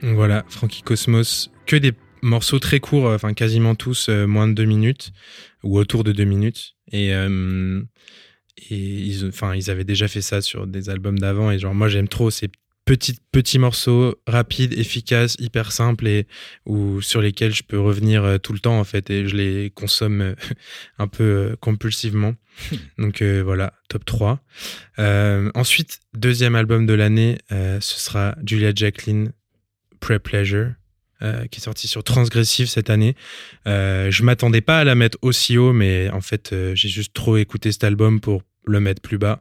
Donc 0.00 0.14
Voilà, 0.14 0.44
Frankie 0.48 0.82
Cosmos, 0.82 1.50
que 1.66 1.74
des 1.74 1.90
morceaux 2.22 2.60
très 2.60 2.78
courts, 2.78 3.08
euh, 3.08 3.16
enfin 3.16 3.32
quasiment 3.34 3.74
tous 3.74 4.08
euh, 4.08 4.26
moins 4.28 4.46
de 4.46 4.52
deux 4.52 4.64
minutes 4.64 5.10
ou 5.64 5.76
autour 5.76 6.04
de 6.04 6.12
deux 6.12 6.22
minutes. 6.24 6.74
Et, 6.92 7.08
et 7.10 7.16
ils, 8.70 9.26
enfin, 9.26 9.56
ils 9.56 9.70
avaient 9.70 9.82
déjà 9.84 10.06
fait 10.06 10.20
ça 10.22 10.40
sur 10.40 10.68
des 10.68 10.88
albums 10.88 11.18
d'avant. 11.18 11.50
Et 11.50 11.58
genre, 11.58 11.74
moi, 11.74 11.88
j'aime 11.88 12.06
trop 12.06 12.30
ces 12.30 12.48
petits, 12.84 13.18
petits 13.30 13.58
morceaux 13.58 14.16
rapides, 14.26 14.72
efficaces, 14.78 15.36
hyper 15.38 15.72
simples 15.72 16.06
et 16.06 16.26
sur 17.00 17.20
lesquels 17.20 17.54
je 17.54 17.62
peux 17.62 17.78
revenir 17.78 18.24
euh, 18.24 18.38
tout 18.38 18.52
le 18.52 18.58
temps 18.58 18.78
en 18.78 18.84
fait. 18.84 19.10
Et 19.10 19.28
je 19.28 19.36
les 19.36 19.70
consomme 19.70 20.20
euh, 20.20 20.34
un 20.98 21.08
peu 21.08 21.24
euh, 21.24 21.56
compulsivement. 21.60 22.34
Donc 22.98 23.22
voilà, 23.22 23.72
top 23.88 24.04
3. 24.04 24.40
Euh, 24.98 25.50
ensuite, 25.54 26.00
deuxième 26.14 26.54
album 26.54 26.84
de 26.84 26.92
l'année, 26.92 27.38
ce 27.48 27.80
sera 27.80 28.36
Julia 28.44 28.72
Jacqueline 28.74 29.32
Pre-Pleasure, 30.00 30.72
euh, 31.22 31.46
qui 31.46 31.60
est 31.60 31.62
sorti 31.62 31.86
sur 31.86 32.02
Transgressive 32.02 32.66
cette 32.66 32.90
année. 32.90 33.14
Euh, 33.68 34.10
je 34.10 34.24
m'attendais 34.24 34.60
pas 34.60 34.80
à 34.80 34.84
la 34.84 34.96
mettre 34.96 35.18
aussi 35.22 35.56
haut, 35.56 35.72
mais 35.72 36.10
en 36.10 36.20
fait, 36.20 36.52
euh, 36.52 36.74
j'ai 36.74 36.88
juste 36.88 37.14
trop 37.14 37.36
écouté 37.36 37.70
cet 37.70 37.84
album 37.84 38.20
pour 38.20 38.42
le 38.66 38.80
mettre 38.80 39.02
plus 39.02 39.18
bas. 39.18 39.40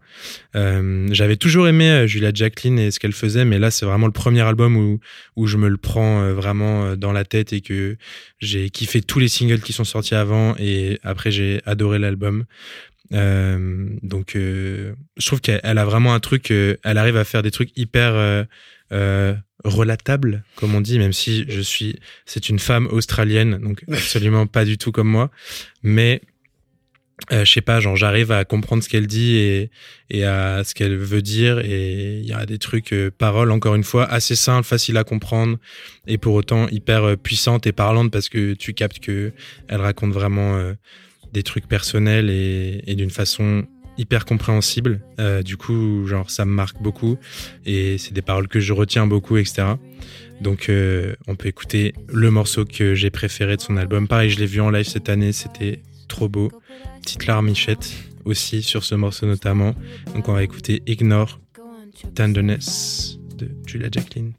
Euh, 0.56 1.08
J'avais 1.12 1.38
toujours 1.38 1.68
aimé 1.68 1.90
euh, 1.90 2.08
Julia 2.08 2.32
Jacqueline 2.34 2.80
et 2.80 2.92
ce 2.92 3.00
qu'elle 3.00 3.14
faisait, 3.14 3.46
mais 3.46 3.60
là, 3.60 3.72
c'est 3.72 3.86
vraiment 3.86 4.08
le 4.08 4.12
premier 4.12 4.42
album 4.42 4.76
où, 4.78 5.00
où 5.36 5.48
je 5.48 5.58
me 5.58 5.70
le 5.70 5.78
prends 5.78 6.22
euh, 6.22 6.34
vraiment 6.34 6.96
dans 6.96 7.12
la 7.12 7.24
tête 7.24 7.54
et 7.54 7.62
que 7.62 7.98
j'ai 8.40 8.70
kiffé 8.70 9.02
tous 9.02 9.20
les 9.20 9.28
singles 9.28 9.62
qui 9.62 9.74
sont 9.74 9.84
sortis 9.84 10.16
avant 10.16 10.56
et 10.58 11.00
après, 11.04 11.32
j'ai 11.32 11.62
adoré 11.66 12.00
l'album. 12.00 12.46
Euh, 13.14 13.90
donc, 14.02 14.36
euh, 14.36 14.94
je 15.18 15.26
trouve 15.26 15.42
qu'elle 15.42 15.60
elle 15.64 15.78
a 15.78 15.86
vraiment 15.86 16.14
un 16.14 16.20
truc, 16.20 16.50
elle 16.52 16.98
arrive 16.98 17.18
à 17.18 17.24
faire 17.24 17.44
des 17.44 17.52
trucs 17.52 17.78
hyper 17.78 18.48
relatables, 19.64 20.44
comme 20.56 20.74
on 20.74 20.82
dit, 20.82 20.98
même 20.98 21.14
si 21.14 21.46
je 21.48 21.62
suis, 21.62 22.00
c'est 22.26 22.50
une 22.50 22.58
femme 22.58 22.88
australienne, 22.88 23.60
donc 23.60 23.84
absolument 23.92 24.48
pas 24.48 24.66
du 24.66 24.80
tout 24.80 24.92
comme 24.92 25.08
moi, 25.08 25.30
mais 25.84 26.22
euh, 27.32 27.46
je 27.46 27.52
sais 27.52 27.62
pas, 27.62 27.80
genre 27.80 27.96
j'arrive 27.96 28.32
à 28.32 28.44
comprendre 28.46 28.84
ce 28.84 28.90
qu'elle 28.90 29.08
dit 29.08 29.36
et, 30.10 30.24
à 30.24 30.64
ce 30.64 30.74
qu'elle 30.74 30.98
veut 30.98 31.22
dire 31.22 31.60
et 31.60 32.20
il 32.20 32.26
y 32.26 32.34
a 32.34 32.46
des 32.46 32.58
trucs, 32.58 32.94
euh, 32.94 33.12
paroles 33.16 33.52
encore 33.52 33.76
une 33.76 33.84
fois, 33.84 34.06
assez 34.06 34.36
simples, 34.36 34.68
faciles 34.68 34.98
à 34.98 35.04
comprendre 35.04 35.58
et 36.08 36.18
pour 36.18 36.34
autant 36.34 36.68
hyper 36.70 37.04
euh, 37.04 37.16
puissantes 37.16 37.68
et 37.68 37.72
parlantes 37.72 38.12
parce 38.12 38.28
que 38.28 38.54
tu 38.54 38.74
captes 38.74 39.00
que 39.00 39.32
elle 39.68 39.82
raconte 39.82 40.12
vraiment 40.12 40.60
des 41.32 41.44
trucs 41.44 41.68
personnels 41.68 42.30
et, 42.30 42.82
et 42.88 42.96
d'une 42.96 43.10
façon 43.10 43.66
hyper 43.98 44.26
compréhensible. 44.26 45.02
Du 45.46 45.58
coup, 45.58 46.06
genre 46.08 46.30
ça 46.30 46.46
me 46.46 46.52
marque 46.52 46.82
beaucoup 46.82 47.18
et 47.66 47.98
c'est 47.98 48.14
des 48.14 48.22
paroles 48.22 48.48
que 48.48 48.60
je 48.60 48.74
retiens 48.74 49.08
beaucoup, 49.08 49.38
etc. 49.38 49.64
Donc 50.42 50.70
on 51.28 51.36
peut 51.36 51.48
écouter 51.48 51.94
le 52.10 52.32
morceau 52.32 52.66
que 52.66 52.96
j'ai 52.96 53.12
préféré 53.12 53.56
de 53.56 53.62
son 53.62 53.78
album. 53.78 54.08
Pareil, 54.08 54.30
je 54.30 54.40
l'ai 54.40 54.46
vu 54.46 54.60
en 54.60 54.72
live 54.72 54.88
cette 54.88 55.10
année, 55.10 55.32
c'était 55.32 55.82
trop 56.08 56.28
beau. 56.28 56.52
Petite 57.02 57.26
larmichette 57.26 57.92
aussi 58.26 58.62
sur 58.62 58.84
ce 58.84 58.96
morceau 58.96 59.26
notamment. 59.26 59.74
Donc 60.14 60.28
on 60.28 60.34
va 60.34 60.44
écouter 60.44 60.84
Ignore 60.86 61.40
Tenderness 62.16 63.18
de 63.38 63.50
Julia 63.66 63.90
Jacqueline. 63.92 64.34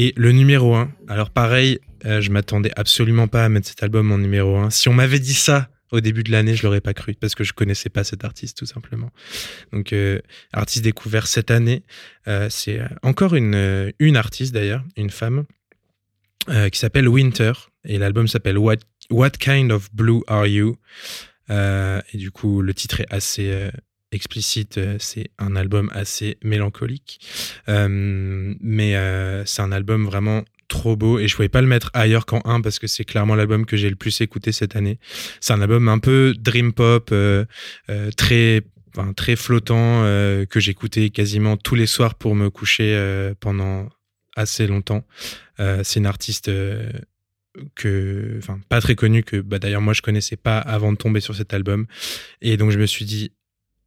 Et 0.00 0.14
le 0.16 0.32
numéro 0.32 0.74
1, 0.74 0.90
alors 1.08 1.28
pareil, 1.28 1.78
euh, 2.06 2.22
je 2.22 2.30
m'attendais 2.30 2.70
absolument 2.74 3.28
pas 3.28 3.44
à 3.44 3.50
mettre 3.50 3.68
cet 3.68 3.82
album 3.82 4.10
en 4.12 4.16
numéro 4.16 4.56
1. 4.56 4.70
Si 4.70 4.88
on 4.88 4.94
m'avait 4.94 5.18
dit 5.18 5.34
ça 5.34 5.68
au 5.92 6.00
début 6.00 6.22
de 6.22 6.32
l'année, 6.32 6.56
je 6.56 6.62
l'aurais 6.62 6.80
pas 6.80 6.94
cru 6.94 7.12
parce 7.12 7.34
que 7.34 7.44
je 7.44 7.52
connaissais 7.52 7.90
pas 7.90 8.02
cet 8.02 8.24
artiste 8.24 8.56
tout 8.56 8.64
simplement. 8.64 9.10
Donc 9.74 9.92
euh, 9.92 10.18
artiste 10.54 10.84
découvert 10.84 11.26
cette 11.26 11.50
année, 11.50 11.84
euh, 12.28 12.48
c'est 12.48 12.80
euh, 12.80 12.88
encore 13.02 13.34
une 13.34 13.92
une 13.98 14.16
artiste 14.16 14.54
d'ailleurs, 14.54 14.82
une 14.96 15.10
femme 15.10 15.44
qui 16.72 16.78
s'appelle 16.78 17.06
Winter 17.06 17.52
et 17.84 17.98
l'album 17.98 18.26
s'appelle 18.26 18.56
What 18.56 18.76
What 19.10 19.32
Kind 19.38 19.70
of 19.70 19.94
Blue 19.94 20.22
Are 20.28 20.46
You? 20.46 20.76
Et 21.50 22.16
du 22.16 22.30
coup 22.30 22.62
le 22.62 22.72
titre 22.72 23.02
est 23.02 23.12
assez 23.12 23.70
explicite, 24.12 24.78
euh, 24.78 24.96
c'est 24.98 25.30
un 25.38 25.56
album 25.56 25.90
assez 25.92 26.38
mélancolique. 26.42 27.20
Euh, 27.68 28.54
mais 28.60 28.96
euh, 28.96 29.44
c'est 29.44 29.62
un 29.62 29.72
album 29.72 30.04
vraiment 30.04 30.44
trop 30.68 30.96
beau 30.96 31.18
et 31.18 31.26
je 31.26 31.34
pouvais 31.34 31.48
pas 31.48 31.60
le 31.60 31.66
mettre 31.66 31.90
ailleurs 31.94 32.26
qu'en 32.26 32.42
1 32.44 32.60
parce 32.60 32.78
que 32.78 32.86
c'est 32.86 33.04
clairement 33.04 33.34
l'album 33.34 33.66
que 33.66 33.76
j'ai 33.76 33.90
le 33.90 33.96
plus 33.96 34.20
écouté 34.20 34.52
cette 34.52 34.76
année. 34.76 34.98
C'est 35.40 35.52
un 35.52 35.60
album 35.60 35.88
un 35.88 35.98
peu 35.98 36.34
dream 36.38 36.72
pop, 36.72 37.12
très 38.16 38.62
enfin, 38.94 39.12
très 39.12 39.34
flottant 39.34 40.02
que 40.48 40.60
j'écoutais 40.60 41.10
quasiment 41.10 41.56
tous 41.56 41.74
les 41.74 41.86
soirs 41.86 42.14
pour 42.14 42.36
me 42.36 42.50
coucher 42.50 43.32
pendant 43.40 43.88
assez 44.36 44.68
longtemps. 44.68 45.04
C'est 45.58 45.98
une 45.98 46.06
artiste 46.06 46.48
que, 47.74 48.36
enfin, 48.38 48.60
pas 48.68 48.80
très 48.80 48.94
connue 48.94 49.24
que, 49.24 49.40
bah, 49.40 49.58
d'ailleurs 49.58 49.82
moi 49.82 49.92
je 49.92 50.02
connaissais 50.02 50.36
pas 50.36 50.58
avant 50.58 50.92
de 50.92 50.96
tomber 50.96 51.18
sur 51.18 51.34
cet 51.34 51.52
album. 51.52 51.86
Et 52.42 52.56
donc 52.56 52.70
je 52.70 52.78
me 52.78 52.86
suis 52.86 53.04
dit, 53.04 53.32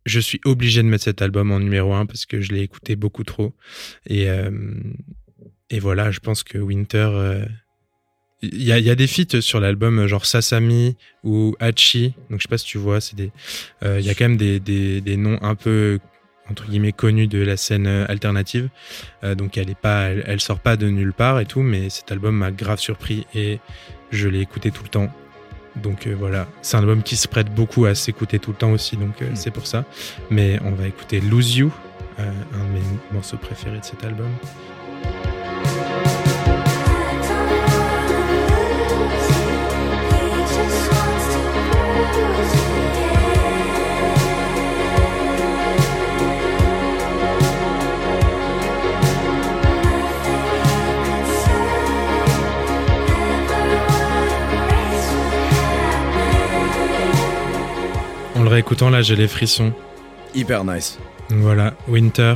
je 0.06 0.20
suis 0.20 0.42
obligé 0.46 0.84
de 0.84 0.88
mettre 0.88 1.06
cet 1.06 1.22
album 1.22 1.52
en 1.52 1.60
numéro 1.60 1.94
1 1.94 2.06
parce 2.06 2.26
que 2.26 2.42
je 2.42 2.52
l'ai 2.52 2.62
écouté 2.62 2.96
beaucoup 2.96 3.24
trop. 3.24 3.54
Et, 4.08 4.30
euh, 4.30 4.52
voilà, 5.82 6.12
je 6.12 6.20
pense 6.20 6.44
que 6.44 6.60
Winter. 6.60 7.10
euh, 7.14 7.46
Il 8.44 8.62
y, 8.62 8.72
a, 8.72 8.96
des 8.96 9.08
feats 9.08 9.42
sur 9.42 9.60
l'album, 9.60 10.06
genre 10.06 10.26
Sasami 10.26 10.98
ou 11.24 11.56
Hachi. 11.60 12.14
Donc 12.30 12.40
je 12.40 12.44
sais 12.44 12.50
pas 12.50 12.58
si 12.58 12.66
tu 12.66 12.78
vois, 12.78 13.02
c'est 13.02 13.16
des. 13.16 13.32
euh, 13.84 14.00
Il 14.00 14.06
y 14.06 14.10
a 14.10 14.14
quand 14.14 14.28
même 14.28 14.38
des, 14.38 15.18
noms 15.18 15.40
un 15.42 15.56
peu 15.56 16.00
entre 16.50 16.66
guillemets 16.68 16.92
connus 16.92 17.28
de 17.28 17.40
la 17.40 17.58
scène 17.58 17.88
euh, 17.88 18.06
alternative. 18.10 18.70
Euh, 19.24 19.34
donc 19.34 19.58
elle 19.58 19.70
est 19.70 19.80
pas, 19.80 20.10
elle 20.10 20.42
sort 20.42 20.60
pas 20.60 20.76
de 20.76 20.90
nulle 20.90 21.14
part 21.14 21.40
et 21.40 21.46
tout, 21.46 21.62
mais 21.62 21.90
cet 21.90 22.12
album 22.12 22.36
m'a 22.36 22.52
grave 22.52 22.80
surpris 22.80 23.26
et 23.34 23.60
je 24.12 24.28
l'ai 24.28 24.42
écouté 24.42 24.70
tout 24.72 24.84
le 24.84 24.90
temps. 24.90 25.14
Donc 25.76 26.06
euh, 26.08 26.16
voilà, 26.18 26.48
c'est 26.62 26.78
un 26.78 26.82
album 26.82 27.02
qui 27.04 27.16
se 27.16 27.28
prête 27.28 27.54
beaucoup 27.54 27.86
à 27.86 27.96
s'écouter 27.96 28.40
tout 28.40 28.52
le 28.52 28.58
temps 28.58 28.72
aussi, 28.72 28.96
donc 28.98 29.22
euh, 29.22 29.32
Mm. 29.32 29.36
c'est 29.36 29.52
pour 29.52 29.66
ça. 29.68 29.86
Mais 30.30 30.60
on 30.64 30.72
va 30.72 30.88
écouter 30.88 31.20
Lose 31.20 31.56
You, 31.58 31.72
euh, 32.20 32.32
un 32.54 32.66
de 32.68 32.74
mes 32.74 32.82
morceaux 33.12 33.38
préférés 33.38 33.80
de 33.80 33.86
cet 33.86 34.04
album. 34.04 34.30
En 58.44 58.48
le 58.48 58.52
réécoutant 58.52 58.90
là, 58.90 59.02
j'ai 59.02 59.16
les 59.16 59.30
frissons. 59.30 59.72
Hyper 60.36 60.66
nice. 60.66 61.00
Voilà, 61.30 61.76
Winter, 61.88 62.34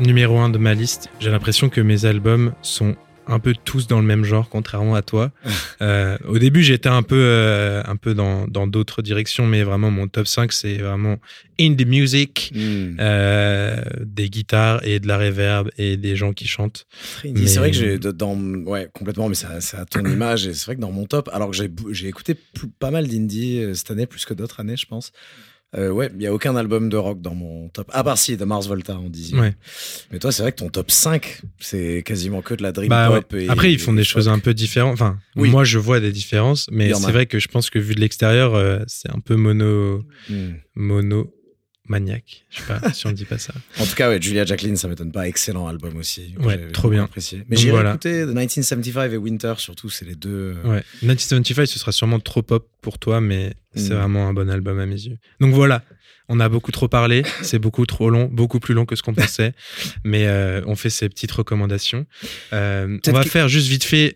numéro 0.00 0.40
1 0.40 0.48
de 0.48 0.58
ma 0.58 0.74
liste. 0.74 1.10
J'ai 1.20 1.30
l'impression 1.30 1.68
que 1.68 1.80
mes 1.80 2.06
albums 2.06 2.54
sont 2.60 2.96
un 3.26 3.38
peu 3.38 3.54
tous 3.64 3.86
dans 3.86 4.00
le 4.00 4.06
même 4.06 4.24
genre, 4.24 4.48
contrairement 4.48 4.94
à 4.94 5.02
toi. 5.02 5.30
Euh, 5.82 6.16
au 6.28 6.38
début, 6.38 6.62
j'étais 6.62 6.88
un 6.88 7.02
peu, 7.02 7.16
euh, 7.18 7.82
un 7.84 7.96
peu 7.96 8.14
dans 8.14 8.46
dans 8.46 8.66
d'autres 8.66 9.02
directions, 9.02 9.44
mais 9.46 9.64
vraiment 9.64 9.90
mon 9.90 10.06
top 10.08 10.26
5, 10.26 10.52
c'est 10.52 10.76
vraiment 10.78 11.16
indie 11.60 11.84
music, 11.84 12.52
Hmm. 12.54 12.96
euh, 13.00 13.82
des 14.00 14.30
guitares 14.30 14.86
et 14.86 15.00
de 15.00 15.08
la 15.08 15.18
reverb 15.18 15.68
et 15.76 15.96
des 15.96 16.14
gens 16.16 16.32
qui 16.32 16.46
chantent. 16.46 16.86
Mais- 17.24 17.46
C'est 17.48 17.58
vrai 17.58 17.70
que 17.72 17.76
j'ai 17.76 17.98
dans 17.98 18.36
ouais 18.64 18.88
complètement, 18.94 19.28
mais 19.28 19.34
c'est 19.34 19.48
à- 19.48 19.60
c'est 19.60 19.76
à 19.76 19.84
ton 19.84 20.04
image 20.04 20.46
et 20.46 20.54
c'est 20.54 20.66
vrai 20.66 20.76
que 20.76 20.80
dans 20.80 20.92
mon 20.92 21.04
top, 21.06 21.28
alors 21.32 21.50
que 21.50 21.56
j'ai 21.56 22.06
écouté 22.08 22.34
plus- 22.34 22.68
pas 22.68 22.90
mal 22.92 23.08
d'indie 23.08 23.62
cette 23.74 23.90
année 23.90 24.06
plus 24.06 24.24
que 24.24 24.32
d'autres 24.34 24.60
années, 24.60 24.76
je 24.76 24.86
pense. 24.86 25.12
Euh, 25.76 25.90
ouais, 25.90 26.08
il 26.14 26.22
y 26.22 26.26
a 26.26 26.32
aucun 26.32 26.54
album 26.54 26.88
de 26.88 26.96
rock 26.96 27.20
dans 27.20 27.34
mon 27.34 27.68
top. 27.68 27.90
À 27.92 28.04
part 28.04 28.16
si 28.16 28.36
de 28.36 28.44
Mars 28.44 28.68
Volta 28.68 28.96
en 28.96 29.08
dixième. 29.08 29.40
Ouais. 29.40 29.54
Mais 30.12 30.18
toi, 30.20 30.30
c'est 30.30 30.42
vrai 30.42 30.52
que 30.52 30.58
ton 30.58 30.68
top 30.68 30.90
5, 30.90 31.40
c'est 31.58 32.02
quasiment 32.06 32.42
que 32.42 32.54
de 32.54 32.62
la 32.62 32.70
dream 32.70 32.88
Bah 32.88 33.10
ouais. 33.10 33.22
pop. 33.22 33.34
et- 33.34 33.48
Après, 33.48 33.72
ils 33.72 33.78
font 33.80 33.92
et 33.92 33.96
des 33.96 34.04
choses 34.04 34.28
un 34.28 34.38
peu 34.38 34.54
différentes. 34.54 34.92
Enfin, 34.94 35.18
Oui. 35.34 35.50
moi, 35.50 35.64
je 35.64 35.78
vois 35.78 35.98
des 35.98 36.12
différences, 36.12 36.68
mais 36.70 36.94
c'est 36.94 37.10
vrai 37.10 37.26
que 37.26 37.38
je 37.40 37.48
pense 37.48 37.70
que 37.70 37.78
vu 37.80 37.94
de 37.96 38.00
l'extérieur, 38.00 38.54
euh, 38.54 38.78
c'est 38.86 39.10
un 39.10 39.18
peu 39.18 39.34
mono, 39.34 40.04
Hmm. 40.28 40.52
mono 40.76 41.34
maniaque. 41.88 42.44
Je 42.50 42.58
sais 42.60 42.64
pas 42.66 42.92
si 42.92 43.06
on 43.06 43.12
dit 43.12 43.24
pas 43.24 43.38
ça. 43.38 43.52
En 43.78 43.84
tout 43.86 43.94
cas, 43.94 44.08
ouais, 44.08 44.20
Julia 44.20 44.44
Jacqueline, 44.44 44.76
ça 44.76 44.88
m'étonne 44.88 45.12
pas. 45.12 45.28
Excellent 45.28 45.66
album 45.68 45.96
aussi. 45.96 46.34
Ouais, 46.40 46.68
trop 46.72 46.88
bien. 46.88 47.04
Apprécié. 47.04 47.44
Mais 47.48 47.56
j'ai 47.56 47.70
voilà. 47.70 47.90
écouté 47.90 48.22
The 48.24 48.28
1975 48.28 49.12
et 49.12 49.16
Winter, 49.16 49.54
surtout, 49.58 49.90
c'est 49.90 50.04
les 50.04 50.14
deux. 50.14 50.56
euh, 50.64 50.68
Ouais. 50.68 50.84
1975, 51.02 51.68
ce 51.68 51.78
sera 51.78 51.92
sûrement 51.92 52.20
trop 52.20 52.42
pop 52.42 52.68
pour 52.80 52.98
toi, 52.98 53.20
mais 53.20 53.54
c'est 53.74 53.90
Mm. 53.92 53.96
vraiment 53.98 54.28
un 54.28 54.32
bon 54.34 54.48
album 54.50 54.78
à 54.78 54.86
mes 54.86 54.94
yeux. 55.00 55.18
Donc 55.40 55.52
voilà, 55.54 55.82
on 56.28 56.40
a 56.40 56.48
beaucoup 56.48 56.72
trop 56.72 56.88
parlé, 56.88 57.22
c'est 57.42 57.58
beaucoup 57.58 57.84
trop 57.86 58.08
long, 58.08 58.26
beaucoup 58.32 58.60
plus 58.60 58.72
long 58.74 58.86
que 58.86 58.96
ce 58.96 59.02
qu'on 59.02 59.14
pensait, 59.14 59.52
mais 60.04 60.26
euh, 60.26 60.62
on 60.66 60.76
fait 60.76 60.90
ces 60.90 61.08
petites 61.08 61.32
recommandations. 61.32 62.06
Euh, 62.54 62.98
on 63.06 63.12
va 63.12 63.24
que- 63.24 63.28
faire 63.28 63.48
juste 63.48 63.68
vite 63.68 63.84
fait 63.84 64.14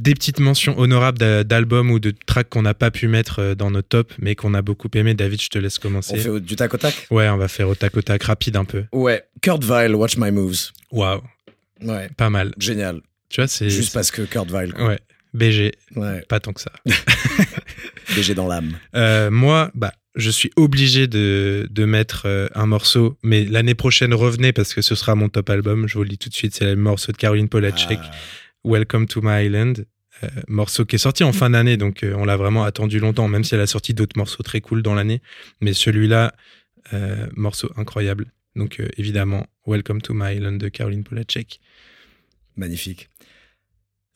des 0.00 0.14
petites 0.14 0.40
mentions 0.40 0.78
honorables 0.78 1.18
d'a- 1.18 1.42
d'albums 1.44 1.90
ou 1.90 1.98
de 1.98 2.12
tracks 2.26 2.48
qu'on 2.48 2.62
n'a 2.62 2.74
pas 2.74 2.90
pu 2.90 3.08
mettre 3.08 3.38
euh, 3.40 3.54
dans 3.54 3.70
nos 3.70 3.82
tops, 3.82 4.14
mais 4.18 4.34
qu'on 4.34 4.52
a 4.54 4.62
beaucoup 4.62 4.88
aimé. 4.94 5.14
David, 5.14 5.40
je 5.40 5.48
te 5.48 5.58
laisse 5.58 5.78
On 5.78 5.82
commencer. 5.82 6.16
fait 6.18 6.28
au- 6.28 6.38
du 6.40 6.54
tac 6.56 6.74
au 6.74 6.76
tac? 6.76 7.06
Ouais, 7.10 7.28
on 7.28 7.36
va 7.38 7.48
faire 7.48 7.68
au 7.68 7.74
tac 7.74 7.96
au 7.96 8.02
tac, 8.02 8.22
rapide 8.24 8.56
un 8.56 8.64
peu. 8.64 8.84
Ouais. 8.92 9.24
Kurt 9.42 9.62
Vile, 9.64 9.94
Watch 9.94 10.16
My 10.18 10.30
Moves. 10.30 10.70
Waouh, 10.92 11.22
Ouais, 11.82 12.08
pas 12.16 12.30
mal. 12.30 12.52
génial. 12.58 13.00
Tu 13.28 13.40
vois, 13.40 13.48
c'est. 13.48 13.68
Juste 13.70 13.92
parce 13.94 14.10
que 14.10 14.22
Kurt 14.22 14.50
Vile. 14.50 14.72
quoi. 14.74 14.88
Ouais, 14.88 14.98
BG, 15.34 15.72
Ouais, 15.96 16.22
pas 16.28 16.40
tant 16.40 16.52
que 16.52 16.60
ça. 16.60 16.72
BG 18.14 18.34
dans 18.34 18.46
l'âme. 18.48 18.78
Euh, 18.94 19.30
moi, 19.30 19.70
bah, 19.74 19.92
je 20.14 20.30
suis 20.30 20.50
obligé 20.56 21.06
de, 21.06 21.66
de 21.70 21.84
mettre 21.84 22.22
euh, 22.26 22.48
un 22.54 22.66
morceau, 22.66 23.18
mais 23.22 23.44
l'année 23.44 23.74
prochaine, 23.74 24.14
revenez 24.14 24.52
parce 24.52 24.72
que 24.74 24.80
ce 24.82 24.94
sera 24.94 25.14
mon 25.14 25.28
top 25.28 25.50
album. 25.50 25.86
Je 25.88 25.94
vous 25.94 26.02
le 26.04 26.08
dis 26.10 26.18
tout 26.18 26.28
de 26.28 26.34
suite, 26.34 26.54
c'est 26.54 26.64
le 26.64 26.76
morceau 26.76 27.12
de 27.12 27.16
Caroline 27.16 27.48
Polachek, 27.48 27.98
Ah, 28.02 28.10
Welcome 28.66 29.06
to 29.06 29.20
My 29.22 29.44
Island, 29.44 29.86
euh, 30.24 30.28
morceau 30.48 30.84
qui 30.84 30.96
est 30.96 30.98
sorti 30.98 31.22
en 31.22 31.32
fin 31.32 31.50
d'année, 31.50 31.76
donc 31.76 32.02
euh, 32.02 32.14
on 32.16 32.24
l'a 32.24 32.36
vraiment 32.36 32.64
attendu 32.64 32.98
longtemps, 32.98 33.28
même 33.28 33.44
si 33.44 33.54
elle 33.54 33.60
a 33.60 33.68
sorti 33.68 33.94
d'autres 33.94 34.18
morceaux 34.18 34.42
très 34.42 34.60
cool 34.60 34.82
dans 34.82 34.92
l'année. 34.92 35.22
Mais 35.60 35.72
celui-là, 35.72 36.34
euh, 36.92 37.28
morceau 37.36 37.70
incroyable. 37.76 38.32
Donc 38.56 38.82
évidemment, 38.96 39.46
Welcome 39.68 40.02
to 40.02 40.14
My 40.14 40.34
Island 40.34 40.58
de 40.58 40.68
Caroline 40.68 41.04
Polacek. 41.04 41.60
Magnifique. 42.56 43.08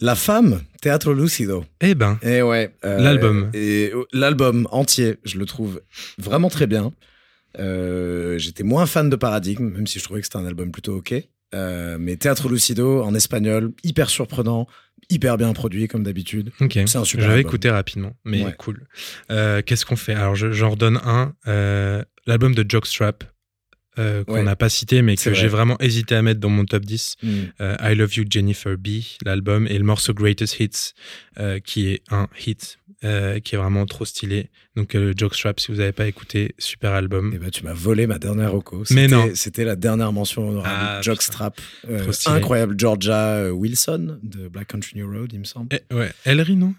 La 0.01 0.17
femme, 0.17 0.63
Teatro 0.83 1.13
Lucido. 1.13 1.65
Eh 1.81 1.95
ben, 1.95 2.19
Et 2.21 2.43
ouais. 2.43 2.75
L'album. 2.83 3.51
Et 3.55 3.93
l'album 4.13 4.67
entier, 4.73 5.19
je 5.25 5.39
le 5.39 5.47
trouve 5.47 5.81
vraiment 6.19 6.49
très 6.49 6.67
bien. 6.67 6.93
J'étais 7.57 8.65
moins 8.65 8.87
fan 8.87 9.11
de 9.11 9.17
Paradigme, 9.17 9.69
même 9.69 9.87
si 9.87 10.01
je 10.01 10.05
trouvais 10.05 10.21
que 10.21 10.27
c'était 10.27 10.39
un 10.39 10.47
album 10.47 10.73
plutôt 10.73 10.97
ok. 10.97 11.15
Euh, 11.55 11.97
mais 11.99 12.17
Teatro 12.17 12.49
Lucido 12.49 13.03
en 13.03 13.15
espagnol, 13.15 13.73
hyper 13.83 14.09
surprenant, 14.11 14.67
hyper 15.09 15.37
bien 15.37 15.53
produit 15.53 15.89
comme 15.89 16.05
d'habitude. 16.05 16.53
ok. 16.61 16.79
C'est 16.87 16.97
un 16.97 17.05
super 17.05 17.27
J'avais 17.27 17.41
écouté 17.41 17.71
rapidement, 17.71 18.13
mais 18.25 18.45
Ouais. 18.45 18.55
cool. 18.59 18.87
Euh, 19.31 19.61
Qu'est-ce 19.65 19.85
qu'on 19.85 19.97
fait? 19.97 20.15
Alors, 20.15 20.37
je- 20.37 20.53
j'en 20.53 20.71
redonne 20.71 20.99
un. 21.05 21.35
euh, 21.49 22.05
L'album 22.27 22.55
de 22.55 22.65
Jockstrap, 22.69 23.25
euh, 24.01 24.25
qu'on 24.25 24.35
Ouais. 24.35 24.43
n'a 24.43 24.57
pas 24.57 24.69
cité, 24.69 25.03
mais 25.03 25.17
que 25.17 25.35
j'ai 25.35 25.49
vraiment 25.49 25.77
hésité 25.81 26.15
à 26.17 26.23
mettre 26.23 26.41
dans 26.41 26.49
mon 26.49 26.65
top 26.65 26.85
10. 26.85 27.17
Mm. 27.23 27.29
euh, 27.61 27.77
I 27.83 27.95
Love 27.95 28.15
You 28.17 28.25
Jennifer 28.29 28.77
B, 28.79 28.89
l'album, 29.25 29.67
et 29.69 29.77
le 29.79 29.85
morceau 29.85 30.15
Greatest 30.15 30.59
Hits, 30.59 30.93
euh, 31.39 31.59
qui 31.61 31.89
est 31.89 32.03
un 32.11 32.27
hit, 32.47 32.79
qui 33.03 33.55
est 33.55 33.57
vraiment 33.59 33.87
trop 33.87 34.05
stylé. 34.05 34.51
Donc, 34.77 34.95
Jockstrap, 35.17 35.59
si 35.59 35.73
vous 35.73 35.79
n'avez 35.79 35.93
pas 35.93 36.07
écouté, 36.07 36.55
super 36.59 36.93
album. 36.93 37.33
Eh 37.35 37.39
ben, 37.39 37.51
tu 37.51 37.65
m'as 37.65 37.73
volé 37.73 38.07
ma 38.07 38.19
dernière 38.19 38.53
reco. 38.53 38.79
Mais 38.91 39.05
C'était- 39.05 39.09
non. 39.09 39.31
C'était 39.35 39.65
la 39.65 39.75
dernière 39.77 40.13
mention 40.13 40.49
honorable. 40.51 40.69
Ah, 40.79 41.01
Jockstrap. 41.03 41.59
Incroyable. 42.27 42.75
Georgia 42.79 43.53
Wilson 43.53 44.19
de 44.23 44.49
Black 44.49 44.69
Country 44.69 44.99
New 44.99 45.11
Road, 45.11 45.31
il 45.33 45.39
me 45.41 45.45
semble. 45.45 45.69
Eh, 45.91 45.95
ouais, 45.95 46.11
Ellery, 46.27 46.57
non? 46.57 46.75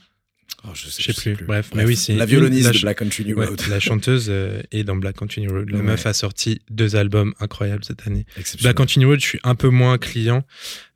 Oh, 0.63 0.69
je 0.75 0.89
sais, 0.89 1.01
Je 1.01 1.11
sais 1.11 1.33
plus. 1.33 1.45
Bref, 1.45 1.71
mais 1.73 1.85
oui, 1.85 1.95
c'est 1.95 2.13
la 2.13 2.25
violoniste 2.25 2.67
la 2.67 2.71
de 2.73 2.79
Black 2.81 2.99
Country 2.99 3.33
Ouais, 3.33 3.45
Road. 3.47 3.59
la 3.69 3.79
chanteuse 3.79 4.27
euh, 4.29 4.61
est 4.71 4.83
dans 4.83 4.95
Black 4.95 5.15
Country 5.17 5.47
Road. 5.47 5.69
La 5.71 5.77
Ouais. 5.77 5.83
meuf 5.83 6.05
a 6.05 6.13
sorti 6.13 6.61
deux 6.69 6.95
albums 6.95 7.33
incroyables 7.39 7.83
cette 7.83 8.05
année. 8.05 8.25
Black 8.61 8.77
Country 8.77 9.03
Road, 9.05 9.19
je 9.19 9.25
suis 9.25 9.39
un 9.43 9.55
peu 9.55 9.69
moins 9.69 9.97
client, 9.97 10.43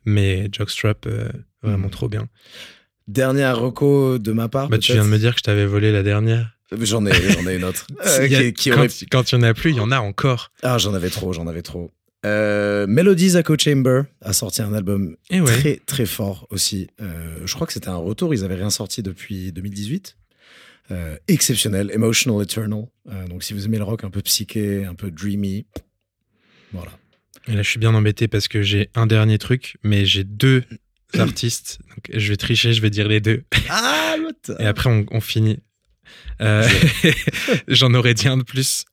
mais 0.04 0.48
Jockstrap, 0.52 1.06
euh, 1.06 1.28
vraiment 1.62 1.86
Mhm. 1.86 1.90
trop 1.90 2.08
bien. 2.08 2.28
Dernière 3.08 3.58
reco 3.58 4.18
de 4.18 4.32
ma 4.32 4.48
part. 4.48 4.68
Bah, 4.68 4.78
tu 4.78 4.92
viens 4.92 5.04
de 5.04 5.08
me 5.08 5.18
dire 5.18 5.32
que 5.34 5.38
je 5.38 5.44
t'avais 5.44 5.66
volé 5.66 5.92
la 5.92 6.02
dernière. 6.02 6.52
J'en 6.80 7.04
ai, 7.06 7.12
j'en 7.32 7.46
ai 7.48 7.56
une 7.56 7.64
autre. 7.64 7.86
Euh, 8.06 8.26
Il 8.26 8.32
y 8.32 8.36
a- 8.36 8.42
qui, 8.42 8.52
qui 8.52 8.70
quand, 8.70 8.78
aurait- 8.78 8.88
quand 9.10 9.30
il 9.32 9.34
y 9.36 9.38
en 9.38 9.42
a 9.42 9.54
plus, 9.54 9.70
il 9.70 9.76
y 9.76 9.80
en 9.80 9.92
a 9.92 9.98
encore. 10.00 10.50
Ah, 10.62 10.78
j'en 10.78 10.94
avais 10.94 11.10
trop, 11.10 11.32
j'en 11.32 11.46
avais 11.46 11.62
trop. 11.62 11.92
Euh, 12.26 12.86
Melodies 12.88 13.36
Echo 13.36 13.56
Chamber 13.56 14.02
a 14.20 14.32
sorti 14.32 14.60
un 14.60 14.74
album 14.74 15.16
Et 15.30 15.40
ouais. 15.40 15.46
très 15.46 15.76
très 15.86 16.06
fort 16.06 16.46
aussi. 16.50 16.88
Euh, 17.00 17.38
je 17.44 17.54
crois 17.54 17.66
que 17.66 17.72
c'était 17.72 17.88
un 17.88 17.96
retour, 17.96 18.34
ils 18.34 18.44
avaient 18.44 18.56
rien 18.56 18.70
sorti 18.70 19.02
depuis 19.02 19.52
2018. 19.52 20.16
Euh, 20.90 21.16
exceptionnel, 21.28 21.90
Emotional 21.92 22.42
Eternal. 22.42 22.86
Euh, 23.08 23.26
donc 23.28 23.42
si 23.44 23.54
vous 23.54 23.64
aimez 23.66 23.78
le 23.78 23.84
rock 23.84 24.04
un 24.04 24.10
peu 24.10 24.22
psyché, 24.22 24.84
un 24.84 24.94
peu 24.94 25.10
dreamy, 25.10 25.66
voilà. 26.72 26.92
Et 27.48 27.52
là, 27.52 27.62
je 27.62 27.70
suis 27.70 27.78
bien 27.78 27.94
embêté 27.94 28.26
parce 28.26 28.48
que 28.48 28.62
j'ai 28.62 28.90
un 28.96 29.06
dernier 29.06 29.38
truc, 29.38 29.76
mais 29.84 30.04
j'ai 30.04 30.24
deux 30.24 30.64
artistes. 31.18 31.78
Donc, 31.90 32.18
je 32.18 32.28
vais 32.28 32.36
tricher, 32.36 32.72
je 32.72 32.82
vais 32.82 32.90
dire 32.90 33.06
les 33.06 33.20
deux. 33.20 33.44
Ah, 33.68 34.16
Et 34.58 34.66
après, 34.66 34.90
on, 34.90 35.06
on 35.10 35.20
finit. 35.20 35.60
J'en 37.68 37.94
aurais 37.94 38.14
dit 38.14 38.28
un 38.28 38.36
de 38.36 38.42
plus. 38.42 38.84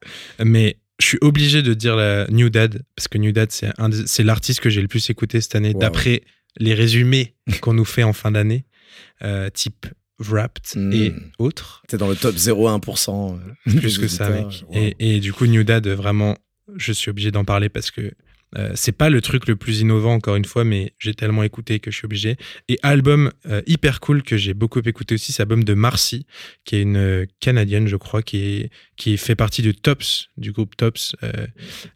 Mais 0.43 0.77
je 0.99 1.05
suis 1.07 1.17
obligé 1.21 1.61
de 1.61 1.73
dire 1.73 1.95
la 1.95 2.27
New 2.29 2.49
Dad, 2.49 2.83
parce 2.95 3.07
que 3.07 3.17
New 3.17 3.31
Dad, 3.31 3.49
c'est 3.51 4.23
l'artiste 4.23 4.59
que 4.59 4.69
j'ai 4.69 4.81
le 4.81 4.87
plus 4.87 5.09
écouté 5.09 5.41
cette 5.41 5.55
année, 5.55 5.71
Wow. 5.73 5.79
d'après 5.79 6.23
les 6.57 6.73
résumés 6.73 7.35
qu'on 7.61 7.73
nous 7.73 7.85
fait 7.85 8.03
en 8.03 8.13
fin 8.13 8.31
d'année, 8.31 8.65
euh, 9.23 9.49
type 9.49 9.87
Wrapped 10.19 10.63
Mm. 10.75 10.93
et 10.93 11.13
autres. 11.39 11.83
T'es 11.87 11.97
dans 11.97 12.07
le 12.07 12.15
top 12.15 12.35
0,1%. 12.35 13.39
euh, 13.67 13.79
Plus 13.79 13.97
que 13.97 14.07
ça, 14.07 14.29
mec. 14.29 14.63
Wow. 14.69 14.75
Et, 14.75 14.95
et 14.99 15.19
du 15.19 15.33
coup, 15.33 15.47
New 15.47 15.63
Dad, 15.63 15.87
vraiment, 15.87 16.37
je 16.77 16.93
suis 16.93 17.09
obligé 17.09 17.31
d'en 17.31 17.43
parler 17.43 17.69
parce 17.69 17.89
que 17.91 18.11
euh, 18.57 18.71
c'est 18.75 18.91
pas 18.91 19.09
le 19.09 19.21
truc 19.21 19.47
le 19.47 19.55
plus 19.55 19.81
innovant, 19.81 20.13
encore 20.13 20.35
une 20.35 20.45
fois, 20.45 20.63
mais 20.63 20.93
j'ai 20.99 21.13
tellement 21.13 21.43
écouté 21.43 21.79
que 21.79 21.91
je 21.91 21.97
suis 21.97 22.05
obligé. 22.05 22.37
Et 22.67 22.77
album 22.83 23.31
euh, 23.47 23.61
hyper 23.65 23.99
cool 23.99 24.23
que 24.23 24.37
j'ai 24.37 24.53
beaucoup 24.53 24.79
écouté 24.79 25.15
aussi, 25.15 25.31
c'est 25.31 25.41
l'album 25.41 25.63
de 25.63 25.73
Marcy, 25.73 26.25
qui 26.65 26.75
est 26.75 26.81
une 26.81 26.97
euh, 26.97 27.25
Canadienne, 27.39 27.87
je 27.87 27.95
crois, 27.95 28.21
qui, 28.21 28.69
fait 29.17 29.35
partie 29.35 29.61
du 29.61 29.73
Tops, 29.75 30.29
du 30.37 30.51
groupe 30.51 30.75
Tops 30.77 31.15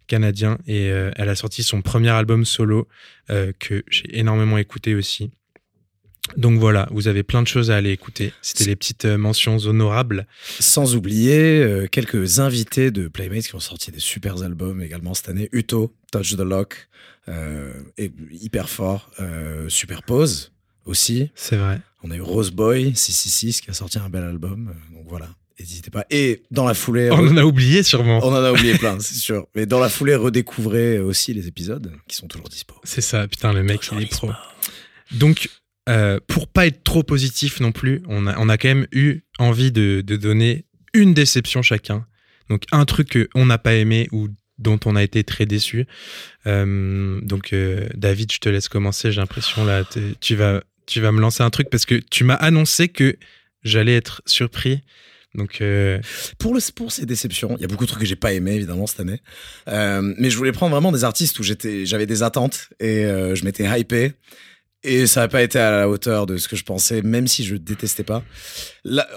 canadien. 0.07 0.57
Et 0.67 0.87
elle 0.87 1.29
a 1.29 1.35
sorti 1.35 1.63
son 1.63 1.81
premier 1.81 2.09
album 2.09 2.43
solo 2.43 2.87
que 3.29 3.83
j'ai 3.89 4.19
énormément 4.19 4.57
écouté 4.57 4.93
aussi. 4.93 5.31
Donc 6.35 6.59
voilà, 6.59 6.87
vous 6.91 7.07
avez 7.07 7.23
plein 7.23 7.41
de 7.41 7.47
choses 7.47 7.71
à 7.71 7.75
aller 7.77 7.91
écouter. 7.91 8.33
C'était 8.41 8.65
les 8.65 8.75
petites 8.75 9.05
euh, 9.05 9.17
mentions 9.17 9.57
honorables. 9.59 10.27
Sans 10.59 10.95
oublier 10.95 11.39
euh, 11.61 11.87
quelques 11.87 12.39
invités 12.39 12.91
de 12.91 13.07
Playmates 13.07 13.47
qui 13.47 13.55
ont 13.55 13.59
sorti 13.59 13.91
des 13.91 13.99
super 13.99 14.41
albums 14.43 14.81
également 14.81 15.13
cette 15.13 15.29
année. 15.29 15.49
Uto, 15.51 15.93
Touch 16.11 16.35
the 16.35 16.41
Lock, 16.41 16.87
euh, 17.29 17.71
hyper 18.31 18.69
fort. 18.69 19.09
Euh, 19.19 19.69
Superpose 19.69 20.51
aussi. 20.85 21.31
C'est 21.35 21.57
vrai. 21.57 21.79
On 22.03 22.11
a 22.11 22.15
eu 22.15 22.21
Rose 22.21 22.51
Boy 22.51 22.93
666 22.95 23.61
qui 23.61 23.69
a 23.69 23.73
sorti 23.73 23.97
un 23.99 24.09
bel 24.09 24.23
album. 24.23 24.69
euh, 24.69 24.95
donc 24.95 25.05
voilà, 25.09 25.29
n'hésitez 25.59 25.89
pas. 25.89 26.05
Et 26.09 26.43
dans 26.51 26.65
la 26.65 26.73
foulée, 26.73 27.09
On 27.11 27.17
en 27.27 27.37
a 27.37 27.43
oublié 27.43 27.83
sûrement. 27.83 28.19
on 28.23 28.29
en 28.31 28.43
a 28.43 28.51
oublié 28.51 28.77
plein, 28.77 28.99
c'est 29.01 29.15
sûr. 29.15 29.47
Mais 29.55 29.65
dans 29.65 29.79
la 29.79 29.89
foulée, 29.89 30.15
redécouvrez 30.15 30.99
aussi 30.99 31.33
les 31.33 31.47
épisodes 31.47 31.91
qui 32.07 32.15
sont 32.15 32.27
toujours 32.27 32.47
dispo. 32.49 32.75
C'est 32.83 33.01
ça, 33.01 33.27
putain, 33.27 33.51
le 33.53 33.63
mec, 33.63 33.81
il 33.91 34.03
est 34.03 34.05
pro. 34.05 34.29
Donc, 35.11 35.49
euh, 35.87 36.19
pour 36.27 36.47
pas 36.47 36.67
être 36.67 36.83
trop 36.83 37.03
positif 37.03 37.59
non 37.61 37.71
plus, 37.71 38.01
on 38.07 38.27
a, 38.27 38.57
quand 38.57 38.67
même 38.67 38.87
eu 38.91 39.21
envie 39.39 39.71
de, 39.71 40.01
donner 40.01 40.65
une 40.93 41.13
déception 41.13 41.61
chacun. 41.61 42.05
Donc, 42.49 42.63
un 42.71 42.85
truc 42.85 43.29
qu'on 43.31 43.45
n'a 43.45 43.57
pas 43.57 43.75
aimé 43.75 44.07
ou 44.11 44.27
dont 44.57 44.79
on 44.85 44.95
a 44.95 45.03
été 45.03 45.23
très 45.23 45.45
déçu. 45.45 45.85
Euh, 46.45 47.19
donc, 47.21 47.53
euh, 47.53 47.87
David, 47.93 48.31
je 48.31 48.39
te 48.39 48.49
laisse 48.49 48.67
commencer. 48.67 49.11
J'ai 49.11 49.21
l'impression 49.21 49.63
là, 49.63 49.83
tu 50.19 50.35
vas, 50.35 50.63
tu 50.87 50.99
vas 50.99 51.11
me 51.11 51.21
lancer 51.21 51.43
un 51.43 51.49
truc 51.49 51.69
parce 51.69 51.85
que 51.85 51.95
tu 51.95 52.23
m'as 52.23 52.35
annoncé 52.35 52.89
que 52.89 53.17
j'allais 53.63 53.95
être 53.95 54.21
surpris. 54.25 54.81
Donc, 55.35 55.61
Pour, 56.39 56.55
le, 56.55 56.71
pour 56.73 56.91
ces 56.91 57.05
déceptions, 57.05 57.55
il 57.57 57.61
y 57.61 57.65
a 57.65 57.67
beaucoup 57.67 57.83
de 57.83 57.89
trucs 57.89 58.01
que 58.01 58.07
j'ai 58.07 58.15
pas 58.15 58.33
aimé 58.33 58.55
évidemment 58.55 58.87
cette 58.87 59.01
année. 59.01 59.21
Mais 59.67 60.29
je 60.29 60.37
voulais 60.37 60.51
prendre 60.51 60.71
vraiment 60.71 60.91
des 60.91 61.03
artistes 61.03 61.39
où 61.39 61.43
j'avais 61.43 62.05
des 62.07 62.23
attentes 62.23 62.69
et 62.79 63.03
je 63.03 63.45
m'étais 63.45 63.65
hypé. 63.79 64.13
Et 64.87 65.05
ça 65.05 65.19
n'a 65.19 65.27
pas 65.27 65.43
été 65.43 65.59
à 65.59 65.69
la 65.69 65.89
hauteur 65.89 66.25
de 66.25 66.37
ce 66.37 66.47
que 66.47 66.55
je 66.55 66.63
pensais, 66.63 67.01
même 67.01 67.27
si 67.27 67.43
je 67.43 67.57
détestais 67.57 68.05
pas. 68.05 68.23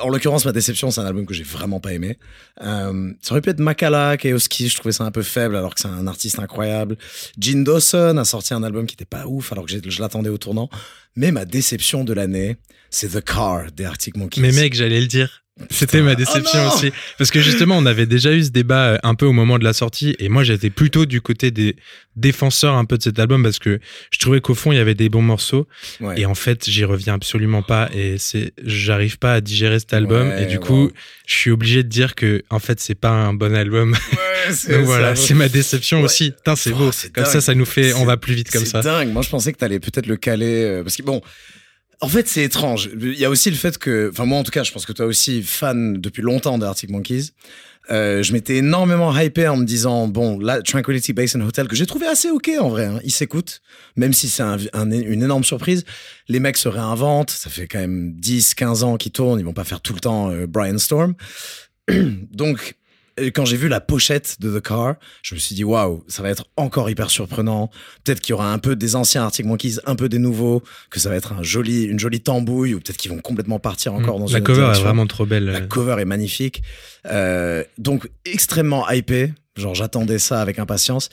En 0.03 0.09
l'occurrence, 0.09 0.45
ma 0.45 0.51
déception, 0.51 0.91
c'est 0.91 1.01
un 1.01 1.07
album 1.07 1.27
que 1.27 1.33
j'ai 1.33 1.45
vraiment 1.45 1.79
pas 1.79 1.93
aimé. 1.93 2.19
Euh, 2.61 3.13
ça 3.23 3.33
aurait 3.33 3.41
pu 3.41 3.51
être 3.51 3.61
Makala, 3.61 4.17
Keoski, 4.17 4.69
je 4.69 4.75
trouvais 4.75 4.91
ça 4.91 5.05
un 5.05 5.13
peu 5.13 5.23
faible 5.23 5.55
alors 5.55 5.77
que 5.77 5.81
c'est 5.81 5.87
un 5.87 6.09
artiste 6.09 6.41
incroyable. 6.41 6.97
Gene 7.39 7.63
Dawson 7.63 8.17
a 8.17 8.25
sorti 8.25 8.53
un 8.53 8.65
album 8.65 8.85
qui 8.85 8.95
était 8.95 9.05
pas 9.05 9.27
ouf 9.29 9.53
alors 9.53 9.65
que 9.65 9.73
je 9.89 10.01
l'attendais 10.01 10.29
au 10.29 10.39
tournant. 10.39 10.69
Mais 11.15 11.31
ma 11.31 11.45
déception 11.45 12.03
de 12.03 12.15
l'année, 12.15 12.57
c'est 12.91 13.11
The 13.11 13.25
Car 13.25 13.71
des 13.71 13.85
Arctic 13.85 14.17
Monkeys. 14.17 14.41
mais 14.41 14.51
mec, 14.51 14.75
j'allais 14.75 15.01
le 15.01 15.07
dire. 15.07 15.45
C'était 15.69 16.01
ma 16.01 16.15
déception 16.15 16.59
Oh 16.63 16.69
non 16.69 16.75
aussi. 16.75 16.93
Parce 17.19 17.31
que 17.31 17.41
justement, 17.41 17.77
on 17.77 17.87
avait 17.87 18.07
déjà 18.07 18.33
eu 18.33 18.43
ce 18.45 18.51
débat 18.51 18.93
euh, 18.95 18.99
un 19.03 19.15
peu 19.15 19.27
au 19.27 19.33
moment 19.33 19.59
de 19.59 19.65
la 19.65 19.73
sortie. 19.73 20.17
Et 20.19 20.29
moi, 20.29 20.43
j'étais 20.45 20.71
plutôt 20.71 21.07
du 21.07 21.21
côté 21.21 21.51
des 21.51 21.77
défenseurs 22.17 22.75
un 22.75 22.85
peu 22.85 22.97
de 22.99 23.03
cet 23.03 23.19
album 23.19 23.43
parce 23.43 23.59
que 23.59 23.79
je 24.11 24.19
trouvais 24.19 24.41
qu'au 24.41 24.55
fond, 24.55 24.73
il 24.73 24.77
y 24.77 24.81
avait 24.81 24.95
des 24.95 25.09
bons 25.09 25.23
morceaux. 25.23 25.67
Ouais. 26.01 26.21
Et 26.21 26.27
en 26.27 26.35
fait, 26.35 26.69
j'y 26.69 26.85
reviens 26.85 27.15
absolument 27.15 27.63
pas. 27.63 27.89
Et 27.95 28.17
c'est, 28.19 28.53
j'arrive 28.65 29.19
pas 29.19 29.35
à 29.35 29.41
digérer 29.41 29.79
cet 29.79 29.93
album. 29.93 30.29
Ouais, 30.29 30.43
et 30.43 30.47
du 30.47 30.57
wow. 30.57 30.63
coup, 30.65 30.91
je 31.27 31.35
suis 31.35 31.51
obligé 31.51 31.83
de 31.83 31.89
dire 31.89 32.15
que, 32.15 32.43
en 32.51 32.59
fait, 32.59 32.81
c'est 32.81 32.95
pas 32.95 33.11
un 33.11 33.35
bon 33.35 33.55
album. 33.55 33.93
Ouais, 33.93 34.19
c'est- 34.53 34.73
Donc 34.77 34.85
voilà, 34.87 35.15
c'est- 35.15 35.29
c'est 35.29 35.35
ma 35.35 35.49
déception 35.49 36.03
aussi. 36.03 36.33
Putain, 36.33 36.57
c'est 36.57 36.73
Oh, 36.73 36.77
beau. 36.79 36.93
c'est 36.93 37.13
Comme 37.13 37.25
ça, 37.25 37.33
dingue. 37.35 37.41
ça 37.43 37.55
nous 37.55 37.65
fait, 37.67 37.93
on 37.95 37.99
C'est- 38.01 38.05
va 38.07 38.17
plus 38.17 38.35
vite 38.35 38.51
comme 38.51 38.65
C'est 38.65 38.71
ça. 38.73 38.81
dingue. 38.83 39.09
Moi, 39.13 39.23
je 39.23 39.29
pensais 39.29 39.53
que 39.53 39.59
t'allais 39.59 39.81
peut-être 39.81 40.07
le 40.07 40.17
caler 40.17 40.65
euh, 40.65 40.83
parce 40.83 40.97
que 40.97 41.03
bon. 41.03 41.21
En 42.03 42.09
fait, 42.09 42.27
c'est 42.29 42.43
étrange. 42.45 42.89
Il 42.99 43.19
y 43.19 43.25
a 43.27 43.31
aussi 43.31 43.51
le 43.51 43.57
fait 43.57 43.77
que, 43.77 44.09
enfin 44.11 44.25
moi 44.25 44.39
en 44.39 44.43
tout 44.43 44.51
cas, 44.51 44.63
je 44.63 44.73
pense 44.73 44.87
que 44.87 44.93
toi 44.93 45.05
aussi 45.07 45.43
fan 45.43 46.01
depuis 46.01 46.23
longtemps 46.23 46.57
des 46.59 46.65
Arctic 46.65 46.91
Monkeys. 46.91 47.31
Euh, 47.91 48.23
je 48.23 48.33
m'étais 48.33 48.57
énormément 48.57 49.19
hypé 49.19 49.49
en 49.49 49.57
me 49.57 49.65
disant 49.65 50.07
bon 50.07 50.39
là 50.39 50.63
Tranquility 50.63 51.13
Basin 51.13 51.41
Hotel 51.41 51.67
que 51.67 51.75
j'ai 51.75 51.87
trouvé 51.87 52.07
assez 52.07 52.31
ok 52.31 52.51
en 52.61 52.69
vrai. 52.69 52.87
Hein. 52.87 53.01
Il 53.05 53.11
s'écoute, 53.11 53.61
même 53.97 54.13
si 54.13 54.29
c'est 54.29 54.43
un- 54.43 54.59
un- 54.73 54.91
une 54.91 55.23
énorme 55.23 55.45
surprise. 55.45 55.85
Les 56.29 56.41
mecs 56.41 56.57
se 56.57 56.69
réinventent. 56.69 57.31
Ça 57.31 57.51
fait 57.51 57.67
quand 57.67 57.81
même 57.81 58.13
10, 58.15 58.55
15 58.55 58.83
ans 58.85 58.97
qu'ils 58.97 59.13
tournent. 59.13 59.39
Ils 59.41 59.45
vont 59.45 59.53
pas 59.55 59.65
faire 59.65 59.81
tout 59.81 59.93
le 59.95 60.01
temps 60.01 60.31
euh, 60.31 60.47
Brian 60.47 60.79
Storm. 60.79 61.15
Donc 62.33 62.77
quand 63.35 63.45
j'ai 63.45 63.57
vu 63.57 63.69
la 63.69 63.81
pochette 63.81 64.37
de 64.41 64.59
The 64.59 64.63
Car, 64.63 64.95
je 65.23 65.35
me 65.35 65.41
suis 65.41 65.55
dit 65.55 65.65
waouh, 65.65 66.05
ça 66.09 66.23
va 66.23 66.31
être 66.31 66.45
encore 66.57 66.89
hyper 66.91 67.11
surprenant. 67.11 67.71
Peut-être 68.05 68.21
qu'il 68.21 68.31
y 68.31 68.35
aura 68.35 68.53
un 68.53 68.59
peu 68.59 68.77
des 68.77 68.97
anciens 68.97 69.23
Arctic 69.25 69.45
Monkeys, 69.47 69.77
un 69.87 69.95
peu 69.97 70.09
des 70.09 70.19
nouveaux, 70.19 70.63
que 70.91 71.01
ça 71.01 71.09
va 71.09 71.17
être 71.17 71.33
un 71.33 71.43
joli, 71.43 71.85
une 71.85 71.99
jolie 71.99 72.21
tambouille, 72.21 72.75
ou 72.75 72.81
peut-être 72.81 72.97
qu'ils 72.97 73.11
vont 73.11 73.21
complètement 73.21 73.59
partir 73.59 73.95
encore 73.95 74.19
dans 74.19 74.27
Mm. 74.27 74.33
La 74.33 74.39
une 74.39 74.45
cover 74.45 74.71
est 74.75 74.81
vraiment 74.81 75.07
trop 75.07 75.27
belle. 75.27 75.45
La 75.47 75.61
cover 75.61 75.97
est 76.01 76.05
magnifique. 76.05 76.63
Euh, 77.07 77.65
donc 77.79 78.09
extrêmement 78.25 78.89
hypé. 78.91 79.33
Genre 79.57 79.75
j'attendais 79.75 80.19
ça 80.19 80.41
avec 80.41 80.59
impatience. 80.59 81.09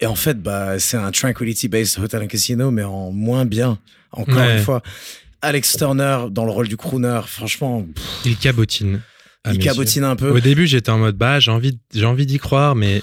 Et 0.00 0.06
en 0.06 0.14
fait, 0.14 0.40
bah, 0.40 0.78
c'est 0.78 0.96
un 0.96 1.10
Tranquility 1.10 1.66
Based 1.68 1.98
Hotel 1.98 2.22
and 2.22 2.26
Casino, 2.28 2.70
mais 2.70 2.84
en 2.84 3.10
moins 3.10 3.44
bien. 3.44 3.78
Encore 4.12 4.36
Ouais. 4.36 4.58
une 4.58 4.62
fois. 4.62 4.82
Alex 5.42 5.76
Turner 5.76 6.26
dans 6.30 6.44
le 6.44 6.50
rôle 6.50 6.68
du 6.68 6.76
crooner, 6.76 7.20
franchement, 7.26 7.82
pff, 7.82 8.04
Il 8.24 8.36
cabotine. 8.36 9.00
Il 9.50 9.58
cabotine 9.58 10.04
un 10.04 10.16
peu. 10.16 10.30
Au 10.30 10.40
début, 10.40 10.66
j'étais 10.66 10.90
en 10.90 10.98
mode 10.98 11.16
bah, 11.16 11.40
j'ai 11.40 11.50
envie, 11.50 11.78
j'ai 11.94 12.04
envie 12.04 12.26
d'y 12.26 12.38
croire, 12.38 12.74
mais 12.74 13.02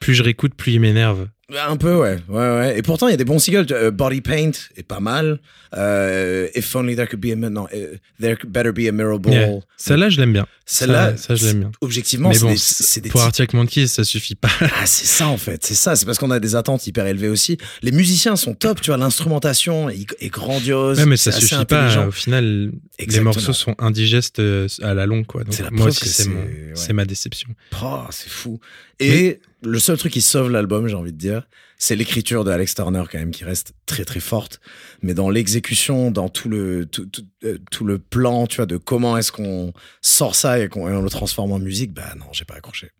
plus 0.00 0.14
je 0.14 0.22
réécoute, 0.22 0.54
plus 0.54 0.72
il 0.72 0.80
m'énerve. 0.80 1.28
Un 1.56 1.78
peu, 1.78 1.94
ouais. 1.96 2.18
ouais, 2.28 2.36
ouais. 2.36 2.78
Et 2.78 2.82
pourtant, 2.82 3.08
il 3.08 3.12
y 3.12 3.14
a 3.14 3.16
des 3.16 3.24
bons 3.24 3.38
singles. 3.38 3.66
Euh, 3.72 3.90
Body 3.90 4.20
Paint 4.20 4.50
est 4.76 4.82
pas 4.82 5.00
mal. 5.00 5.40
Euh, 5.74 6.46
If 6.54 6.76
Only 6.76 6.94
There 6.94 7.08
Could 7.08 7.20
Be 7.20 7.32
a... 7.32 7.36
Non, 7.36 7.66
euh, 7.74 7.94
There 8.20 8.36
Better 8.46 8.72
Be 8.72 8.86
a 8.88 8.92
Mirror 8.92 9.18
Ball. 9.18 9.32
Yeah. 9.32 9.48
Celle-là, 9.78 10.10
je 10.10 10.20
l'aime 10.20 10.34
bien. 10.34 10.46
Celle-là, 10.66 11.16
ça, 11.16 11.28
ça, 11.28 11.34
je 11.36 11.46
l'aime 11.46 11.60
bien. 11.60 11.70
objectivement, 11.80 12.30
c'est 12.34 12.40
bon, 12.40 12.52
des, 12.52 13.00
des 13.00 13.08
pour 13.08 13.22
Arctic 13.22 13.54
Monkeys, 13.54 13.88
ça 13.88 14.04
suffit 14.04 14.34
pas. 14.34 14.50
Ah, 14.60 14.84
c'est 14.84 15.06
ça, 15.06 15.26
en 15.28 15.38
fait. 15.38 15.64
C'est 15.64 15.72
ça. 15.74 15.96
C'est 15.96 16.04
parce 16.04 16.18
qu'on 16.18 16.30
a 16.30 16.38
des 16.38 16.54
attentes 16.54 16.86
hyper 16.86 17.06
élevées 17.06 17.30
aussi. 17.30 17.56
Les 17.80 17.92
musiciens 17.92 18.36
sont 18.36 18.52
top, 18.52 18.82
tu 18.82 18.90
vois. 18.90 18.98
L'instrumentation 18.98 19.88
est, 19.88 20.04
est 20.20 20.28
grandiose. 20.28 20.98
Ouais, 20.98 21.06
mais 21.06 21.16
ça 21.16 21.32
suffit 21.32 21.64
pas. 21.64 22.08
Au 22.08 22.10
final, 22.10 22.72
les 22.98 23.20
morceaux 23.20 23.54
sont 23.54 23.74
indigestes 23.78 24.42
à 24.82 24.92
la 24.92 25.06
longue, 25.06 25.24
quoi. 25.24 25.44
Donc, 25.44 25.54
C'est 25.54 25.62
la 25.62 25.70
moi 25.70 25.86
aussi, 25.88 26.00
que 26.00 26.06
c'est 26.08 26.24
c'est- 26.24 26.28
mon- 26.28 26.42
ouais. 26.42 26.72
c'est 26.74 26.92
ma 26.92 27.06
déception. 27.06 27.48
Oh, 27.82 28.02
c'est 28.10 28.28
fou. 28.28 28.60
Et 29.00 29.40
le 29.62 29.78
seul 29.78 29.96
truc 29.96 30.12
qui 30.12 30.20
sauve 30.20 30.50
l'album, 30.50 30.88
j'ai 30.88 30.94
envie 30.94 31.12
de 31.12 31.18
dire, 31.18 31.42
c'est 31.78 31.96
l'écriture 31.96 32.44
de 32.44 32.50
Alex 32.50 32.74
Turner 32.74 33.02
quand 33.10 33.18
même 33.18 33.30
qui 33.30 33.44
reste 33.44 33.72
très 33.86 34.04
très 34.04 34.20
forte. 34.20 34.60
Mais 35.02 35.14
dans 35.14 35.30
l'exécution, 35.30 36.10
dans 36.10 36.28
tout 36.28 36.48
le 36.48 36.86
tout, 36.86 37.06
tout, 37.06 37.24
euh, 37.44 37.58
tout 37.70 37.84
le 37.84 37.98
plan, 37.98 38.46
tu 38.46 38.56
vois, 38.56 38.66
de 38.66 38.76
comment 38.76 39.16
est-ce 39.16 39.32
qu'on 39.32 39.72
sort 40.00 40.34
ça 40.34 40.58
et 40.58 40.68
qu'on 40.68 41.00
le 41.00 41.10
transforme 41.10 41.52
en 41.52 41.58
musique, 41.58 41.92
bah 41.92 42.14
non, 42.16 42.26
j'ai 42.32 42.44
pas 42.44 42.54
accroché. 42.54 42.90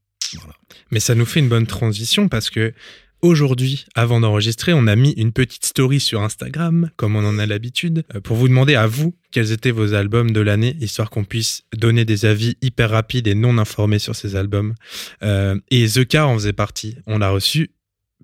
Mais 0.90 1.00
ça 1.00 1.14
nous 1.14 1.26
fait 1.26 1.40
une 1.40 1.48
bonne 1.48 1.66
transition 1.66 2.28
parce 2.28 2.50
que 2.50 2.74
aujourd'hui, 3.22 3.86
avant 3.94 4.20
d'enregistrer, 4.20 4.72
on 4.72 4.86
a 4.86 4.96
mis 4.96 5.10
une 5.12 5.32
petite 5.32 5.64
story 5.64 6.00
sur 6.00 6.22
Instagram, 6.22 6.90
comme 6.96 7.16
on 7.16 7.24
en 7.24 7.38
a 7.38 7.46
l'habitude, 7.46 8.04
euh, 8.14 8.20
pour 8.20 8.36
vous 8.36 8.48
demander 8.48 8.74
à 8.74 8.86
vous 8.86 9.14
quels 9.30 9.52
étaient 9.52 9.70
vos 9.70 9.94
albums 9.94 10.30
de 10.30 10.40
l'année, 10.40 10.76
histoire 10.80 11.10
qu'on 11.10 11.24
puisse 11.24 11.64
donner 11.76 12.04
des 12.04 12.24
avis 12.24 12.56
hyper 12.62 12.90
rapides 12.90 13.26
et 13.26 13.34
non 13.34 13.58
informés 13.58 13.98
sur 13.98 14.16
ces 14.16 14.36
albums. 14.36 14.74
Euh, 15.22 15.58
et 15.70 15.86
The 15.86 16.06
Car 16.06 16.28
en 16.28 16.34
faisait 16.34 16.52
partie. 16.52 16.96
On 17.06 17.18
l'a 17.18 17.30
reçu 17.30 17.70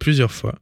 plusieurs 0.01 0.33
fois. 0.33 0.57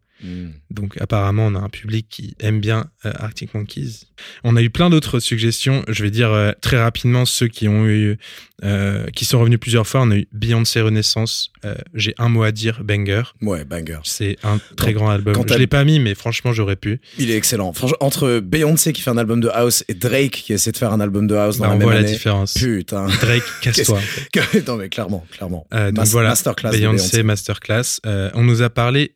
Donc 0.71 1.01
apparemment, 1.01 1.47
on 1.47 1.55
a 1.55 1.59
un 1.59 1.69
public 1.69 2.07
qui 2.09 2.35
aime 2.41 2.61
bien 2.61 2.87
euh, 3.05 3.13
Arctic 3.19 3.55
Monkeys. 3.55 4.03
On 4.45 4.57
a 4.57 4.63
eu 4.63 4.71
plein 4.71 4.89
d'autres 4.91 5.19
suggestions. 5.21 5.85
Je 5.89 6.03
vais 6.03 6.11
dire 6.11 6.33
euh, 6.33 6.53
très 6.61 6.81
rapidement 6.81 7.25
ceux 7.25 7.49
qui 7.49 7.67
ont 7.69 7.87
eu, 7.87 8.17
euh, 8.65 9.07
qui 9.15 9.25
sont 9.25 9.41
revenus 9.41 9.59
plusieurs 9.61 9.87
fois. 9.87 10.03
On 10.03 10.11
a 10.11 10.17
eu 10.19 10.29
Beyoncé 10.33 10.81
Renaissance. 10.81 11.51
J'ai 11.95 12.15
un 12.19 12.29
mot 12.29 12.43
à 12.43 12.51
dire, 12.53 12.83
Banger. 12.83 13.23
Ouais, 13.41 13.65
banger. 13.65 14.01
C'est 14.05 14.37
un 14.43 14.59
très 14.77 14.93
grand 14.93 15.11
album. 15.11 15.35
Je 15.49 15.55
l'ai 15.55 15.67
pas 15.69 15.85
mis, 15.85 16.01
mais 16.01 16.15
franchement, 16.15 16.53
j'aurais 16.53 16.77
pu. 16.77 17.01
Il 17.19 17.31
est 17.31 17.37
excellent. 17.37 17.73
Franchement, 17.73 17.97
entre 18.01 18.41
Beyoncé 18.41 18.93
qui 18.93 19.01
fait 19.03 19.11
un 19.11 19.19
album 19.19 19.41
de 19.41 19.49
house 19.49 19.85
et 19.89 19.95
Drake 19.95 20.33
qui 20.33 20.53
essaie 20.53 20.73
de 20.73 20.77
faire 20.77 20.93
un 20.93 21.01
album 21.01 21.27
de 21.27 21.35
house 21.35 21.59
dans 21.59 21.65
Bah, 21.65 21.69
la 21.71 21.75
on 21.75 21.79
même 21.79 21.89
voit 21.89 21.95
la 21.95 22.03
différence. 22.03 22.55
Putain. 22.55 23.07
Drake, 23.07 23.43
casse-toi. 23.63 24.01
non 24.67 24.77
mais 24.77 24.89
clairement, 24.89 25.25
clairement. 25.31 25.67
Donc 25.73 25.93
Mas- 25.97 26.11
voilà, 26.13 26.31
Masterclass 26.31 26.71
Beyoncé. 26.73 27.23
Masterclass. 27.23 28.01
On 28.35 28.43
nous 28.43 28.63
a 28.63 28.71
parlé 28.71 29.15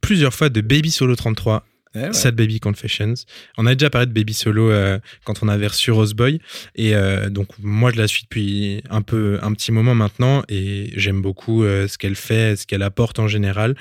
plusieurs 0.00 0.34
fois 0.34 0.48
de 0.48 0.60
Baby 0.60 0.90
Solo 0.90 1.16
33. 1.16 1.64
Eh 1.94 2.00
ouais. 2.00 2.12
Sad 2.12 2.36
Baby 2.36 2.60
Confessions. 2.60 3.14
On 3.56 3.66
a 3.66 3.74
déjà 3.74 3.90
parlé 3.90 4.06
de 4.06 4.12
Baby 4.12 4.34
Solo 4.34 4.70
euh, 4.70 4.98
quand 5.24 5.42
on 5.42 5.48
avait 5.48 5.66
reçu 5.66 5.90
Roseboy. 5.90 6.38
Et 6.74 6.94
euh, 6.94 7.30
donc, 7.30 7.48
moi, 7.60 7.90
je 7.92 7.98
la 7.98 8.06
suis 8.06 8.24
depuis 8.24 8.82
un 8.90 9.02
peu, 9.02 9.38
un 9.42 9.52
petit 9.52 9.72
moment 9.72 9.94
maintenant. 9.94 10.42
Et 10.48 10.92
j'aime 10.96 11.22
beaucoup 11.22 11.64
euh, 11.64 11.88
ce 11.88 11.96
qu'elle 11.96 12.14
fait, 12.14 12.56
ce 12.56 12.66
qu'elle 12.66 12.82
apporte 12.82 13.18
en 13.18 13.28
général. 13.28 13.74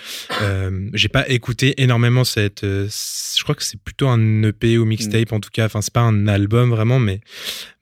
J'ai 0.93 1.09
pas 1.09 1.27
écouté 1.29 1.81
énormément 1.81 2.23
cette. 2.23 2.61
je 2.63 3.43
crois 3.43 3.55
que 3.55 3.63
c'est 3.63 3.81
plutôt 3.81 4.07
un 4.07 4.43
EP 4.43 4.77
ou 4.77 4.85
mixtape 4.85 5.33
en 5.33 5.39
tout 5.39 5.49
cas. 5.51 5.65
Enfin, 5.65 5.81
c'est 5.81 5.93
pas 5.93 6.01
un 6.01 6.27
album 6.27 6.69
vraiment, 6.69 6.99
mais, 6.99 7.19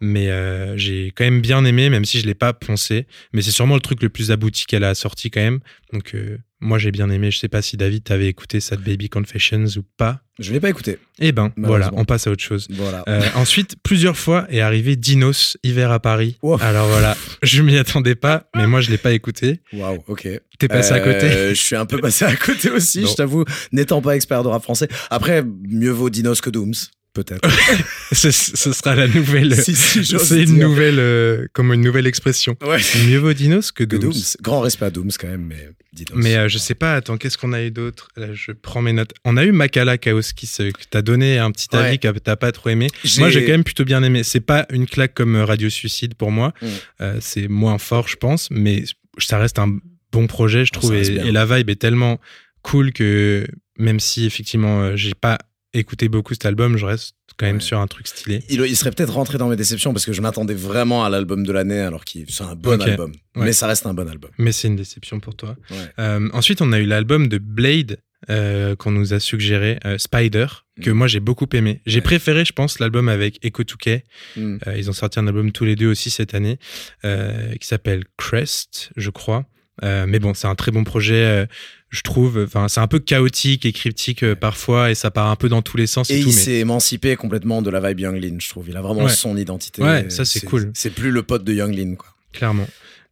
mais 0.01 0.77
j'ai 0.77 1.11
quand 1.15 1.23
même 1.23 1.41
bien 1.41 1.63
aimé, 1.65 1.89
même 1.89 2.05
si 2.05 2.19
je 2.19 2.25
l'ai 2.25 2.33
pas 2.33 2.53
poncé. 2.53 3.05
Mais 3.33 3.41
c'est 3.41 3.51
sûrement 3.51 3.75
le 3.75 3.81
truc 3.81 4.01
le 4.01 4.09
plus 4.09 4.31
abouti 4.31 4.65
qu'elle 4.65 4.83
a 4.83 4.95
sorti 4.95 5.29
quand 5.29 5.41
même. 5.41 5.59
Donc, 5.93 6.13
euh, 6.15 6.37
moi, 6.61 6.77
j'ai 6.79 6.91
bien 6.91 7.09
aimé. 7.09 7.31
Je 7.31 7.37
sais 7.37 7.47
pas 7.47 7.61
si 7.61 7.77
David, 7.77 8.03
t'avais 8.03 8.27
écouté 8.27 8.59
Sad 8.59 8.81
Baby 8.81 9.09
Confessions 9.09 9.65
ou 9.77 9.83
pas. 9.97 10.21
Je 10.39 10.51
l'ai 10.51 10.59
pas 10.59 10.69
écouté. 10.69 10.97
Eh 11.19 11.31
ben, 11.31 11.51
voilà, 11.57 11.91
on 11.93 12.03
passe 12.05 12.27
à 12.27 12.31
autre 12.31 12.43
chose. 12.43 12.67
Voilà. 12.69 13.03
Euh, 13.07 13.21
ensuite, 13.35 13.75
plusieurs 13.83 14.17
fois 14.17 14.45
est 14.49 14.59
arrivé 14.59 14.95
Dinos, 14.95 15.57
hiver 15.63 15.91
à 15.91 15.99
Paris. 15.99 16.37
Wow. 16.41 16.57
Alors 16.61 16.87
voilà, 16.87 17.15
je 17.43 17.61
m'y 17.61 17.77
attendais 17.77 18.15
pas, 18.15 18.49
mais 18.55 18.67
moi 18.67 18.81
je 18.81 18.89
l'ai 18.91 18.97
pas 18.97 19.13
écouté. 19.13 19.61
Waouh, 19.73 20.03
ok. 20.07 20.27
T'es 20.59 20.67
passé 20.67 20.91
à 20.93 20.99
côté 20.99 21.25
Euh, 21.25 21.49
Je 21.53 21.61
suis 21.61 21.75
un 21.75 21.85
peu 21.85 21.99
passé 21.99 22.25
à 22.25 22.35
côté 22.35 22.69
aussi, 22.69 22.99
Non. 23.03 23.07
je 23.09 23.15
t'avoue, 23.15 23.45
n'étant 23.71 24.01
pas 24.01 24.15
expert 24.15 24.43
de 24.43 24.49
rap 24.49 24.61
français. 24.63 24.87
Après, 25.09 25.43
mieux 25.43 25.91
vaut 25.91 26.09
Dinos 26.09 26.41
que 26.41 26.49
Dooms, 26.49 26.73
peut-être. 27.15 27.49
ce, 28.11 28.29
ce 28.29 28.71
sera 28.73 28.93
la 28.95 29.07
nouvelle. 29.07 29.55
Si, 29.55 29.73
si, 29.75 30.05
C'est 30.05 30.43
une 30.43 30.55
dire. 30.57 30.67
nouvelle, 30.69 30.99
euh, 30.99 31.47
comme 31.53 31.73
une 31.73 31.81
nouvelle 31.81 32.05
expression. 32.05 32.55
ouais. 32.61 32.77
Mieux 33.07 33.17
vaut 33.17 33.33
Dinos 33.33 33.71
que 33.71 33.83
Que 33.83 33.95
Dooms. 33.95 34.11
Dooms. 34.11 34.21
Grand 34.41 34.59
respect 34.59 34.85
à 34.85 34.89
Dooms 34.91 35.09
quand 35.19 35.27
même, 35.27 35.45
mais 35.45 35.69
Dinos. 35.93 36.13
Mais 36.15 36.35
euh, 36.35 36.47
je 36.49 36.57
sais 36.59 36.75
pas, 36.75 36.93
attends, 36.95 37.17
qu'est-ce 37.17 37.37
qu'on 37.39 37.53
a 37.53 37.63
eu 37.63 37.71
d'autre? 37.71 38.09
Je 38.33 38.51
prends 38.51 38.81
mes 38.83 38.93
notes. 38.93 39.13
On 39.23 39.37
a 39.37 39.43
eu 39.45 39.51
Makala 39.51 39.97
Kaoski, 39.97 40.45
ce- 40.45 40.69
que 40.71 40.83
t'as 40.89 41.01
donné 41.01 41.39
un 41.39 41.51
petit 41.51 41.73
avis 41.75 41.91
Ouais. 41.91 41.97
que 41.97 42.19
t'as 42.19 42.35
pas 42.35 42.51
trop 42.51 42.69
aimé. 42.69 42.87
Moi, 43.17 43.29
j'ai 43.31 43.43
quand 43.45 43.51
même 43.53 43.63
plutôt 43.63 43.85
bien 43.85 44.03
aimé. 44.03 44.23
C'est 44.23 44.41
pas 44.41 44.67
une 44.71 44.85
claque 44.85 45.13
comme 45.15 45.35
euh, 45.35 45.45
Radio 45.45 45.69
Suicide 45.69 46.13
pour 46.15 46.31
moi. 46.31 46.53
Mm. 46.61 46.65
Euh, 47.01 47.17
c'est 47.21 47.47
moins 47.47 47.77
fort, 47.77 48.07
je 48.07 48.17
pense, 48.17 48.49
mais 48.51 48.83
ça 49.17 49.37
reste 49.39 49.57
un 49.57 49.77
bon 50.11 50.27
projet, 50.27 50.65
je 50.65 50.71
trouve. 50.71 50.93
et, 50.93 51.07
et 51.07 51.31
la 51.31 51.45
vibe 51.45 51.69
est 51.69 51.79
tellement 51.79 52.19
cool 52.61 52.91
que 52.93 53.45
même 53.77 53.99
si 53.99 54.25
effectivement 54.25 54.95
j'ai 54.95 55.13
pas 55.13 55.37
écouté 55.79 56.09
beaucoup 56.09 56.33
cet 56.33 56.45
album, 56.45 56.77
je 56.77 56.85
reste 56.85 57.15
quand 57.37 57.45
même 57.45 57.55
Ouais. 57.57 57.61
sur 57.61 57.79
un 57.79 57.87
truc 57.87 58.07
stylé. 58.07 58.43
Il, 58.49 58.61
il 58.61 58.75
serait 58.77 58.91
peut-être 58.91 59.13
rentré 59.13 59.37
dans 59.37 59.49
mes 59.49 59.55
déceptions 59.57 59.91
parce 59.93 60.05
que 60.05 60.13
je 60.13 60.21
m'attendais 60.21 60.53
vraiment 60.53 61.03
à 61.03 61.09
l'album 61.09 61.45
de 61.45 61.51
l'année 61.51 61.79
alors 61.79 62.05
que 62.05 62.19
c'est 62.27 62.43
un 62.43 62.55
bon 62.55 62.81
album. 62.81 63.11
Ouais. 63.35 63.45
Mais 63.45 63.53
ça 63.53 63.67
reste 63.67 63.85
un 63.85 63.93
bon 63.93 64.07
album. 64.07 64.31
Mais 64.37 64.51
c'est 64.51 64.67
une 64.69 64.75
déception 64.77 65.19
pour 65.19 65.35
toi. 65.35 65.55
Ouais. 65.69 65.77
Euh, 65.99 66.29
ensuite, 66.33 66.61
on 66.61 66.71
a 66.71 66.79
eu 66.79 66.85
l'album 66.85 67.27
de 67.27 67.37
Blade 67.37 67.97
euh, 68.29 68.75
qu'on 68.75 68.91
nous 68.91 69.13
a 69.13 69.19
suggéré, 69.19 69.77
euh, 69.85 69.97
Spider, 69.99 70.47
que 70.81 70.89
Mm. 70.89 70.93
moi 70.93 71.07
j'ai 71.07 71.19
beaucoup 71.19 71.45
aimé. 71.53 71.81
J'ai 71.85 72.01
préféré, 72.01 72.43
je 72.45 72.53
pense, 72.53 72.79
l'album 72.79 73.07
avec 73.09 73.43
Echo 73.45 73.63
2K. 73.63 74.01
Hmm. 74.35 74.57
Euh, 74.65 74.77
ils 74.77 74.89
ont 74.89 74.93
sorti 74.93 75.19
un 75.19 75.27
album 75.27 75.51
tous 75.51 75.63
les 75.65 75.75
deux 75.75 75.87
aussi 75.87 76.09
cette 76.09 76.33
année 76.33 76.57
qui 77.03 77.67
s'appelle 77.67 78.03
Crest, 78.17 78.89
je 78.97 79.09
crois. 79.11 79.45
Euh, 79.83 80.05
mais 80.07 80.19
bon, 80.19 80.33
c'est 80.33 80.47
un 80.47 80.55
très 80.55 80.71
bon 80.71 80.83
projet, 80.83 81.15
euh, 81.25 81.45
je 81.89 82.01
trouve. 82.01 82.41
Enfin, 82.45 82.67
c'est 82.67 82.79
un 82.79 82.87
peu 82.87 82.99
chaotique 82.99 83.65
et 83.65 83.73
cryptique 83.73 84.23
euh, 84.23 84.35
parfois, 84.35 84.89
et 84.91 84.95
ça 84.95 85.11
part 85.11 85.29
un 85.29 85.35
peu 85.35 85.49
dans 85.49 85.61
tous 85.61 85.75
les 85.77 85.87
sens 85.87 86.09
et, 86.09 86.19
Et 86.19 86.21
tout. 86.23 86.29
il 86.29 86.35
mais- 86.35 86.41
s'est 86.41 86.59
émancipé 86.59 87.15
complètement 87.15 87.61
de 87.61 87.69
la 87.69 87.81
vibe 87.81 87.99
Young 87.99 88.15
Lin, 88.23 88.37
je 88.39 88.49
trouve. 88.49 88.69
Il 88.69 88.77
a 88.77 88.81
vraiment 88.81 89.03
Ouais. 89.03 89.09
son 89.09 89.35
identité. 89.37 89.81
Ouais, 89.81 90.09
ça, 90.09 90.23
c'est 90.25 90.45
cool. 90.45 90.71
C'est 90.73 90.91
plus 90.93 91.11
le 91.11 91.23
pote 91.23 91.43
de 91.43 91.53
Young 91.53 91.73
Lin, 91.75 91.95
quoi. 91.95 92.07
Clairement. 92.33 92.67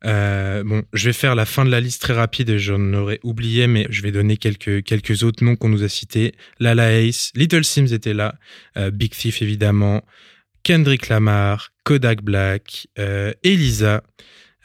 Bon, 0.06 0.84
je 0.92 1.06
vais 1.06 1.14
faire 1.14 1.34
la 1.36 1.46
fin 1.46 1.64
de 1.64 1.70
la 1.70 1.80
liste 1.80 2.02
très 2.02 2.12
rapide 2.14 2.50
et 2.50 2.60
j'en 2.60 2.94
aurais 2.94 3.20
oublié, 3.24 3.68
mais 3.68 3.88
je 3.90 4.02
vais 4.02 4.12
donner 4.12 4.36
quelques, 4.36 4.84
quelques 4.84 5.24
autres 5.24 5.44
noms 5.46 5.56
qu'on 5.56 5.70
nous 5.70 5.84
a 5.84 5.88
cités. 5.88 6.34
Lala 6.60 6.92
Ace, 7.00 7.32
Little 7.36 7.64
Sims 7.64 7.94
était 7.94 8.14
là, 8.14 8.36
Big 8.92 9.12
Thief 9.12 9.42
évidemment, 9.42 10.04
Kendrick 10.64 11.08
Lamar, 11.08 11.70
Kodak 11.86 12.22
Black, 12.22 12.88
Elisa, 13.44 14.04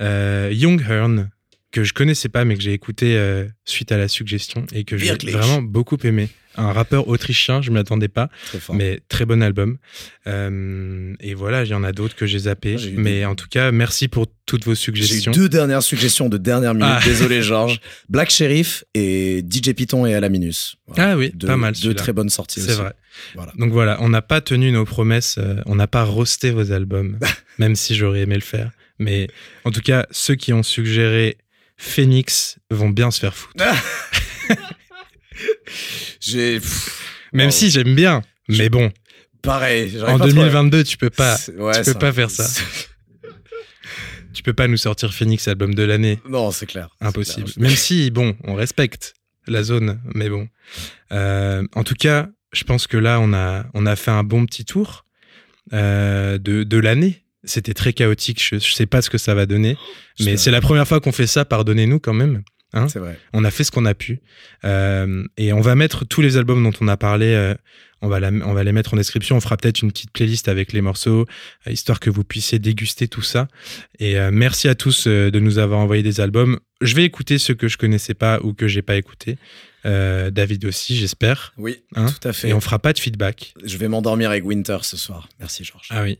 Young 0.01 0.83
Hearn, 0.89 1.31
que 1.71 1.85
je 1.85 1.93
connaissais 1.93 2.29
pas 2.29 2.45
mais 2.45 2.57
que 2.57 2.63
j'ai 2.63 2.73
écouté 2.73 3.17
euh, 3.17 3.47
suite 3.65 3.93
à 3.93 3.99
la 3.99 4.09
suggestion 4.09 4.65
et 4.73 4.85
que 4.85 4.97
j'ai 4.97 5.13
vraiment 5.31 5.63
beaucoup 5.63 5.99
aimé. 6.05 6.29
Un 6.57 6.73
rappeur 6.73 7.07
autrichien, 7.07 7.63
je 7.63 7.71
m'y 7.71 7.79
attendais 7.79 8.09
pas, 8.09 8.31
Très 8.47 8.59
fort. 8.59 8.75
mais 8.75 8.99
très 9.09 9.25
bon 9.27 9.43
album. 9.45 9.79
Euh, 10.27 11.15
et 11.21 11.35
voilà, 11.35 11.63
il 11.63 11.69
y 11.71 11.75
en 11.75 11.85
a 11.85 11.93
d'autres 11.93 12.17
que 12.17 12.27
j'ai 12.27 12.41
zappé. 12.41 12.79
J'ai 12.79 12.91
eu 12.91 12.97
Mais 12.97 13.25
en 13.25 13.35
tout 13.37 13.47
cas, 13.49 13.71
merci 13.71 14.09
pour 14.09 14.27
toutes 14.45 14.65
vos 14.65 14.73
J'ai 14.75 14.81
suggestions. 14.81 15.31
deux 15.33 15.49
dernières 15.49 15.83
suggestions 15.85 16.29
de 16.29 16.37
dernière 16.37 16.75
minute. 16.75 16.89
Ah. 16.91 17.01
Désolé, 17.05 17.43
Georges. 17.43 17.81
Black 18.09 18.31
Sheriff 18.31 18.83
et 18.95 19.45
DJ 19.49 19.73
Python 19.75 20.05
et 20.05 20.15
Alaminus. 20.15 20.77
Voilà. 20.89 21.13
Ah 21.13 21.17
oui, 21.17 21.31
Deux- 21.35 21.47
pas 21.47 21.57
mal 21.57 21.75
Deux 21.81 21.95
très 21.95 22.13
bonnes 22.13 22.31
sorties 22.31 22.61
C'est 22.61 22.73
vrai. 22.75 22.93
Voilà. 23.35 23.53
Donc 23.57 23.73
voilà, 23.73 23.97
on 24.01 24.09
n'a 24.09 24.23
pas 24.23 24.41
tenu 24.41 24.71
nos 24.73 24.85
promesses, 24.85 25.37
euh, 25.39 25.61
on 25.67 25.75
n'a 25.77 25.87
pas 25.87 26.03
roasté 26.05 26.51
vos 26.51 26.73
albums, 26.73 27.19
même 27.59 27.75
si 27.77 27.95
j'aurais 27.95 28.21
aimé 28.21 28.35
le 28.37 28.41
faire. 28.41 28.71
Mais 28.99 29.29
en 29.65 29.71
tout 29.71 29.81
cas, 29.81 30.07
ceux 30.11 30.35
qui 30.35 30.53
ont 30.53 30.63
suggéré 30.65 31.37
Phoenix 31.79 32.59
vont 32.71 32.91
bien 32.91 33.11
se 33.11 33.21
faire 33.21 33.35
foutre. 33.35 33.65
J'ai. 36.21 36.61
Même 37.33 37.47
wow. 37.47 37.53
si 37.53 37.71
j'aime 37.71 37.95
bien, 37.95 38.23
mais 38.49 38.69
bon, 38.69 38.91
Pareil. 39.43 39.97
en 40.03 40.07
pas 40.07 40.13
trop 40.19 40.23
à- 40.25 40.27
2022, 40.27 40.85
tu 40.85 40.97
peux 40.97 41.11
pas, 41.11 41.37
ouais, 41.57 41.73
tu 41.75 41.79
peux 41.85 41.93
ça- 41.93 41.95
pas 41.95 42.13
faire 42.13 42.31
ça. 42.31 42.47
tu 44.35 44.43
peux 44.43 44.53
pas 44.55 44.67
nous 44.67 44.77
sortir 44.77 45.13
Phoenix 45.15 45.47
album 45.49 45.75
de 45.75 45.83
l'année. 45.83 46.19
Non, 46.29 46.51
c'est 46.51 46.67
clair. 46.67 46.89
Impossible. 47.01 47.51
clair. 47.51 47.63
Même 47.69 47.77
si, 47.77 48.11
bon, 48.11 48.37
on 48.45 48.55
respecte 48.55 49.15
la 49.47 49.63
zone, 49.63 50.01
mais 50.15 50.29
bon. 50.29 50.49
Euh, 51.13 51.63
en 51.75 51.85
tout 51.85 51.95
cas, 51.95 52.29
je 52.53 52.65
pense 52.65 52.87
que 52.87 52.97
là, 52.97 53.21
on 53.21 53.33
a, 53.33 53.67
on 53.75 53.87
a 53.87 53.95
fait 53.97 54.11
un 54.11 54.25
bon 54.25 54.45
petit 54.47 54.65
tour 54.65 55.05
euh, 55.73 56.39
de, 56.39 56.65
de 56.65 56.79
l'année. 56.79 57.23
C'était 57.45 57.75
très 57.75 57.93
chaotique. 57.93 58.43
Je, 58.43 58.59
je 58.59 58.73
sais 58.73 58.87
pas 58.87 59.01
ce 59.03 59.11
que 59.11 59.19
ça 59.19 59.35
va 59.35 59.47
donner, 59.47 59.77
mais 60.21 60.37
c'est 60.37 60.51
la 60.51 60.61
première 60.61 60.87
fois 60.89 61.01
qu'on 61.01 61.13
fait 61.13 61.27
ça. 61.29 61.45
Pardonnez-nous 61.45 62.01
quand 62.01 62.15
même. 62.15 62.43
Hein 62.75 62.87
C'est 62.89 62.99
vrai. 62.99 63.19
On 63.33 63.45
a 63.45 63.51
fait 63.51 63.65
ce 63.65 63.71
qu'on 63.71 63.87
a 63.87 63.95
pu. 63.95 64.21
Euh, 64.65 65.25
et 65.39 65.53
on 65.55 65.61
va 65.63 65.75
mettre 65.75 66.05
tous 66.05 66.21
les 66.21 66.37
albums 66.37 66.63
dont 66.63 66.77
on 66.83 66.89
a 66.89 66.97
parlé. 66.99 67.27
euh, 67.33 67.55
on, 68.03 68.09
va 68.09 68.21
la- 68.21 68.29
on 68.29 68.53
va 68.53 68.63
les 68.63 68.73
mettre 68.73 68.93
en 68.93 68.97
description. 68.99 69.37
On 69.37 69.41
fera 69.41 69.57
peut-être 69.57 69.81
une 69.83 69.91
petite 69.91 70.11
playlist 70.13 70.49
avec 70.49 70.73
les 70.75 70.83
morceaux, 70.83 71.25
euh, 71.67 71.71
histoire 71.73 71.99
que 71.99 72.11
vous 72.11 72.25
puissiez 72.25 72.59
déguster 72.59 73.09
tout 73.09 73.23
ça. 73.23 73.49
Et 74.01 74.17
merci 74.31 74.69
à 74.69 74.75
tous 74.75 75.07
de 75.07 75.41
nous 75.41 75.59
avoir 75.59 75.81
envoyé 75.81 76.03
des 76.03 76.21
albums. 76.21 76.59
Je 76.83 76.95
vais 76.95 77.05
écouter 77.05 77.39
ceux 77.39 77.55
que 77.55 77.69
je 77.69 77.79
connaissais 77.79 78.15
pas 78.15 78.39
ou 78.43 78.53
que 78.53 78.69
j'ai 78.69 78.83
pas 78.83 78.97
écouté. 78.97 79.39
David 79.85 80.65
aussi, 80.67 80.95
j'espère. 80.97 81.55
Oui, 81.57 81.83
Hein 81.97 82.07
tout 82.07 82.29
à 82.29 82.33
fait. 82.35 82.51
Et 82.51 82.53
on 82.53 82.61
fera 82.61 82.79
pas 82.79 82.93
de 82.93 82.99
feedback. 82.99 83.55
Je 83.65 83.79
vais 83.79 83.89
m'endormir 83.89 84.29
avec 84.31 84.45
Winter 84.45 84.79
ce 84.83 84.97
soir. 84.99 85.29
Merci, 85.41 85.65
Georges. 85.65 85.89
Ah 85.91 86.03
oui. 86.03 86.19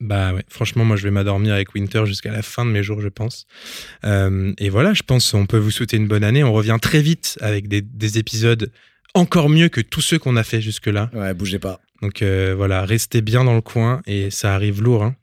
Bah 0.00 0.32
ouais, 0.32 0.44
franchement, 0.48 0.84
moi 0.86 0.96
je 0.96 1.02
vais 1.04 1.10
m'endormir 1.10 1.52
avec 1.54 1.74
Winter 1.74 2.06
jusqu'à 2.06 2.30
la 2.32 2.40
fin 2.42 2.64
de 2.64 2.70
mes 2.70 2.82
jours, 2.82 3.00
je 3.00 3.08
pense. 3.08 3.46
Euh, 4.04 4.52
et 4.58 4.70
voilà, 4.70 4.94
je 4.94 5.02
pense 5.02 5.34
on 5.34 5.44
peut 5.46 5.58
vous 5.58 5.70
souhaiter 5.70 5.96
une 5.98 6.08
bonne 6.08 6.24
année. 6.24 6.42
On 6.42 6.52
revient 6.52 6.78
très 6.80 7.02
vite 7.02 7.36
avec 7.42 7.68
des, 7.68 7.82
des 7.82 8.18
épisodes 8.18 8.72
encore 9.14 9.48
mieux 9.50 9.68
que 9.68 9.80
tous 9.80 10.00
ceux 10.00 10.18
qu'on 10.18 10.36
a 10.36 10.44
fait 10.44 10.60
jusque-là. 10.60 11.10
Ouais, 11.12 11.34
bougez 11.34 11.58
pas. 11.58 11.80
Donc 12.00 12.22
euh, 12.22 12.54
voilà, 12.56 12.84
restez 12.86 13.20
bien 13.20 13.44
dans 13.44 13.54
le 13.54 13.60
coin 13.60 14.00
et 14.06 14.30
ça 14.30 14.54
arrive 14.54 14.80
lourd. 14.82 15.02
hein. 15.04 15.16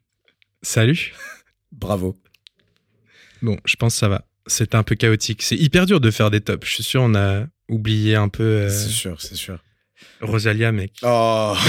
Salut. 0.61 1.13
Bravo. 1.71 2.15
Bon, 3.41 3.57
je 3.65 3.75
pense 3.75 3.93
que 3.95 3.99
ça 3.99 4.07
va. 4.09 4.25
C'est 4.45 4.75
un 4.75 4.83
peu 4.83 4.95
chaotique. 4.95 5.41
C'est 5.41 5.55
hyper 5.57 5.85
dur 5.87 5.99
de 5.99 6.11
faire 6.11 6.29
des 6.31 6.41
tops. 6.41 6.67
Je 6.67 6.73
suis 6.75 6.83
sûr 6.83 7.01
on 7.01 7.15
a 7.15 7.45
oublié 7.69 8.15
un 8.15 8.29
peu 8.29 8.43
euh, 8.43 8.69
C'est 8.69 8.89
sûr, 8.89 9.19
c'est 9.19 9.35
sûr. 9.35 9.59
Rosalia, 10.21 10.71
mec. 10.71 10.93
Oh 11.01 11.55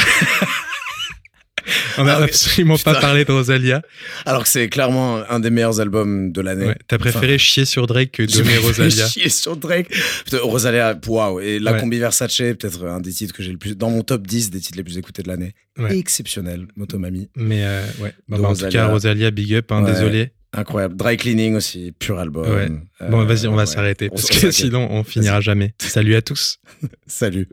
On 1.98 2.04
n'a 2.04 2.16
Ah 2.18 2.22
absolument 2.24 2.76
pas 2.78 2.94
parlé 3.00 3.24
de 3.24 3.32
Rosalia. 3.32 3.82
Alors 4.26 4.42
que 4.44 4.48
c'est 4.48 4.68
clairement 4.68 5.22
un 5.28 5.40
des 5.40 5.50
meilleurs 5.50 5.80
albums 5.80 6.32
de 6.32 6.40
l'année. 6.40 6.66
Ouais, 6.66 6.76
T'as 6.86 6.98
préféré 6.98 7.38
chier 7.38 7.64
sur 7.64 7.86
Drake 7.86 8.12
que 8.12 8.22
donner 8.22 8.56
Rosalia. 8.58 9.06
chier 9.08 9.28
sur 9.28 9.56
Drake. 9.56 9.88
Putain, 10.24 10.38
Rosalia, 10.42 10.98
waouh. 11.06 11.40
Et 11.40 11.58
la 11.58 11.72
Ouais. 11.72 11.80
combi 11.80 11.98
Versace, 11.98 12.36
peut-être 12.36 12.84
un 12.86 13.00
des 13.00 13.12
titres 13.12 13.34
que 13.34 13.42
j'ai 13.42 13.52
le 13.52 13.58
plus. 13.58 13.76
Dans 13.76 13.90
mon 13.90 14.02
top 14.02 14.26
10 14.26 14.50
des 14.50 14.60
titres 14.60 14.76
les 14.78 14.84
plus 14.84 14.98
écoutés 14.98 15.22
de 15.22 15.28
l'année. 15.28 15.54
Ouais. 15.78 15.96
Exceptionnel, 15.96 16.66
Motomami. 16.76 17.28
Mais 17.36 17.64
euh, 17.64 17.84
ouais, 18.00 18.14
Bah, 18.28 18.36
bah, 18.38 18.44
en 18.44 18.48
Rosalia. 18.48 18.70
tout 18.82 18.86
cas, 18.86 18.92
Rosalia, 18.92 19.30
big 19.30 19.54
up, 19.54 19.70
hein, 19.72 19.82
désolé. 19.82 20.32
Incroyable. 20.54 20.96
Dry 20.96 21.16
Cleaning 21.18 21.56
aussi, 21.56 21.92
pur 21.98 22.18
album. 22.18 22.48
Ouais. 22.50 22.68
Euh, 23.02 23.08
Bon, 23.10 23.22
vas-y, 23.24 23.46
on 23.48 23.54
va 23.54 23.66
s'arrêter 23.66 24.08
parce 24.08 24.28
que 24.30 24.50
sinon, 24.50 24.88
on 24.90 25.04
finira 25.04 25.40
jamais. 25.42 25.74
Salut 25.78 26.14
à 26.16 26.22
tous. 26.22 26.58
Salut. 27.06 27.48